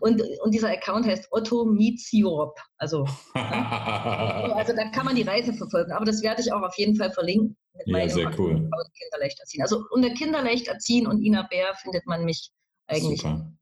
Und, 0.00 0.20
und 0.42 0.52
dieser 0.52 0.70
Account 0.70 1.06
heißt 1.06 1.28
Otto 1.30 1.64
Meets 1.64 2.10
Europe. 2.12 2.60
Also, 2.78 3.06
also 3.34 4.74
da 4.74 4.90
kann 4.92 5.04
man 5.04 5.14
die 5.14 5.22
Reise 5.22 5.52
verfolgen. 5.52 5.92
Aber 5.92 6.04
das 6.04 6.22
werde 6.22 6.42
ich 6.42 6.52
auch 6.52 6.62
auf 6.62 6.76
jeden 6.76 6.96
Fall 6.96 7.12
verlinken. 7.12 7.56
Mit 7.86 7.86
ja, 7.86 8.08
sehr 8.08 8.36
cool. 8.36 8.68
Kinderleicht 8.98 9.38
erziehen. 9.38 9.62
Also 9.62 9.84
unter 9.90 10.10
Kinderleicht 10.10 10.66
erziehen 10.66 11.06
und 11.06 11.22
Ina 11.22 11.46
Bär 11.48 11.72
findet 11.76 12.04
man 12.06 12.24
mich 12.24 12.50
eigentlich. 12.90 13.20
Super. 13.20 13.52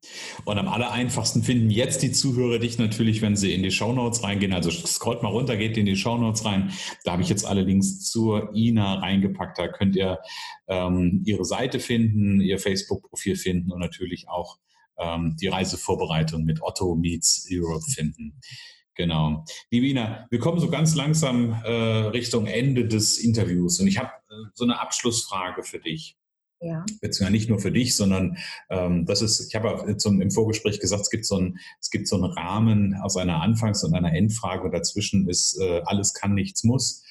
Und 0.44 0.58
am 0.58 0.68
aller 0.68 0.90
einfachsten 0.90 1.42
finden 1.42 1.70
jetzt 1.70 2.02
die 2.02 2.12
Zuhörer 2.12 2.58
dich 2.58 2.78
natürlich, 2.78 3.20
wenn 3.20 3.36
sie 3.36 3.52
in 3.52 3.62
die 3.62 3.70
Shownotes 3.70 4.22
reingehen. 4.22 4.52
Also 4.52 4.70
scrollt 4.70 5.22
mal 5.22 5.30
runter, 5.30 5.56
geht 5.56 5.76
in 5.76 5.86
die 5.86 5.96
Shownotes 5.96 6.44
rein. 6.44 6.72
Da 7.04 7.12
habe 7.12 7.22
ich 7.22 7.28
jetzt 7.28 7.44
alle 7.44 7.62
Links 7.62 8.00
zur 8.08 8.54
Ina 8.54 9.00
reingepackt. 9.00 9.58
Da 9.58 9.68
könnt 9.68 9.96
ihr 9.96 10.18
ähm, 10.68 11.22
ihre 11.24 11.44
Seite 11.44 11.80
finden, 11.80 12.40
ihr 12.40 12.58
Facebook-Profil 12.58 13.36
finden 13.36 13.72
und 13.72 13.80
natürlich 13.80 14.28
auch 14.28 14.58
ähm, 14.98 15.36
die 15.40 15.48
Reisevorbereitung 15.48 16.44
mit 16.44 16.62
Otto 16.62 16.94
Meets 16.94 17.46
Europe 17.50 17.84
finden. 17.90 18.40
Genau. 18.94 19.44
Liebe 19.70 19.86
Ina, 19.86 20.26
wir 20.28 20.40
kommen 20.40 20.58
so 20.58 20.68
ganz 20.68 20.96
langsam 20.96 21.52
äh, 21.64 21.70
Richtung 21.70 22.46
Ende 22.46 22.88
des 22.88 23.18
Interviews 23.18 23.78
und 23.78 23.86
ich 23.86 23.98
habe 23.98 24.10
äh, 24.28 24.50
so 24.54 24.64
eine 24.64 24.80
Abschlussfrage 24.80 25.62
für 25.62 25.78
dich. 25.78 26.17
Ja. 26.60 26.84
Beziehungsweise 27.00 27.32
nicht 27.32 27.48
nur 27.48 27.60
für 27.60 27.70
dich, 27.70 27.94
sondern 27.94 28.36
ähm, 28.68 29.06
das 29.06 29.22
ist, 29.22 29.40
ich 29.48 29.54
habe 29.54 29.96
im 30.04 30.30
Vorgespräch 30.30 30.80
gesagt, 30.80 31.02
es 31.02 31.10
gibt 31.10 31.24
so 31.24 31.36
ein, 31.36 31.58
es 31.80 31.90
gibt 31.90 32.08
so 32.08 32.16
einen 32.16 32.24
Rahmen 32.24 32.94
aus 32.94 33.16
einer 33.16 33.40
Anfangs- 33.42 33.84
und 33.84 33.94
einer 33.94 34.12
Endfrage 34.12 34.64
und 34.64 34.72
dazwischen 34.72 35.28
ist 35.28 35.58
äh, 35.60 35.82
alles 35.84 36.14
kann, 36.14 36.34
nichts 36.34 36.64
muss. 36.64 37.04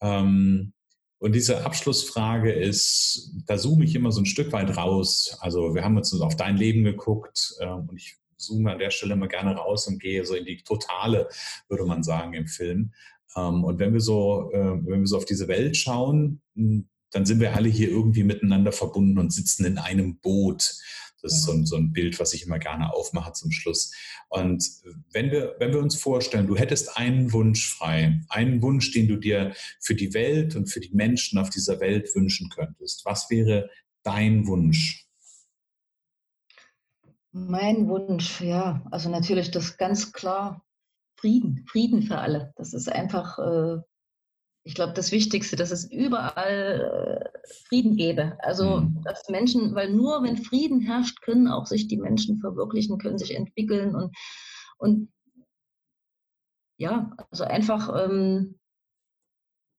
Ähm, 0.00 0.72
und 1.18 1.34
diese 1.34 1.64
Abschlussfrage 1.64 2.52
ist, 2.52 3.32
da 3.46 3.56
zoome 3.56 3.84
ich 3.84 3.94
immer 3.94 4.12
so 4.12 4.20
ein 4.20 4.26
Stück 4.26 4.52
weit 4.52 4.76
raus. 4.76 5.36
Also 5.40 5.74
wir 5.74 5.82
haben 5.82 5.96
uns 5.96 6.18
auf 6.20 6.36
dein 6.36 6.56
Leben 6.56 6.84
geguckt 6.84 7.54
äh, 7.58 7.66
und 7.66 7.96
ich 7.96 8.16
zoome 8.36 8.72
an 8.72 8.78
der 8.78 8.90
Stelle 8.90 9.14
immer 9.14 9.28
gerne 9.28 9.56
raus 9.56 9.86
und 9.88 10.00
gehe 10.00 10.24
so 10.24 10.34
in 10.34 10.44
die 10.44 10.58
Totale, 10.58 11.28
würde 11.68 11.84
man 11.84 12.02
sagen, 12.02 12.34
im 12.34 12.46
Film. 12.46 12.92
Ähm, 13.34 13.64
und 13.64 13.78
wenn 13.78 13.92
wir 13.92 14.00
so, 14.00 14.50
äh, 14.52 14.58
wenn 14.58 15.00
wir 15.00 15.06
so 15.06 15.16
auf 15.16 15.24
diese 15.24 15.48
Welt 15.48 15.76
schauen, 15.76 16.40
dann 17.16 17.24
sind 17.24 17.40
wir 17.40 17.56
alle 17.56 17.70
hier 17.70 17.88
irgendwie 17.88 18.24
miteinander 18.24 18.72
verbunden 18.72 19.18
und 19.18 19.32
sitzen 19.32 19.64
in 19.64 19.78
einem 19.78 20.18
Boot. 20.18 20.74
Das 21.22 21.32
ist 21.32 21.44
so 21.44 21.52
ein, 21.52 21.64
so 21.64 21.76
ein, 21.76 21.90
Bild, 21.94 22.20
was 22.20 22.34
ich 22.34 22.44
immer 22.44 22.58
gerne 22.58 22.92
aufmache 22.92 23.32
zum 23.32 23.52
Schluss. 23.52 23.90
Und 24.28 24.68
wenn 25.12 25.30
wir, 25.30 25.56
wenn 25.58 25.72
wir 25.72 25.80
uns 25.80 25.96
vorstellen, 25.96 26.46
du 26.46 26.56
hättest 26.56 26.98
einen 26.98 27.32
Wunsch 27.32 27.74
frei, 27.74 28.20
einen 28.28 28.60
Wunsch, 28.60 28.92
den 28.92 29.08
du 29.08 29.16
dir 29.16 29.54
für 29.80 29.94
die 29.94 30.12
Welt 30.12 30.56
und 30.56 30.66
für 30.66 30.80
die 30.80 30.94
Menschen 30.94 31.38
auf 31.38 31.48
dieser 31.48 31.80
Welt 31.80 32.14
wünschen 32.14 32.50
könntest, 32.50 33.06
was 33.06 33.30
wäre 33.30 33.70
dein 34.02 34.46
Wunsch? 34.46 35.08
Mein 37.32 37.88
Wunsch, 37.88 38.42
ja, 38.42 38.86
also 38.90 39.08
natürlich 39.08 39.50
das 39.50 39.78
ganz 39.78 40.12
klar 40.12 40.66
Frieden, 41.18 41.64
Frieden 41.66 42.02
für 42.02 42.18
alle. 42.18 42.52
Das 42.56 42.74
ist 42.74 42.92
einfach 42.92 43.38
äh, 43.38 43.78
ich 44.66 44.74
glaube, 44.74 44.94
das 44.94 45.12
Wichtigste, 45.12 45.54
dass 45.54 45.70
es 45.70 45.88
überall 45.92 47.22
äh, 47.32 47.38
Frieden 47.68 47.94
gäbe. 47.96 48.36
Also, 48.40 48.80
mhm. 48.80 49.00
dass 49.04 49.28
Menschen, 49.28 49.76
weil 49.76 49.92
nur 49.92 50.24
wenn 50.24 50.36
Frieden 50.36 50.80
herrscht, 50.80 51.22
können 51.22 51.46
auch 51.46 51.66
sich 51.66 51.86
die 51.86 51.96
Menschen 51.96 52.38
verwirklichen, 52.40 52.98
können 52.98 53.16
sich 53.16 53.36
entwickeln 53.36 53.94
und, 53.94 54.16
und 54.78 55.08
ja, 56.78 57.12
also 57.30 57.44
einfach, 57.44 57.94
ähm, 58.06 58.58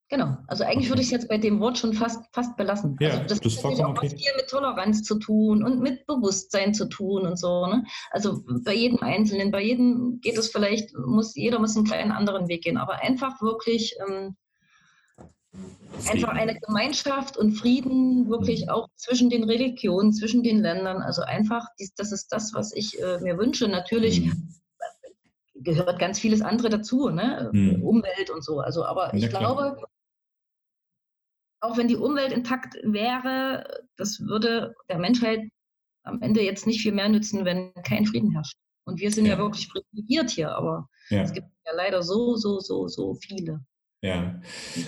genau. 0.10 0.38
Also 0.47 0.63
eigentlich 0.63 0.88
würde 0.88 1.02
ich 1.02 1.08
es 1.08 1.12
jetzt 1.12 1.28
bei 1.28 1.38
dem 1.38 1.60
Wort 1.60 1.78
schon 1.78 1.91
fast, 1.91 2.23
fast 2.34 2.56
belassen. 2.56 2.95
Ja, 3.02 3.10
also 3.10 3.26
das, 3.28 3.41
das 3.41 3.63
hat 3.65 3.82
auch 3.82 3.89
okay. 3.89 4.08
viel 4.08 4.36
mit 4.38 4.47
Toleranz 4.47 5.04
zu 5.04 5.19
tun 5.19 5.63
und 5.65 5.82
mit 5.82 6.08
Bewusstsein 6.08 6.73
zu 6.73 6.86
tun 6.86 7.28
und 7.28 7.38
so. 7.38 7.67
Ne? 7.67 7.84
Also 8.12 8.41
bei 8.63 8.73
jedem 8.73 9.00
Einzelnen, 9.00 9.52
bei 9.52 9.63
jedem 9.63 10.21
geht 10.21 10.38
es 10.38 10.47
vielleicht, 10.47 10.95
muss 10.95 11.36
jeder 11.36 11.60
muss 11.60 11.76
einen 11.76 11.86
kleinen 11.86 12.13
anderen 12.13 12.47
Weg 12.47 12.63
gehen, 12.63 12.78
aber 12.78 13.02
einfach 13.04 13.41
wirklich 13.41 13.93
ähm, 14.08 14.38
Einfach 16.10 16.30
eine 16.30 16.60
Gemeinschaft 16.60 17.38
und 17.38 17.54
Frieden 17.54 18.30
wirklich 18.30 18.63
mhm. 18.63 18.70
auch 18.70 18.88
zwischen 18.96 19.30
den 19.30 19.43
Religionen, 19.43 20.13
zwischen 20.13 20.43
den 20.43 20.60
Ländern. 20.60 21.02
Also 21.02 21.24
einfach, 21.24 21.65
das 21.98 22.12
ist 22.12 22.28
das, 22.30 22.54
was 22.54 22.74
ich 22.74 23.02
äh, 23.02 23.20
mir 23.20 23.38
wünsche. 23.38 23.67
Natürlich 23.67 24.26
mhm. 24.26 24.54
gehört 25.56 26.00
ganz 26.00 26.20
vieles 26.20 26.41
andere 26.41 26.70
dazu, 26.70 27.10
ne? 27.10 27.50
Mhm. 27.52 27.84
Umwelt 27.84 28.30
und 28.30 28.43
so. 28.43 28.60
Also, 28.60 28.86
aber 28.86 29.13
ich 29.13 29.30
glaube, 29.30 29.78
auch 31.62 31.78
wenn 31.78 31.88
die 31.88 31.96
Umwelt 31.96 32.32
intakt 32.32 32.76
wäre, 32.84 33.86
das 33.98 34.20
würde 34.20 34.76
der 34.89 35.00
Menschheit 35.00 35.41
am 36.04 36.22
Ende 36.22 36.41
jetzt 36.41 36.67
nicht 36.67 36.82
viel 36.82 36.93
mehr 36.93 37.10
nützen, 37.10 37.46
wenn 37.46 37.74
kein 37.84 38.06
Frieden 38.06 38.32
herrscht. 38.32 38.58
Und 38.86 39.00
wir 39.00 39.12
sind 39.12 39.26
ja, 39.26 39.34
ja 39.34 39.38
wirklich 39.39 39.70
privilegiert 39.70 40.30
hier, 40.30 40.56
aber 40.56 40.88
ja. 41.10 41.22
es 41.22 41.34
gibt 41.34 41.48
ja 41.65 41.74
leider 41.76 42.04
so, 42.04 42.36
so, 42.36 42.60
so, 42.60 42.88
so 42.88 43.15
viele. 43.15 43.60
Ja, 44.03 44.39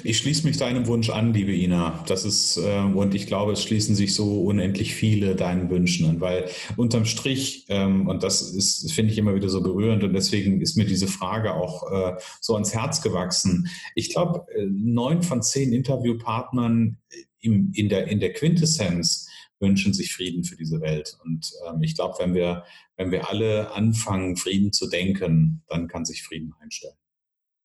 ich 0.03 0.19
schließe 0.19 0.45
mich 0.45 0.57
deinem 0.57 0.85
Wunsch 0.85 1.09
an, 1.09 1.33
liebe 1.33 1.51
Ina. 1.51 2.03
Das 2.07 2.25
ist, 2.25 2.57
äh, 2.57 2.81
und 2.81 3.15
ich 3.15 3.25
glaube, 3.25 3.53
es 3.53 3.63
schließen 3.63 3.95
sich 3.95 4.13
so 4.13 4.43
unendlich 4.43 4.93
viele 4.93 5.35
deinen 5.35 5.71
Wünschen 5.71 6.07
an, 6.07 6.21
weil 6.21 6.47
unterm 6.77 7.05
Strich, 7.05 7.65
ähm, 7.69 8.07
und 8.07 8.21
das 8.21 8.43
ist, 8.43 8.93
finde 8.93 9.11
ich 9.11 9.17
immer 9.17 9.33
wieder 9.33 9.49
so 9.49 9.63
berührend 9.63 10.03
und 10.03 10.13
deswegen 10.13 10.61
ist 10.61 10.77
mir 10.77 10.85
diese 10.85 11.07
Frage 11.07 11.55
auch 11.55 11.91
äh, 11.91 12.21
so 12.39 12.53
ans 12.53 12.75
Herz 12.75 13.01
gewachsen. 13.01 13.67
Ich 13.95 14.11
glaube, 14.11 14.45
äh, 14.53 14.67
neun 14.69 15.23
von 15.23 15.41
zehn 15.41 15.73
Interviewpartnern 15.73 16.97
im, 17.39 17.71
in, 17.73 17.89
der, 17.89 18.09
in 18.09 18.19
der 18.19 18.33
Quintessenz 18.33 19.27
wünschen 19.59 19.91
sich 19.91 20.13
Frieden 20.13 20.43
für 20.43 20.55
diese 20.55 20.81
Welt. 20.81 21.17
Und 21.23 21.51
ähm, 21.67 21.81
ich 21.81 21.95
glaube, 21.95 22.13
wenn 22.19 22.35
wir, 22.35 22.63
wenn 22.95 23.09
wir 23.09 23.27
alle 23.27 23.71
anfangen, 23.71 24.35
Frieden 24.35 24.71
zu 24.71 24.87
denken, 24.87 25.63
dann 25.67 25.87
kann 25.87 26.05
sich 26.05 26.21
Frieden 26.21 26.53
einstellen. 26.59 26.95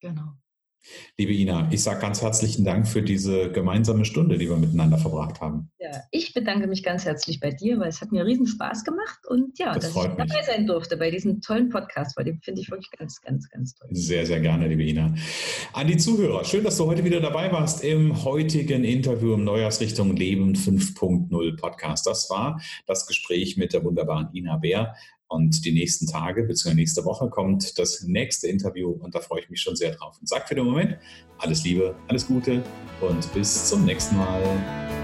Genau. 0.00 0.38
Liebe 1.16 1.32
Ina, 1.32 1.68
ich 1.70 1.82
sage 1.82 2.00
ganz 2.00 2.22
herzlichen 2.22 2.64
Dank 2.64 2.86
für 2.86 3.02
diese 3.02 3.50
gemeinsame 3.50 4.04
Stunde, 4.04 4.38
die 4.38 4.48
wir 4.48 4.56
miteinander 4.56 4.98
verbracht 4.98 5.40
haben. 5.40 5.70
Ja, 5.78 6.02
ich 6.10 6.34
bedanke 6.34 6.66
mich 6.66 6.82
ganz 6.82 7.04
herzlich 7.04 7.40
bei 7.40 7.50
dir, 7.50 7.78
weil 7.78 7.88
es 7.88 8.00
hat 8.00 8.12
mir 8.12 8.24
riesen 8.26 8.46
Spaß 8.46 8.84
gemacht 8.84 9.20
und 9.28 9.58
ja, 9.58 9.74
das 9.74 9.92
dass 9.92 9.96
ich 9.96 10.10
dabei 10.10 10.24
mich. 10.24 10.46
sein 10.46 10.66
durfte 10.66 10.96
bei 10.96 11.10
diesem 11.10 11.40
tollen 11.40 11.70
Podcast, 11.70 12.16
weil 12.16 12.24
den 12.24 12.40
finde 12.40 12.60
ich 12.60 12.70
wirklich 12.70 12.90
ganz, 12.90 13.20
ganz, 13.22 13.48
ganz 13.48 13.74
toll. 13.74 13.88
Sehr, 13.92 14.26
sehr 14.26 14.40
gerne, 14.40 14.68
liebe 14.68 14.82
Ina. 14.82 15.14
An 15.72 15.86
die 15.86 15.96
Zuhörer, 15.96 16.44
schön, 16.44 16.64
dass 16.64 16.76
du 16.76 16.86
heute 16.86 17.04
wieder 17.04 17.20
dabei 17.20 17.50
warst 17.50 17.82
im 17.82 18.24
heutigen 18.24 18.84
Interview 18.84 19.34
im 19.34 19.44
Neujahrsrichtung 19.44 20.14
Leben 20.16 20.54
5.0 20.54 21.56
Podcast. 21.56 22.06
Das 22.06 22.28
war 22.30 22.60
das 22.86 23.06
Gespräch 23.06 23.56
mit 23.56 23.72
der 23.72 23.84
wunderbaren 23.84 24.28
Ina 24.34 24.56
Bär. 24.56 24.94
Und 25.34 25.64
die 25.64 25.72
nächsten 25.72 26.06
Tage 26.06 26.44
bzw. 26.44 26.74
nächste 26.74 27.04
Woche 27.04 27.28
kommt 27.28 27.76
das 27.76 28.04
nächste 28.04 28.46
Interview 28.46 28.90
und 28.90 29.16
da 29.16 29.20
freue 29.20 29.40
ich 29.40 29.50
mich 29.50 29.60
schon 29.60 29.74
sehr 29.74 29.90
drauf. 29.90 30.16
Und 30.20 30.28
sage 30.28 30.44
für 30.46 30.54
den 30.54 30.64
Moment 30.64 30.96
alles 31.38 31.64
Liebe, 31.64 31.96
alles 32.06 32.24
Gute 32.24 32.62
und 33.00 33.34
bis 33.34 33.68
zum 33.68 33.84
nächsten 33.84 34.16
Mal. 34.16 35.03